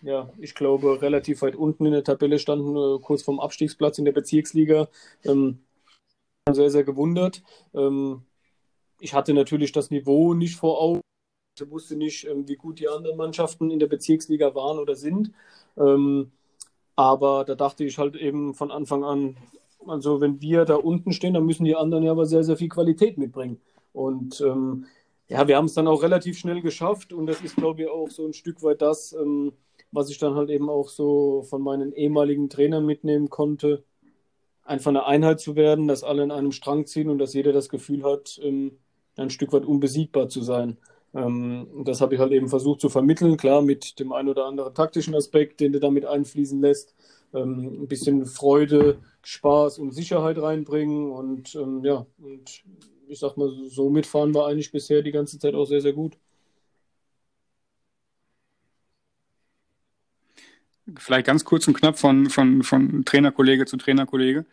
[0.03, 4.05] ja, ich glaube, relativ weit unten in der Tabelle standen, äh, kurz vorm Abstiegsplatz in
[4.05, 4.89] der Bezirksliga.
[5.25, 5.61] Ähm,
[6.51, 7.43] sehr, sehr gewundert.
[7.73, 8.23] Ähm,
[9.01, 11.01] ich hatte natürlich das Niveau nicht vor Augen.
[11.59, 15.33] Ich wusste nicht, ähm, wie gut die anderen Mannschaften in der Bezirksliga waren oder sind.
[15.77, 16.33] Ähm,
[16.97, 19.37] aber da dachte ich halt eben von Anfang an,
[19.87, 22.69] also wenn wir da unten stehen, dann müssen die anderen ja aber sehr, sehr viel
[22.69, 23.61] Qualität mitbringen.
[23.93, 24.87] Und ähm,
[25.29, 28.11] ja, wir haben es dann auch relativ schnell geschafft und das ist, glaube ich, auch
[28.11, 29.53] so ein Stück weit das, ähm,
[29.91, 33.85] was ich dann halt eben auch so von meinen ehemaligen Trainern mitnehmen konnte,
[34.65, 37.69] einfach eine Einheit zu werden, dass alle in einem Strang ziehen und dass jeder das
[37.69, 38.79] Gefühl hat, ähm,
[39.17, 40.79] ein Stück weit unbesiegbar zu sein.
[41.15, 44.75] Ähm, das habe ich halt eben versucht zu vermitteln, klar, mit dem ein oder anderen
[44.75, 46.95] taktischen Aspekt, den du damit einfließen lässt.
[47.35, 52.65] Ähm, ein bisschen Freude, Spaß und Sicherheit reinbringen und ähm, ja, und
[53.09, 56.17] ich sag mal, so mitfahren wir eigentlich bisher die ganze Zeit auch sehr, sehr gut.
[60.99, 64.45] Vielleicht ganz kurz und knapp von, von, von Trainerkollege zu Trainerkollege.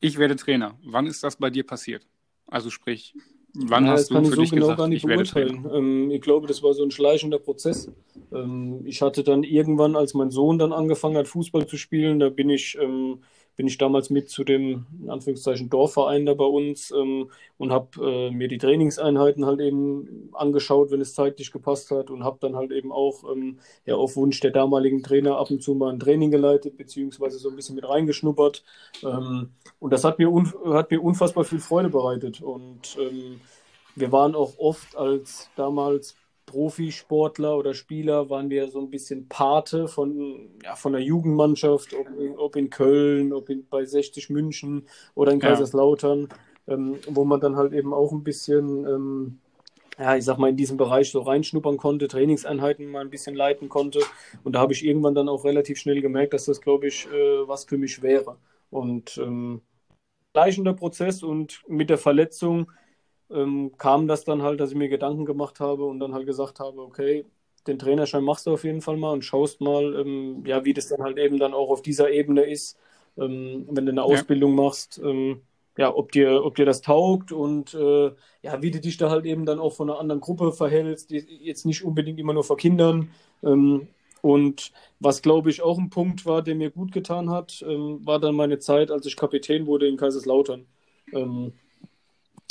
[0.00, 0.78] Ich werde Trainer.
[0.82, 2.06] Wann ist das bei dir passiert?
[2.46, 3.14] Also sprich,
[3.60, 5.66] Wann ja, hast das du kann ich so genau gesagt, gar nicht beurteilen.
[5.72, 7.90] Ähm, ich glaube, das war so ein schleichender Prozess.
[8.32, 12.28] Ähm, ich hatte dann irgendwann, als mein Sohn dann angefangen hat, Fußball zu spielen, da
[12.28, 13.20] bin ich ähm,
[13.58, 17.28] bin ich damals mit zu dem, in Anführungszeichen, Dorfverein da bei uns ähm,
[17.58, 22.22] und habe äh, mir die Trainingseinheiten halt eben angeschaut, wenn es zeitlich gepasst hat und
[22.22, 25.74] habe dann halt eben auch ähm, ja, auf Wunsch der damaligen Trainer ab und zu
[25.74, 28.62] mal ein Training geleitet, beziehungsweise so ein bisschen mit reingeschnuppert.
[29.02, 30.32] Ähm, und das hat mir,
[30.66, 33.40] hat mir unfassbar viel Freude bereitet und ähm,
[33.96, 36.14] wir waren auch oft als damals
[36.48, 42.08] Profisportler oder Spieler waren wir so ein bisschen Pate von, ja, von der Jugendmannschaft, ob
[42.18, 46.28] in, ob in Köln, ob in, bei 60 München oder in Kaiserslautern,
[46.66, 46.74] ja.
[46.74, 49.38] ähm, wo man dann halt eben auch ein bisschen, ähm,
[49.98, 53.68] ja, ich sag mal, in diesem Bereich so reinschnuppern konnte, Trainingseinheiten mal ein bisschen leiten
[53.68, 54.00] konnte.
[54.42, 57.46] Und da habe ich irgendwann dann auch relativ schnell gemerkt, dass das, glaube ich, äh,
[57.46, 58.38] was für mich wäre.
[58.70, 59.60] Und ähm,
[60.32, 62.70] gleichender Prozess und mit der Verletzung
[63.30, 66.60] ähm, kam das dann halt, dass ich mir Gedanken gemacht habe und dann halt gesagt
[66.60, 67.24] habe, okay,
[67.66, 70.88] den Trainerschein machst du auf jeden Fall mal und schaust mal, ähm, ja, wie das
[70.88, 72.78] dann halt eben dann auch auf dieser Ebene ist,
[73.18, 74.64] ähm, wenn du eine Ausbildung ja.
[74.64, 75.42] machst, ähm,
[75.76, 78.10] ja, ob dir, ob dir das taugt und äh,
[78.42, 81.18] ja, wie du dich da halt eben dann auch von einer anderen Gruppe verhältst, die,
[81.42, 83.10] jetzt nicht unbedingt immer nur vor Kindern.
[83.44, 83.88] Ähm,
[84.20, 88.18] und was, glaube ich, auch ein Punkt war, der mir gut getan hat, ähm, war
[88.18, 90.66] dann meine Zeit, als ich Kapitän wurde in Kaiserslautern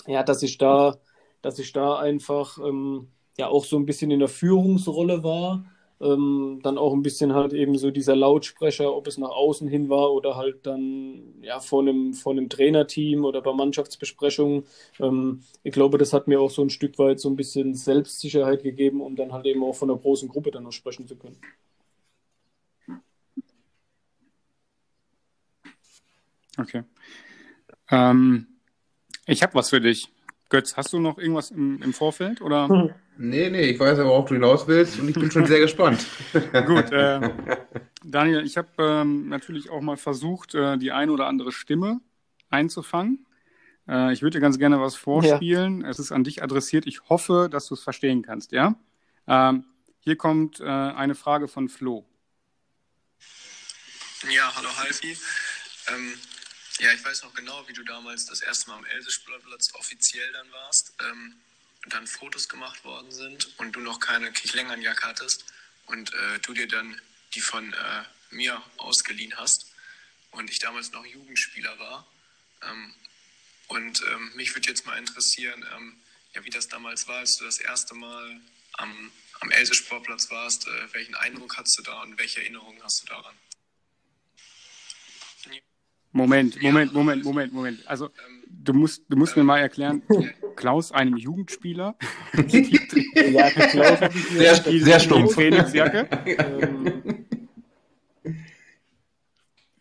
[0.08, 0.98] ja, dass ich da,
[1.42, 5.66] dass ich da einfach ähm, ja auch so ein bisschen in der Führungsrolle war.
[6.00, 9.90] Ähm, dann auch ein bisschen halt eben so dieser Lautsprecher, ob es nach außen hin
[9.90, 14.66] war oder halt dann ja vor einem, vor einem Trainerteam oder bei Mannschaftsbesprechungen.
[15.00, 18.62] Ähm, ich glaube, das hat mir auch so ein Stück weit so ein bisschen Selbstsicherheit
[18.62, 21.38] gegeben, um dann halt eben auch von einer großen Gruppe dann noch sprechen zu können.
[26.60, 26.84] Okay.
[27.90, 28.57] Ähm,
[29.28, 30.10] ich habe was für dich.
[30.50, 32.42] Götz, hast du noch irgendwas im, im Vorfeld?
[32.42, 32.96] Oder?
[33.18, 36.06] Nee, nee, ich weiß aber, worauf du hinaus willst und ich bin schon sehr gespannt.
[36.66, 37.20] Gut, äh,
[38.04, 42.00] Daniel, ich habe ähm, natürlich auch mal versucht, äh, die eine oder andere Stimme
[42.50, 43.26] einzufangen.
[43.88, 45.82] Äh, ich würde dir ganz gerne was vorspielen.
[45.82, 45.90] Ja.
[45.90, 46.88] Es ist an dich adressiert.
[46.88, 48.76] Ich hoffe, dass du es verstehen kannst, ja?
[49.28, 49.66] Ähm,
[50.00, 52.06] hier kommt äh, eine Frage von Flo.
[54.34, 55.18] Ja, hallo Halfi.
[55.94, 56.14] Ähm,
[56.80, 60.52] ja, ich weiß noch genau, wie du damals das erste Mal am Elsesportplatz offiziell dann
[60.52, 61.36] warst, ähm,
[61.90, 65.46] dann Fotos gemacht worden sind und du noch keine Kirchlängernjacke hattest
[65.86, 67.02] und äh, du dir dann
[67.34, 69.72] die von äh, mir ausgeliehen hast
[70.32, 72.08] und ich damals noch Jugendspieler war.
[72.64, 72.94] Ähm,
[73.68, 76.00] und ähm, mich würde jetzt mal interessieren, ähm,
[76.34, 78.42] ja, wie das damals war, als du das erste Mal
[78.74, 80.68] am, am Else-Sportplatz warst.
[80.68, 83.36] Äh, welchen Eindruck hast du da und welche Erinnerungen hast du daran?
[86.18, 87.80] Moment, Moment, Moment, Moment, Moment.
[87.86, 88.10] Also
[88.50, 90.02] du musst, du musst mir mal erklären,
[90.56, 91.96] Klaus einem Jugendspieler
[92.36, 94.00] ja, Klaus
[94.32, 95.36] sehr, sehr stumpf.
[95.36, 96.08] Trainingsjacke.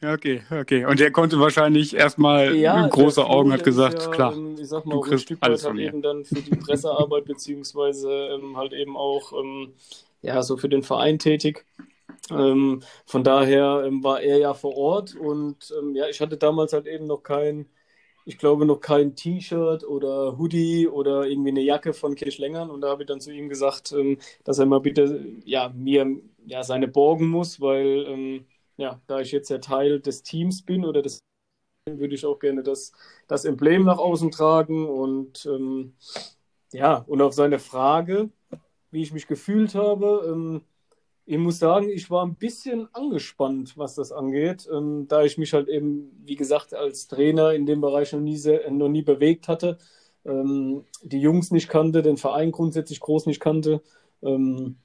[0.03, 0.85] Ja, okay, okay.
[0.85, 4.85] Und der konnte wahrscheinlich erstmal ja, große Augen, hat gesagt, ja, klar, ähm, ich sag
[4.85, 5.89] mal, du kriegst alles von mir.
[5.89, 9.73] Eben dann für die Pressearbeit beziehungsweise ähm, halt eben auch ähm,
[10.21, 11.65] ja so für den Verein tätig.
[12.31, 16.73] Ähm, von daher ähm, war er ja vor Ort und ähm, ja, ich hatte damals
[16.73, 17.69] halt eben noch kein,
[18.25, 22.89] ich glaube noch kein T-Shirt oder Hoodie oder irgendwie eine Jacke von Kirchlängern und da
[22.91, 26.07] habe ich dann zu ihm gesagt, ähm, dass er mal bitte ja mir
[26.47, 30.85] ja seine borgen muss, weil ähm, ja, da ich jetzt ja Teil des Teams bin
[30.85, 31.21] oder des
[31.89, 32.93] würde ich auch gerne das,
[33.29, 35.95] das Emblem nach außen tragen und ähm,
[36.73, 38.31] ja, und auf seine Frage,
[38.91, 40.25] wie ich mich gefühlt habe,
[41.27, 45.53] ich muss sagen, ich war ein bisschen angespannt, was das angeht, ähm, da ich mich
[45.53, 49.49] halt eben, wie gesagt, als Trainer in dem Bereich noch nie, sehr, noch nie bewegt
[49.49, 49.79] hatte,
[50.25, 53.83] ähm, die Jungs nicht kannte, den Verein grundsätzlich groß nicht kannte.
[54.23, 54.77] Ähm,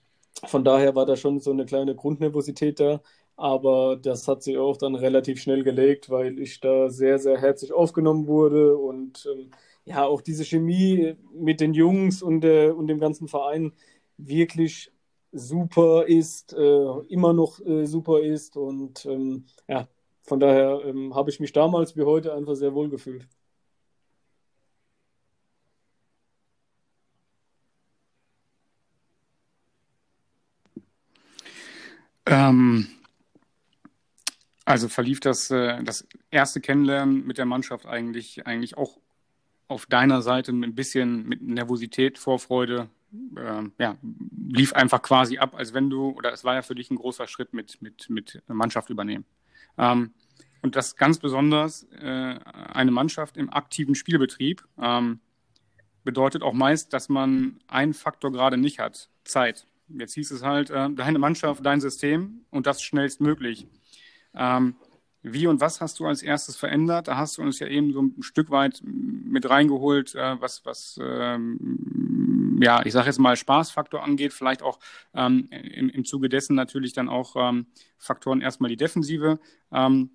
[0.47, 3.01] von daher war da schon so eine kleine Grundnervosität da,
[3.35, 7.73] aber das hat sich auch dann relativ schnell gelegt, weil ich da sehr, sehr herzlich
[7.73, 9.51] aufgenommen wurde und ähm,
[9.85, 13.73] ja, auch diese Chemie mit den Jungs und, äh, und dem ganzen Verein
[14.17, 14.90] wirklich
[15.31, 18.57] super ist, äh, immer noch äh, super ist.
[18.57, 19.87] Und ähm, ja,
[20.23, 23.27] von daher ähm, habe ich mich damals wie heute einfach sehr wohl gefühlt.
[32.25, 32.87] Ähm,
[34.65, 39.00] also verlief das, äh, das erste Kennenlernen mit der Mannschaft eigentlich, eigentlich auch
[39.71, 42.89] auf deiner Seite mit ein bisschen mit Nervosität, Vorfreude,
[43.37, 43.97] äh, ja,
[44.49, 47.25] lief einfach quasi ab, als wenn du, oder es war ja für dich ein großer
[47.25, 49.25] Schritt mit, mit, mit Mannschaft übernehmen.
[49.77, 50.11] Ähm,
[50.61, 52.39] und das ganz besonders, äh,
[52.73, 55.21] eine Mannschaft im aktiven Spielbetrieb ähm,
[56.03, 59.67] bedeutet auch meist, dass man einen Faktor gerade nicht hat, Zeit.
[59.87, 63.67] Jetzt hieß es halt, äh, deine Mannschaft, dein System und das schnellstmöglich.
[64.35, 64.75] Ähm,
[65.23, 67.07] wie und was hast du als erstes verändert?
[67.07, 70.99] Da hast du uns ja eben so ein Stück weit mit reingeholt, äh, was, was
[71.01, 74.79] ähm, ja, ich sage jetzt mal Spaßfaktor angeht, vielleicht auch
[75.13, 77.65] ähm, im, im Zuge dessen natürlich dann auch ähm,
[77.97, 79.39] Faktoren erstmal die Defensive.
[79.71, 80.11] Ähm,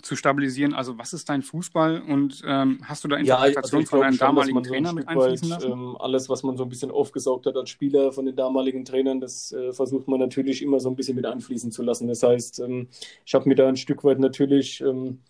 [0.00, 0.74] zu stabilisieren.
[0.74, 4.14] Also was ist dein Fußball und ähm, hast du da Interpretation ja, also von einem
[4.14, 5.72] schon, damaligen Trainer so ein mit einfließen weit, lassen?
[5.72, 9.20] Ähm, alles, was man so ein bisschen aufgesaugt hat als Spieler von den damaligen Trainern,
[9.20, 12.08] das äh, versucht man natürlich immer so ein bisschen mit einfließen zu lassen.
[12.08, 12.88] Das heißt, ähm,
[13.24, 15.20] ich habe mir da ein Stück weit natürlich ähm,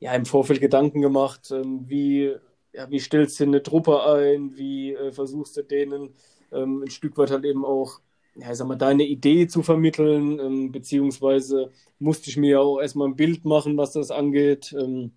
[0.00, 2.34] ja, im Vorfeld Gedanken gemacht, ähm, wie,
[2.72, 6.14] ja, wie stellst du eine Truppe ein, wie äh, versuchst du denen
[6.52, 8.00] ähm, ein Stück weit halt eben auch
[8.40, 13.08] ja, sag mal, deine Idee zu vermitteln, ähm, beziehungsweise musste ich mir ja auch erstmal
[13.08, 14.74] ein Bild machen, was das angeht.
[14.78, 15.12] Ähm,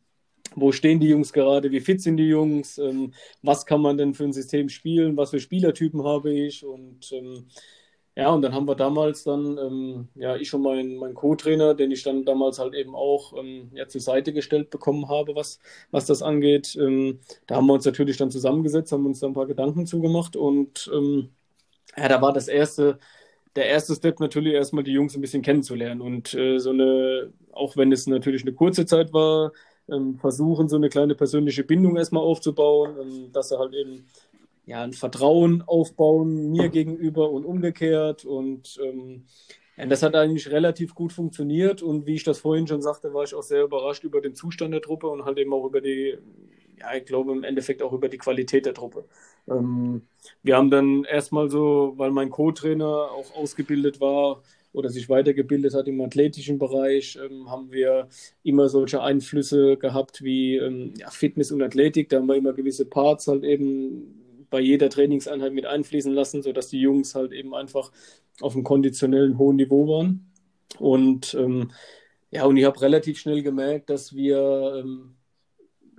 [0.56, 4.14] wo stehen die Jungs gerade, wie fit sind die Jungs, ähm, was kann man denn
[4.14, 7.46] für ein System spielen, was für Spielertypen habe ich und ähm,
[8.16, 11.92] ja, und dann haben wir damals dann, ähm, ja, ich und mein, mein Co-Trainer, den
[11.92, 15.60] ich dann damals halt eben auch ähm, ja, zur Seite gestellt bekommen habe, was,
[15.92, 16.78] was das angeht.
[17.48, 20.92] Da haben wir uns natürlich dann zusammengesetzt, haben uns da ein paar Gedanken zugemacht und
[21.98, 23.00] ja, da war das erste,
[23.56, 27.76] der erste Step natürlich erstmal die Jungs ein bisschen kennenzulernen und äh, so eine, auch
[27.78, 29.52] wenn es natürlich eine kurze Zeit war,
[29.90, 34.08] ähm, versuchen, so eine kleine persönliche Bindung erstmal aufzubauen, ähm, dass sie halt eben
[34.66, 39.26] ja, ein Vertrauen aufbauen mir gegenüber und umgekehrt und ähm,
[39.90, 43.34] das hat eigentlich relativ gut funktioniert und wie ich das vorhin schon sagte, war ich
[43.34, 46.18] auch sehr überrascht über den Zustand der Truppe und halt eben auch über die
[46.82, 49.06] ja, ich glaube im Endeffekt auch über die Qualität der Truppe.
[49.50, 50.04] Ähm,
[50.44, 54.42] wir haben dann erstmal so, weil mein Co-Trainer auch ausgebildet war
[54.74, 58.08] oder sich weitergebildet hat im athletischen Bereich, ähm, haben wir
[58.44, 62.10] immer solche Einflüsse gehabt wie ähm, ja, Fitness und Athletik.
[62.10, 66.70] Da haben wir immer gewisse Parts halt eben bei jeder Trainingseinheit mit einfließen lassen, sodass
[66.70, 67.92] die Jungs halt eben einfach
[68.42, 70.32] auf einem konditionellen hohen Niveau waren.
[70.80, 71.72] Und ähm,
[72.32, 75.16] ja, und ich habe relativ schnell gemerkt, dass wir ähm,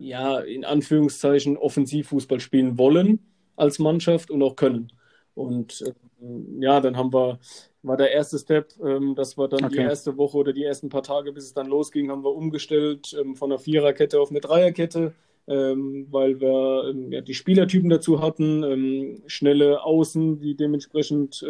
[0.02, 3.20] ja, in Anführungszeichen Offensivfußball spielen wollen
[3.56, 4.92] als Mannschaft und auch können.
[5.34, 5.84] Und
[6.20, 7.38] ähm, ja, dann haben wir,
[7.82, 9.76] war der erste Step, ähm, das war dann okay.
[9.76, 13.16] die erste Woche oder die ersten paar Tage, bis es dann losging, haben wir umgestellt
[13.18, 15.14] ähm, von einer Viererkette auf eine Dreierkette,
[15.46, 21.44] ähm, weil wir ähm, ja, die Spielertypen dazu hatten, ähm, schnelle Außen, die dementsprechend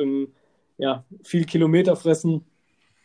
[0.78, 2.44] ja, viel Kilometer fressen.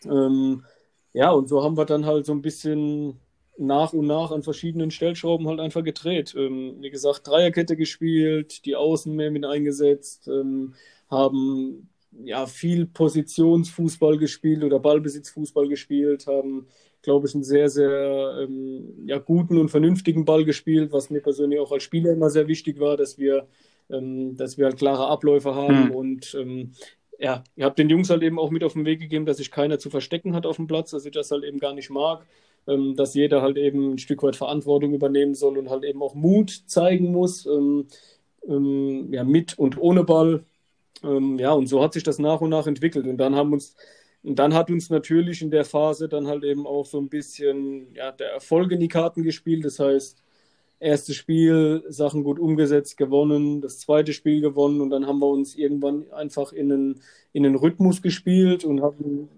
[0.03, 3.19] ja, und so haben wir dann halt so ein bisschen
[3.57, 6.35] nach und nach an verschiedenen Stellschrauben halt einfach gedreht.
[6.37, 10.73] Ähm, wie gesagt, Dreierkette gespielt, die Außen mehr mit eingesetzt, ähm,
[11.09, 11.89] haben
[12.23, 16.67] ja viel Positionsfußball gespielt oder Ballbesitzfußball gespielt, haben,
[17.01, 21.59] glaube ich, einen sehr, sehr ähm, ja, guten und vernünftigen Ball gespielt, was mir persönlich
[21.59, 23.47] auch als Spieler immer sehr wichtig war, dass wir,
[23.89, 25.91] ähm, dass wir halt klare Abläufe haben mhm.
[25.91, 26.71] und ähm,
[27.19, 29.49] ja, ihr habt den Jungs halt eben auch mit auf den Weg gegeben, dass sich
[29.49, 32.25] keiner zu verstecken hat auf dem Platz, dass ich das halt eben gar nicht mag,
[32.67, 36.15] ähm, dass jeder halt eben ein Stück weit Verantwortung übernehmen soll und halt eben auch
[36.15, 37.87] Mut zeigen muss, ähm,
[38.47, 40.43] ähm, ja, mit und ohne Ball.
[41.03, 43.07] Ähm, ja, und so hat sich das nach und nach entwickelt.
[43.07, 43.75] Und dann haben uns,
[44.23, 47.93] und dann hat uns natürlich in der Phase dann halt eben auch so ein bisschen
[47.95, 49.65] ja, der Erfolg in die Karten gespielt.
[49.65, 50.23] Das heißt,
[50.79, 55.55] erstes Spiel, Sachen gut umgesetzt, gewonnen, das zweite Spiel gewonnen und dann haben wir uns
[55.55, 57.01] irgendwann einfach in einen,
[57.33, 59.29] in einen Rhythmus gespielt und haben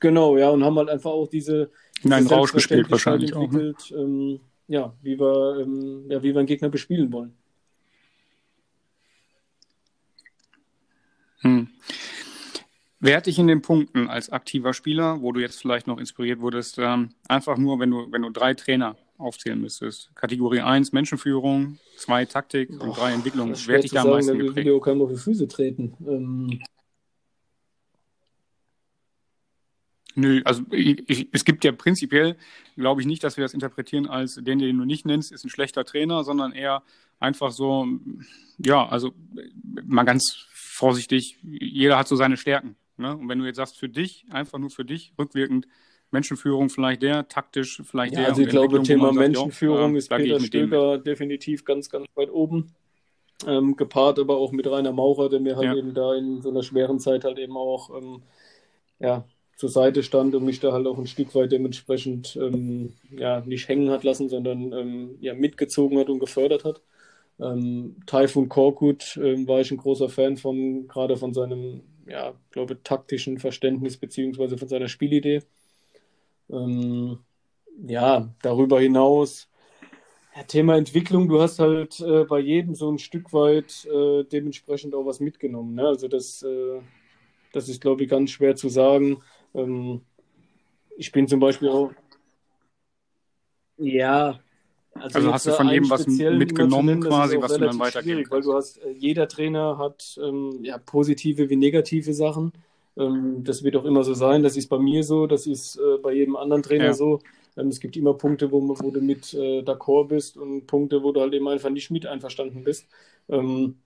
[0.00, 1.70] genau, ja, und haben halt einfach auch diese, diese
[2.04, 3.74] Nein, Rausch gespielt wahrscheinlich auch, ne?
[3.96, 7.34] ähm, ja, wie wir, ähm, ja, wie wir einen Gegner bespielen wollen.
[11.40, 11.68] Hm.
[13.00, 16.40] Wer hat dich in den Punkten als aktiver Spieler, wo du jetzt vielleicht noch inspiriert
[16.40, 20.10] wurdest, ähm, einfach nur, wenn du, wenn du drei Trainer aufzählen müsstest.
[20.14, 23.52] Kategorie 1 Menschenführung, 2 Taktik und 3 Entwicklung.
[23.66, 24.56] Wer hat dich da am meisten geprägt?
[24.56, 25.94] Video kann auf die Füße treten.
[26.06, 26.60] Ähm.
[30.14, 32.36] Nö, also ich, ich, es gibt ja prinzipiell,
[32.76, 35.50] glaube ich nicht, dass wir das interpretieren als den, den du nicht nennst, ist ein
[35.50, 36.82] schlechter Trainer, sondern eher
[37.18, 37.86] einfach so,
[38.58, 39.12] ja, also
[39.84, 42.76] mal ganz vorsichtig, jeder hat so seine Stärken.
[42.96, 43.16] Ne?
[43.16, 45.66] Und wenn du jetzt sagst, für dich, einfach nur für dich, rückwirkend,
[46.10, 48.28] Menschenführung vielleicht der, taktisch vielleicht ja, der.
[48.30, 52.72] Also ich glaube, Thema Menschenführung sagt, ist Peter Stöger definitiv ganz, ganz weit oben.
[53.48, 55.74] Ähm, gepaart aber auch mit Rainer Maurer, der mir halt ja.
[55.74, 58.22] eben da in so einer schweren Zeit halt eben auch ähm,
[59.00, 59.24] ja,
[59.56, 63.68] zur Seite stand und mich da halt auch ein Stück weit dementsprechend ähm, ja, nicht
[63.68, 66.82] hängen hat lassen, sondern ähm, ja, mitgezogen hat und gefördert hat.
[67.40, 72.82] Ähm, Taifun Korkut ähm, war ich ein großer Fan von, gerade von seinem, ja, glaube
[72.82, 75.42] taktischen Verständnis beziehungsweise von seiner Spielidee.
[76.50, 77.18] Ähm,
[77.86, 79.48] ja, darüber hinaus,
[80.36, 84.94] ja, Thema Entwicklung, du hast halt äh, bei jedem so ein Stück weit äh, dementsprechend
[84.94, 85.74] auch was mitgenommen.
[85.74, 85.86] Ne?
[85.86, 86.80] Also das, äh,
[87.52, 89.22] das ist, glaube ich, ganz schwer zu sagen.
[89.54, 90.02] Ähm,
[90.96, 91.90] ich bin zum Beispiel auch,
[93.76, 94.40] Ja,
[94.94, 98.54] also, also hast du von jedem was mitgenommen quasi, was du dann weitergeben Weil du
[98.54, 102.52] hast, äh, jeder Trainer hat ähm, ja, positive wie negative Sachen.
[102.96, 104.42] Ähm, das wird auch immer so sein.
[104.42, 106.94] Das ist bei mir so, das ist äh, bei jedem anderen Trainer ja.
[106.94, 107.20] so.
[107.56, 111.10] Ähm, es gibt immer Punkte, wo, wo du mit äh, d'accord bist und Punkte, wo
[111.10, 112.86] du halt eben einfach nicht mit einverstanden bist.
[113.28, 113.78] Ähm,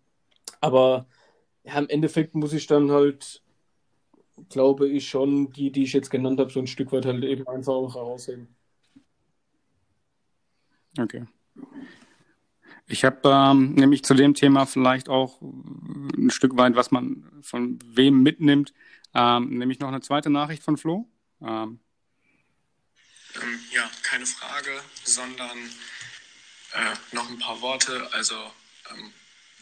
[0.61, 1.07] aber
[1.65, 3.43] ja, im Endeffekt muss ich dann halt,
[4.49, 7.47] glaube ich, schon die, die ich jetzt genannt habe, so ein Stück weit halt eben
[7.47, 8.49] einfach auch herausheben.
[10.99, 11.27] Okay.
[12.87, 17.79] Ich habe ähm, nämlich zu dem Thema vielleicht auch ein Stück weit, was man von
[17.85, 18.73] wem mitnimmt,
[19.15, 21.07] ähm, nämlich noch eine zweite Nachricht von Flo.
[21.43, 21.81] Ähm.
[23.35, 24.71] ähm ja, keine Frage,
[25.05, 25.59] sondern
[26.73, 28.09] äh, noch ein paar Worte.
[28.15, 28.37] Also,
[28.91, 29.13] ähm,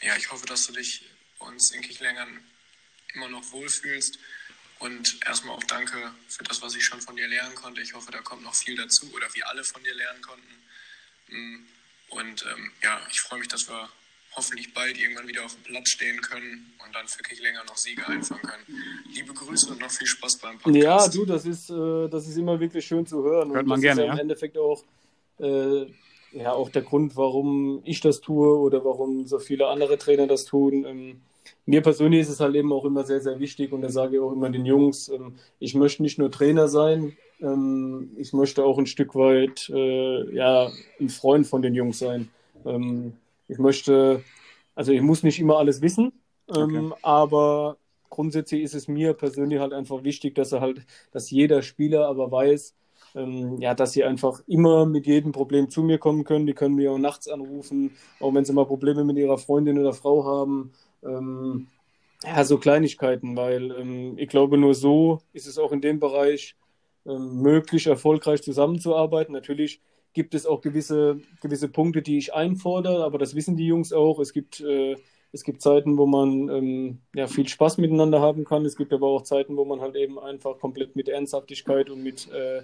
[0.02, 1.04] ja, ich hoffe, dass du dich
[1.40, 2.40] bei uns in Kichlängern
[3.14, 4.18] immer noch wohlfühlst.
[4.78, 5.96] Und erstmal auch danke
[6.28, 7.80] für das, was ich schon von dir lernen konnte.
[7.80, 10.54] Ich hoffe, da kommt noch viel dazu oder wir alle von dir lernen konnten.
[11.28, 11.66] Mm.
[12.08, 13.88] Und ähm, ja, ich freue mich, dass wir
[14.36, 18.06] hoffentlich bald irgendwann wieder auf dem Platz stehen können und dann für länger noch Siege
[18.06, 18.84] einfangen können.
[19.12, 20.76] Liebe Grüße und noch viel Spaß beim Podcast.
[20.76, 23.52] Ja, du, das ist, äh, das ist immer wirklich schön zu hören.
[23.52, 24.84] Hört man das gerne, ist ja, im Endeffekt auch,
[25.40, 25.86] äh,
[26.32, 30.44] ja, auch der Grund, warum ich das tue oder warum so viele andere Trainer das
[30.44, 30.84] tun.
[30.84, 31.22] Ähm,
[31.66, 34.22] mir persönlich ist es halt eben auch immer sehr, sehr wichtig und da sage ich
[34.22, 38.78] auch immer den Jungs, ähm, ich möchte nicht nur Trainer sein, ähm, ich möchte auch
[38.78, 40.70] ein Stück weit äh, ja,
[41.00, 42.30] ein Freund von den Jungs sein.
[42.64, 43.14] Ähm,
[43.48, 44.22] ich möchte,
[44.74, 46.12] also ich muss nicht immer alles wissen,
[46.48, 46.90] okay.
[47.02, 47.76] aber
[48.10, 52.30] grundsätzlich ist es mir persönlich halt einfach wichtig, dass er halt, dass jeder Spieler aber
[52.30, 52.74] weiß,
[53.16, 56.46] ähm, ja, dass sie einfach immer mit jedem Problem zu mir kommen können.
[56.46, 59.92] Die können mir auch nachts anrufen, auch wenn sie mal Probleme mit ihrer Freundin oder
[59.92, 60.72] Frau haben.
[61.02, 61.68] Ähm,
[62.24, 66.56] ja, so Kleinigkeiten, weil ähm, ich glaube, nur so ist es auch in dem Bereich
[67.06, 69.32] ähm, möglich, erfolgreich zusammenzuarbeiten.
[69.32, 69.80] Natürlich
[70.12, 74.18] gibt es auch gewisse, gewisse Punkte, die ich einfordere, aber das wissen die Jungs auch.
[74.18, 74.96] Es gibt, äh,
[75.30, 78.64] es gibt Zeiten, wo man ähm, ja, viel Spaß miteinander haben kann.
[78.64, 82.30] Es gibt aber auch Zeiten, wo man halt eben einfach komplett mit Ernsthaftigkeit und mit,
[82.32, 82.62] äh,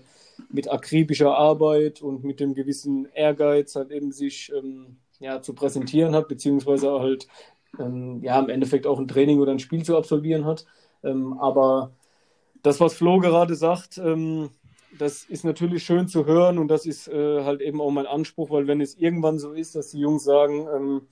[0.49, 6.15] mit akribischer Arbeit und mit dem gewissen Ehrgeiz halt eben sich ähm, ja, zu präsentieren
[6.15, 7.29] hat, beziehungsweise halt
[7.79, 10.67] ähm, ja, im Endeffekt auch ein Training oder ein Spiel zu absolvieren hat.
[11.05, 11.93] Ähm, aber
[12.63, 14.51] das, was Flo gerade sagt, ähm,
[14.99, 18.51] das ist natürlich schön zu hören und das ist äh, halt eben auch mein Anspruch,
[18.51, 21.03] weil wenn es irgendwann so ist, dass die Jungs sagen, ähm,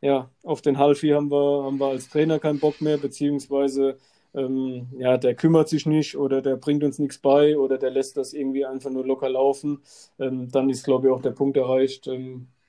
[0.00, 3.98] ja, auf den Halfi haben wir, haben wir als Trainer keinen Bock mehr, beziehungsweise
[4.34, 8.16] ähm, ja, der kümmert sich nicht oder der bringt uns nichts bei oder der lässt
[8.16, 9.80] das irgendwie einfach nur locker laufen,
[10.18, 12.06] ähm, dann ist, glaube ich, auch der Punkt erreicht,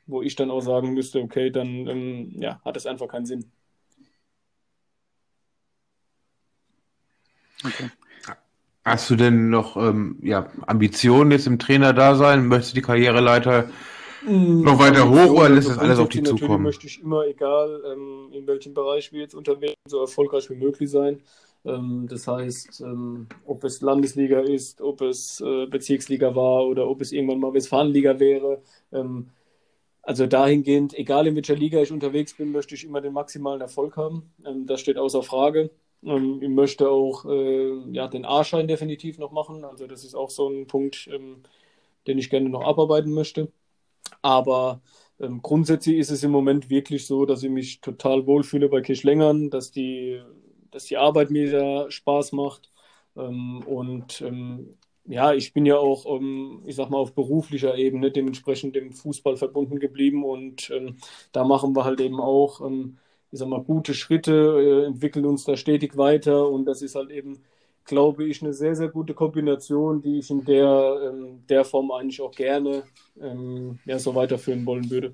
[0.08, 3.52] wo ich dann auch sagen müsste, okay, dann ähm, ja, hat es einfach keinen Sinn.
[7.66, 7.90] Okay.
[8.84, 12.48] Hast du denn noch ähm, ja, Ambitionen jetzt im Trainer da sein?
[12.48, 13.70] Möchtest du die Karriereleiter
[14.26, 16.64] mm, noch weiter hoch oder lässt das alles auf dich zukommen?
[16.64, 20.56] möchte ich immer, egal ähm, in welchem Bereich wir jetzt unterwegs sind, so erfolgreich wie
[20.56, 21.22] möglich sein.
[21.66, 27.02] Ähm, das heißt, ähm, ob es Landesliga ist, ob es äh, Bezirksliga war oder ob
[27.02, 28.62] es irgendwann mal Westfalenliga wäre.
[30.08, 33.98] Also dahingehend, egal in welcher Liga ich unterwegs bin, möchte ich immer den maximalen Erfolg
[33.98, 34.34] haben.
[34.46, 35.70] Ähm, das steht außer Frage.
[36.02, 39.66] Ähm, ich möchte auch äh, ja, den A-Schein definitiv noch machen.
[39.66, 41.44] Also das ist auch so ein Punkt, ähm,
[42.08, 43.52] den ich gerne noch abarbeiten möchte.
[44.22, 44.82] Aber
[45.42, 49.72] grundsätzlich ist es im Moment wirklich so, dass ich mich total wohlfühle bei Kirschlängern, dass
[49.72, 50.22] die,
[50.72, 52.72] dass die Arbeit mir da Spaß macht.
[53.16, 54.24] Und
[55.08, 59.38] ja, ich bin ja auch, ähm, ich sag mal, auf beruflicher Ebene dementsprechend dem Fußball
[59.38, 60.72] verbunden geblieben und
[61.32, 62.62] da machen wir halt eben auch
[63.32, 67.12] ich sag mal, gute Schritte, äh, entwickeln uns da stetig weiter und das ist halt
[67.12, 67.44] eben,
[67.86, 72.22] glaube ich, eine sehr, sehr gute Kombination, die ich in der, ähm, der Form eigentlich
[72.22, 72.84] auch gerne
[73.22, 75.14] ähm, ja, so weiterführen wollen würde.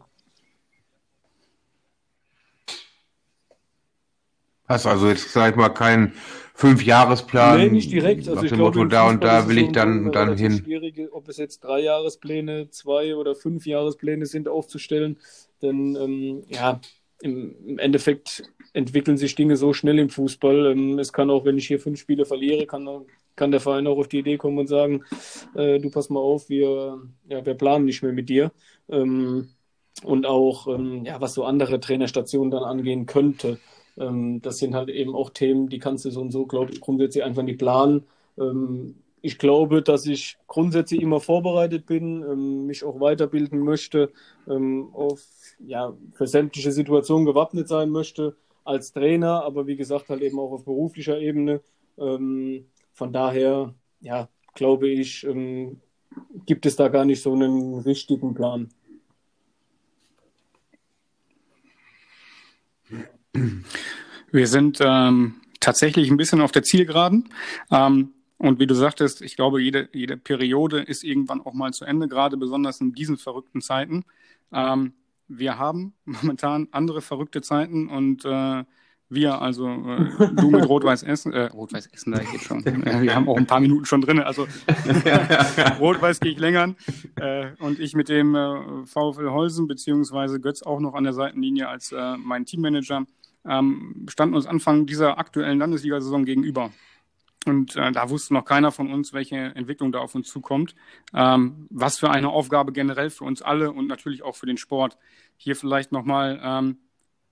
[4.74, 6.14] Hast also jetzt, sag ich mal, keinen
[6.56, 7.60] Fünfjahresplan?
[7.60, 8.28] Nee, nicht direkt.
[8.28, 10.64] Also ich glaube, Motto, da und da will ich dann, dann hin.
[10.64, 15.20] Schwierig, ob es jetzt drei Jahrespläne, zwei oder fünf Jahrespläne sind, aufzustellen.
[15.62, 16.82] Denn ähm, ja,
[17.22, 18.44] im, im Endeffekt
[18.74, 20.72] entwickeln sich Dinge so schnell im Fußball.
[20.72, 22.88] Ähm, es kann auch, wenn ich hier fünf Spiele verliere, kann,
[23.36, 25.04] kann der Verein auch auf die Idee kommen und sagen,
[25.54, 28.52] äh, du pass mal auf, wir, ja, wir planen nicht mehr mit dir.
[28.90, 29.50] Ähm,
[30.04, 33.60] und auch, ähm, ja, was so andere Trainerstationen dann angehen könnte.
[33.98, 36.82] Ähm, das sind halt eben auch Themen, die kannst du so und so, glaube ich,
[36.82, 38.04] grundsätzlich einfach nicht planen.
[38.38, 44.12] Ähm, ich glaube, dass ich grundsätzlich immer vorbereitet bin, ähm, mich auch weiterbilden möchte,
[44.46, 45.26] auf
[45.66, 50.52] ja, für sämtliche Situationen gewappnet sein möchte als Trainer, aber wie gesagt halt eben auch
[50.52, 51.62] auf beruflicher Ebene.
[51.98, 55.82] Ähm, von daher, ja, glaube ich, ähm,
[56.46, 58.70] gibt es da gar nicht so einen richtigen Plan.
[64.32, 67.30] Wir sind ähm, tatsächlich ein bisschen auf der Zielgeraden.
[67.72, 71.86] Ähm, und wie du sagtest, ich glaube, jede, jede Periode ist irgendwann auch mal zu
[71.86, 74.04] Ende, gerade besonders in diesen verrückten Zeiten.
[74.52, 74.94] Ähm,
[75.28, 78.64] wir haben momentan andere verrückte Zeiten und äh,
[79.10, 82.66] wir, also äh, du mit Rot-Weiß Essen, äh, Rot-Weiß Essen, da jetzt schon.
[82.66, 84.48] Wir haben auch ein paar Minuten schon drin, also
[85.80, 86.76] Rot-Weiß gehe ich längern.
[87.16, 91.70] Äh, und ich mit dem äh, VfL Holsen, beziehungsweise Götz auch noch an der Seitenlinie
[91.70, 93.06] als äh, mein Teammanager,
[93.48, 96.72] ähm, standen uns Anfang dieser aktuellen Landesliga-Saison gegenüber.
[97.46, 100.76] Und äh, da wusste noch keiner von uns, welche Entwicklung da auf uns zukommt.
[101.14, 104.98] Ähm, was für eine Aufgabe generell für uns alle und natürlich auch für den Sport.
[105.38, 106.78] Hier vielleicht nochmal, ähm,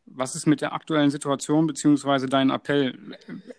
[0.06, 2.98] was ist mit der aktuellen Situation beziehungsweise dein Appell?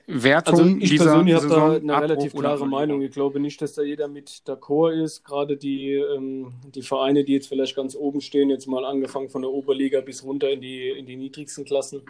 [0.06, 3.00] Wertung also ich dieser persönlich habe da eine Abbruch relativ klare Meinung.
[3.00, 5.24] Ich glaube nicht, dass da jeder mit d'accord ist.
[5.24, 9.40] Gerade die, ähm, die Vereine, die jetzt vielleicht ganz oben stehen, jetzt mal angefangen von
[9.40, 12.02] der Oberliga bis runter in die, in die niedrigsten Klassen.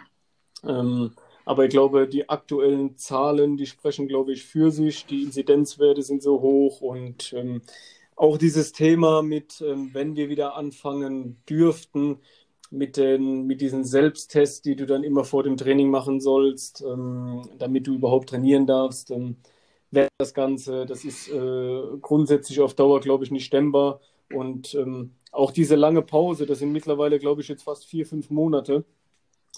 [0.65, 1.11] Ähm,
[1.45, 5.05] aber ich glaube, die aktuellen Zahlen, die sprechen, glaube ich, für sich.
[5.05, 7.61] Die Inzidenzwerte sind so hoch und ähm,
[8.15, 12.19] auch dieses Thema mit, ähm, wenn wir wieder anfangen dürften,
[12.71, 17.43] mit, den, mit diesen Selbsttests, die du dann immer vor dem Training machen sollst, ähm,
[17.59, 19.37] damit du überhaupt trainieren darfst, ähm,
[19.91, 24.01] wäre das Ganze, das ist äh, grundsätzlich auf Dauer, glaube ich, nicht stemmbar.
[24.33, 28.29] Und ähm, auch diese lange Pause, das sind mittlerweile, glaube ich, jetzt fast vier, fünf
[28.31, 28.85] Monate.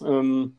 [0.04, 0.58] Ähm,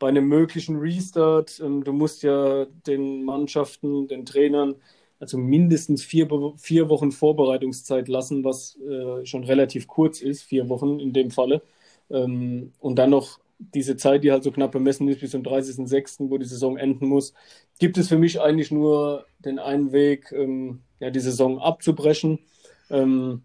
[0.00, 4.74] bei einem möglichen Restart, ähm, du musst ja den Mannschaften, den Trainern,
[5.20, 10.98] also mindestens vier, vier Wochen Vorbereitungszeit lassen, was äh, schon relativ kurz ist, vier Wochen
[10.98, 11.62] in dem Falle.
[12.10, 16.30] Ähm, und dann noch diese Zeit, die halt so knapp bemessen ist, bis zum 30.06.,
[16.30, 17.34] wo die Saison enden muss,
[17.78, 22.38] gibt es für mich eigentlich nur den einen Weg, ähm, ja, die Saison abzubrechen.
[22.88, 23.42] Ähm,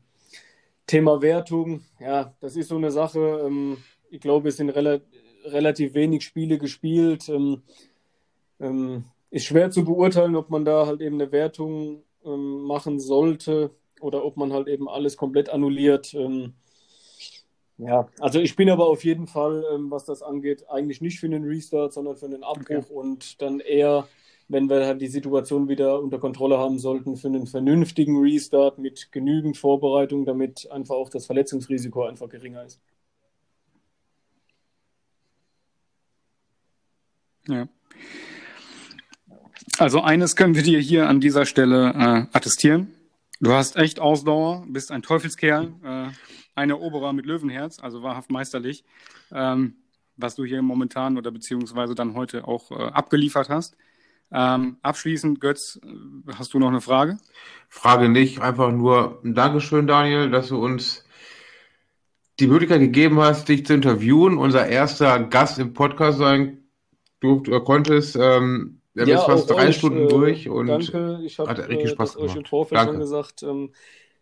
[0.87, 3.43] Thema Wertung, ja, das ist so eine Sache.
[3.45, 3.77] Ähm,
[4.09, 5.01] ich glaube, es sind rela
[5.45, 7.29] relativ wenig Spiele gespielt.
[7.29, 7.61] Ähm,
[8.59, 13.71] ähm, ist schwer zu beurteilen, ob man da halt eben eine Wertung ähm, machen sollte
[13.99, 16.13] oder ob man halt eben alles komplett annulliert.
[16.13, 16.53] Ähm,
[17.77, 21.25] ja, also ich bin aber auf jeden Fall, ähm, was das angeht, eigentlich nicht für
[21.25, 22.93] einen Restart, sondern für einen Abbruch okay.
[22.93, 24.07] und dann eher,
[24.47, 29.11] wenn wir halt die Situation wieder unter Kontrolle haben sollten, für einen vernünftigen Restart mit
[29.11, 32.79] genügend Vorbereitung, damit einfach auch das Verletzungsrisiko einfach geringer ist.
[37.47, 37.67] Ja.
[39.77, 42.93] Also eines können wir dir hier an dieser Stelle äh, attestieren.
[43.41, 46.07] Du hast echt Ausdauer, bist ein Teufelskerl, äh,
[46.55, 48.85] ein Eroberer mit Löwenherz, also wahrhaft meisterlich,
[49.31, 49.75] ähm,
[50.15, 53.75] was du hier momentan oder beziehungsweise dann heute auch äh, abgeliefert hast.
[54.31, 55.79] Ähm, abschließend, Götz,
[56.37, 57.17] hast du noch eine Frage?
[57.69, 61.05] Frage nicht, einfach nur ein Dankeschön, Daniel, dass du uns
[62.39, 64.37] die Möglichkeit gegeben hast, dich zu interviewen.
[64.37, 66.64] Unser erster Gast im Podcast sein
[67.19, 68.15] durfte oder konntest.
[68.15, 71.21] Ähm, wir haben Ja, jetzt fast drei euch, Stunden äh, durch und danke.
[71.23, 72.45] Ich habe hat richtig äh, Spaß das euch im gemacht.
[72.45, 72.99] Vorfeld schon Danke.
[72.99, 73.43] gesagt.
[73.43, 73.73] Ähm,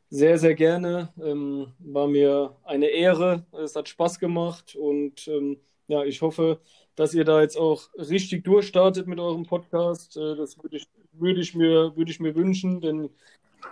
[0.09, 1.13] sehr, sehr gerne.
[1.21, 3.45] Ähm, war mir eine Ehre.
[3.53, 6.61] Es hat Spaß gemacht und ähm, ja, ich hoffe,
[6.95, 10.17] dass ihr da jetzt auch richtig durchstartet mit eurem Podcast.
[10.17, 13.09] Äh, das würde ich, würde ich mir, würde ich mir wünschen, denn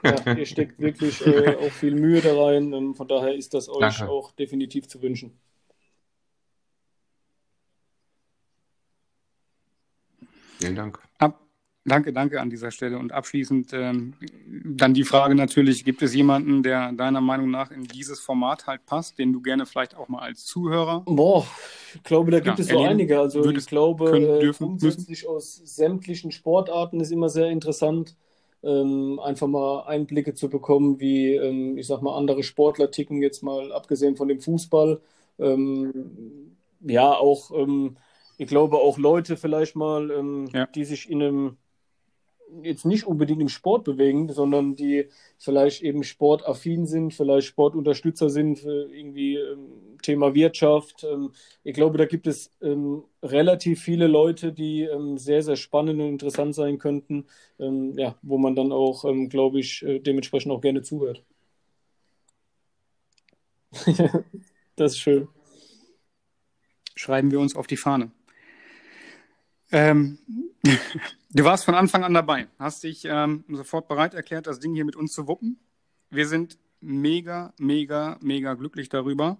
[0.03, 2.73] ja, ihr steckt wirklich äh, auch viel Mühe da rein.
[2.73, 4.07] Ähm, von daher ist das euch Danke.
[4.07, 5.39] auch definitiv zu wünschen.
[10.61, 10.99] Vielen Dank.
[11.17, 11.39] Ab,
[11.85, 12.97] danke, danke an dieser Stelle.
[12.97, 14.13] Und abschließend ähm,
[14.63, 18.85] dann die Frage natürlich, gibt es jemanden, der deiner Meinung nach in dieses Format halt
[18.85, 21.45] passt, den du gerne vielleicht auch mal als Zuhörer Boah,
[21.95, 23.19] ich glaube, da gibt Ja, es so einige.
[23.19, 28.15] Also ich glaube, können, äh, dürfen, grundsätzlich aus sämtlichen Sportarten ist immer sehr interessant,
[28.63, 33.41] ähm, einfach mal Einblicke zu bekommen, wie, ähm, ich sag mal, andere Sportler ticken, jetzt
[33.43, 35.01] mal abgesehen von dem Fußball.
[35.39, 37.97] Ähm, ja, auch, ähm,
[38.41, 40.65] ich glaube, auch Leute vielleicht mal, ähm, Ja.
[40.65, 41.57] die sich in einem
[42.63, 45.07] jetzt nicht unbedingt im Sport bewegen, sondern die
[45.38, 51.03] vielleicht eben sportaffin sind, vielleicht Sportunterstützer sind für irgendwie ähm, Thema Wirtschaft.
[51.03, 51.31] Ähm,
[51.63, 56.09] ich glaube, da gibt es ähm, relativ viele Leute, die ähm, sehr, sehr spannend und
[56.09, 57.27] interessant sein könnten,
[57.59, 61.23] ähm, ja, wo man dann auch, ähm, glaube ich, äh, dementsprechend auch gerne zuhört.
[64.76, 65.27] Das ist schön.
[66.95, 68.11] schreiben wir uns auf die Fahne.
[69.72, 70.18] Ähm,
[71.31, 74.85] du warst von Anfang an dabei, hast dich ähm, sofort bereit erklärt, das Ding hier
[74.85, 75.60] mit uns zu wuppen.
[76.10, 79.38] Wir sind mega, mega, mega glücklich darüber.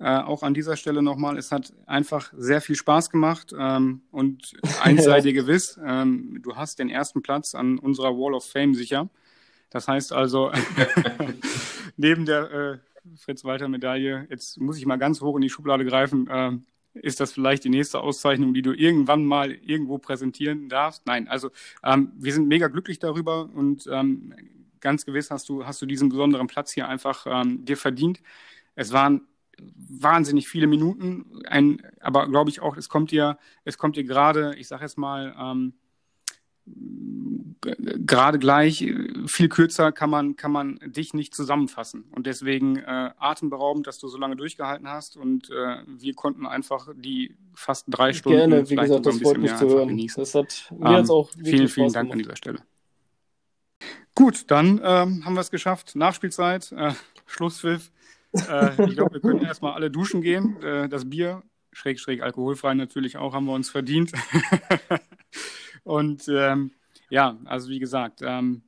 [0.00, 4.56] Äh, auch an dieser Stelle nochmal, es hat einfach sehr viel Spaß gemacht ähm, und
[4.82, 8.74] eins sei dir gewiss, ähm, du hast den ersten Platz an unserer Wall of Fame
[8.74, 9.08] sicher.
[9.70, 10.52] Das heißt also,
[11.96, 12.78] neben der äh,
[13.16, 16.52] Fritz-Walter-Medaille, jetzt muss ich mal ganz hoch in die Schublade greifen, äh,
[16.94, 21.06] ist das vielleicht die nächste Auszeichnung, die du irgendwann mal irgendwo präsentieren darfst?
[21.06, 21.50] Nein, also
[21.84, 24.34] ähm, wir sind mega glücklich darüber und ähm,
[24.80, 28.20] ganz gewiss hast du, hast du diesen besonderen Platz hier einfach ähm, dir verdient.
[28.74, 29.22] Es waren
[29.58, 34.54] wahnsinnig viele Minuten, ein, aber glaube ich auch, es kommt dir, es kommt dir gerade,
[34.56, 35.74] ich sage jetzt mal, ähm,
[37.60, 38.84] gerade gleich,
[39.26, 42.04] viel kürzer kann man, kann man dich nicht zusammenfassen.
[42.12, 45.16] Und deswegen äh, atemberaubend, dass du so lange durchgehalten hast.
[45.16, 48.38] Und äh, wir konnten einfach die fast drei Stunden.
[48.38, 49.88] Gerne, wie gesagt, das freut mich zu hören.
[49.88, 50.20] Genießen.
[50.20, 52.12] Das hat mir ähm, jetzt auch Vielen, vielen Dank gemacht.
[52.12, 52.58] an dieser Stelle.
[54.14, 55.94] Gut, dann ähm, haben wir es geschafft.
[55.94, 56.92] Nachspielzeit, äh,
[57.26, 57.90] Schlusspfiff.
[58.32, 60.60] Äh, ich glaube, wir können erstmal alle duschen gehen.
[60.62, 61.42] Äh, das Bier,
[61.72, 64.12] schräg, schräg alkoholfrei natürlich auch, haben wir uns verdient.
[65.88, 66.72] Und ähm,
[67.08, 68.62] ja, also wie gesagt, ähm,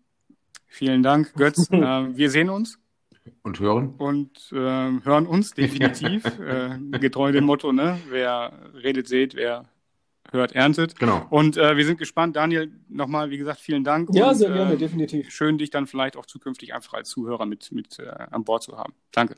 [0.67, 1.69] vielen Dank, Götz.
[1.71, 2.79] äh, wir sehen uns.
[3.43, 3.95] Und hören.
[3.99, 6.25] Und äh, hören uns definitiv.
[6.41, 7.99] äh, getreu dem Motto, ne?
[8.09, 8.53] Wer
[8.83, 9.69] redet, seht, wer
[10.31, 10.99] hört, erntet.
[10.99, 11.27] Genau.
[11.29, 12.37] Und äh, wir sind gespannt.
[12.37, 14.09] Daniel, nochmal, wie gesagt, vielen Dank.
[14.15, 15.31] Ja, und, sehr gerne, äh, definitiv.
[15.31, 18.79] Schön, dich dann vielleicht auch zukünftig einfach als Zuhörer mit, mit äh, an Bord zu
[18.79, 18.95] haben.
[19.13, 19.37] Danke.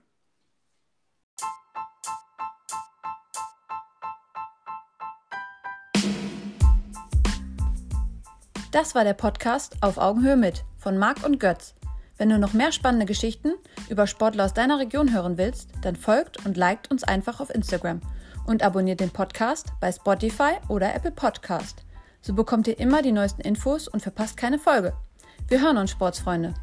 [8.73, 11.75] Das war der Podcast Auf Augenhöhe mit von Marc und Götz.
[12.17, 13.53] Wenn du noch mehr spannende Geschichten
[13.91, 18.01] über Sportler aus deiner Region hören willst, dann folgt und liked uns einfach auf Instagram
[18.47, 21.85] und abonniert den Podcast bei Spotify oder Apple Podcast.
[22.23, 24.95] So bekommt ihr immer die neuesten Infos und verpasst keine Folge.
[25.49, 26.55] Wir hören uns, Sportsfreunde.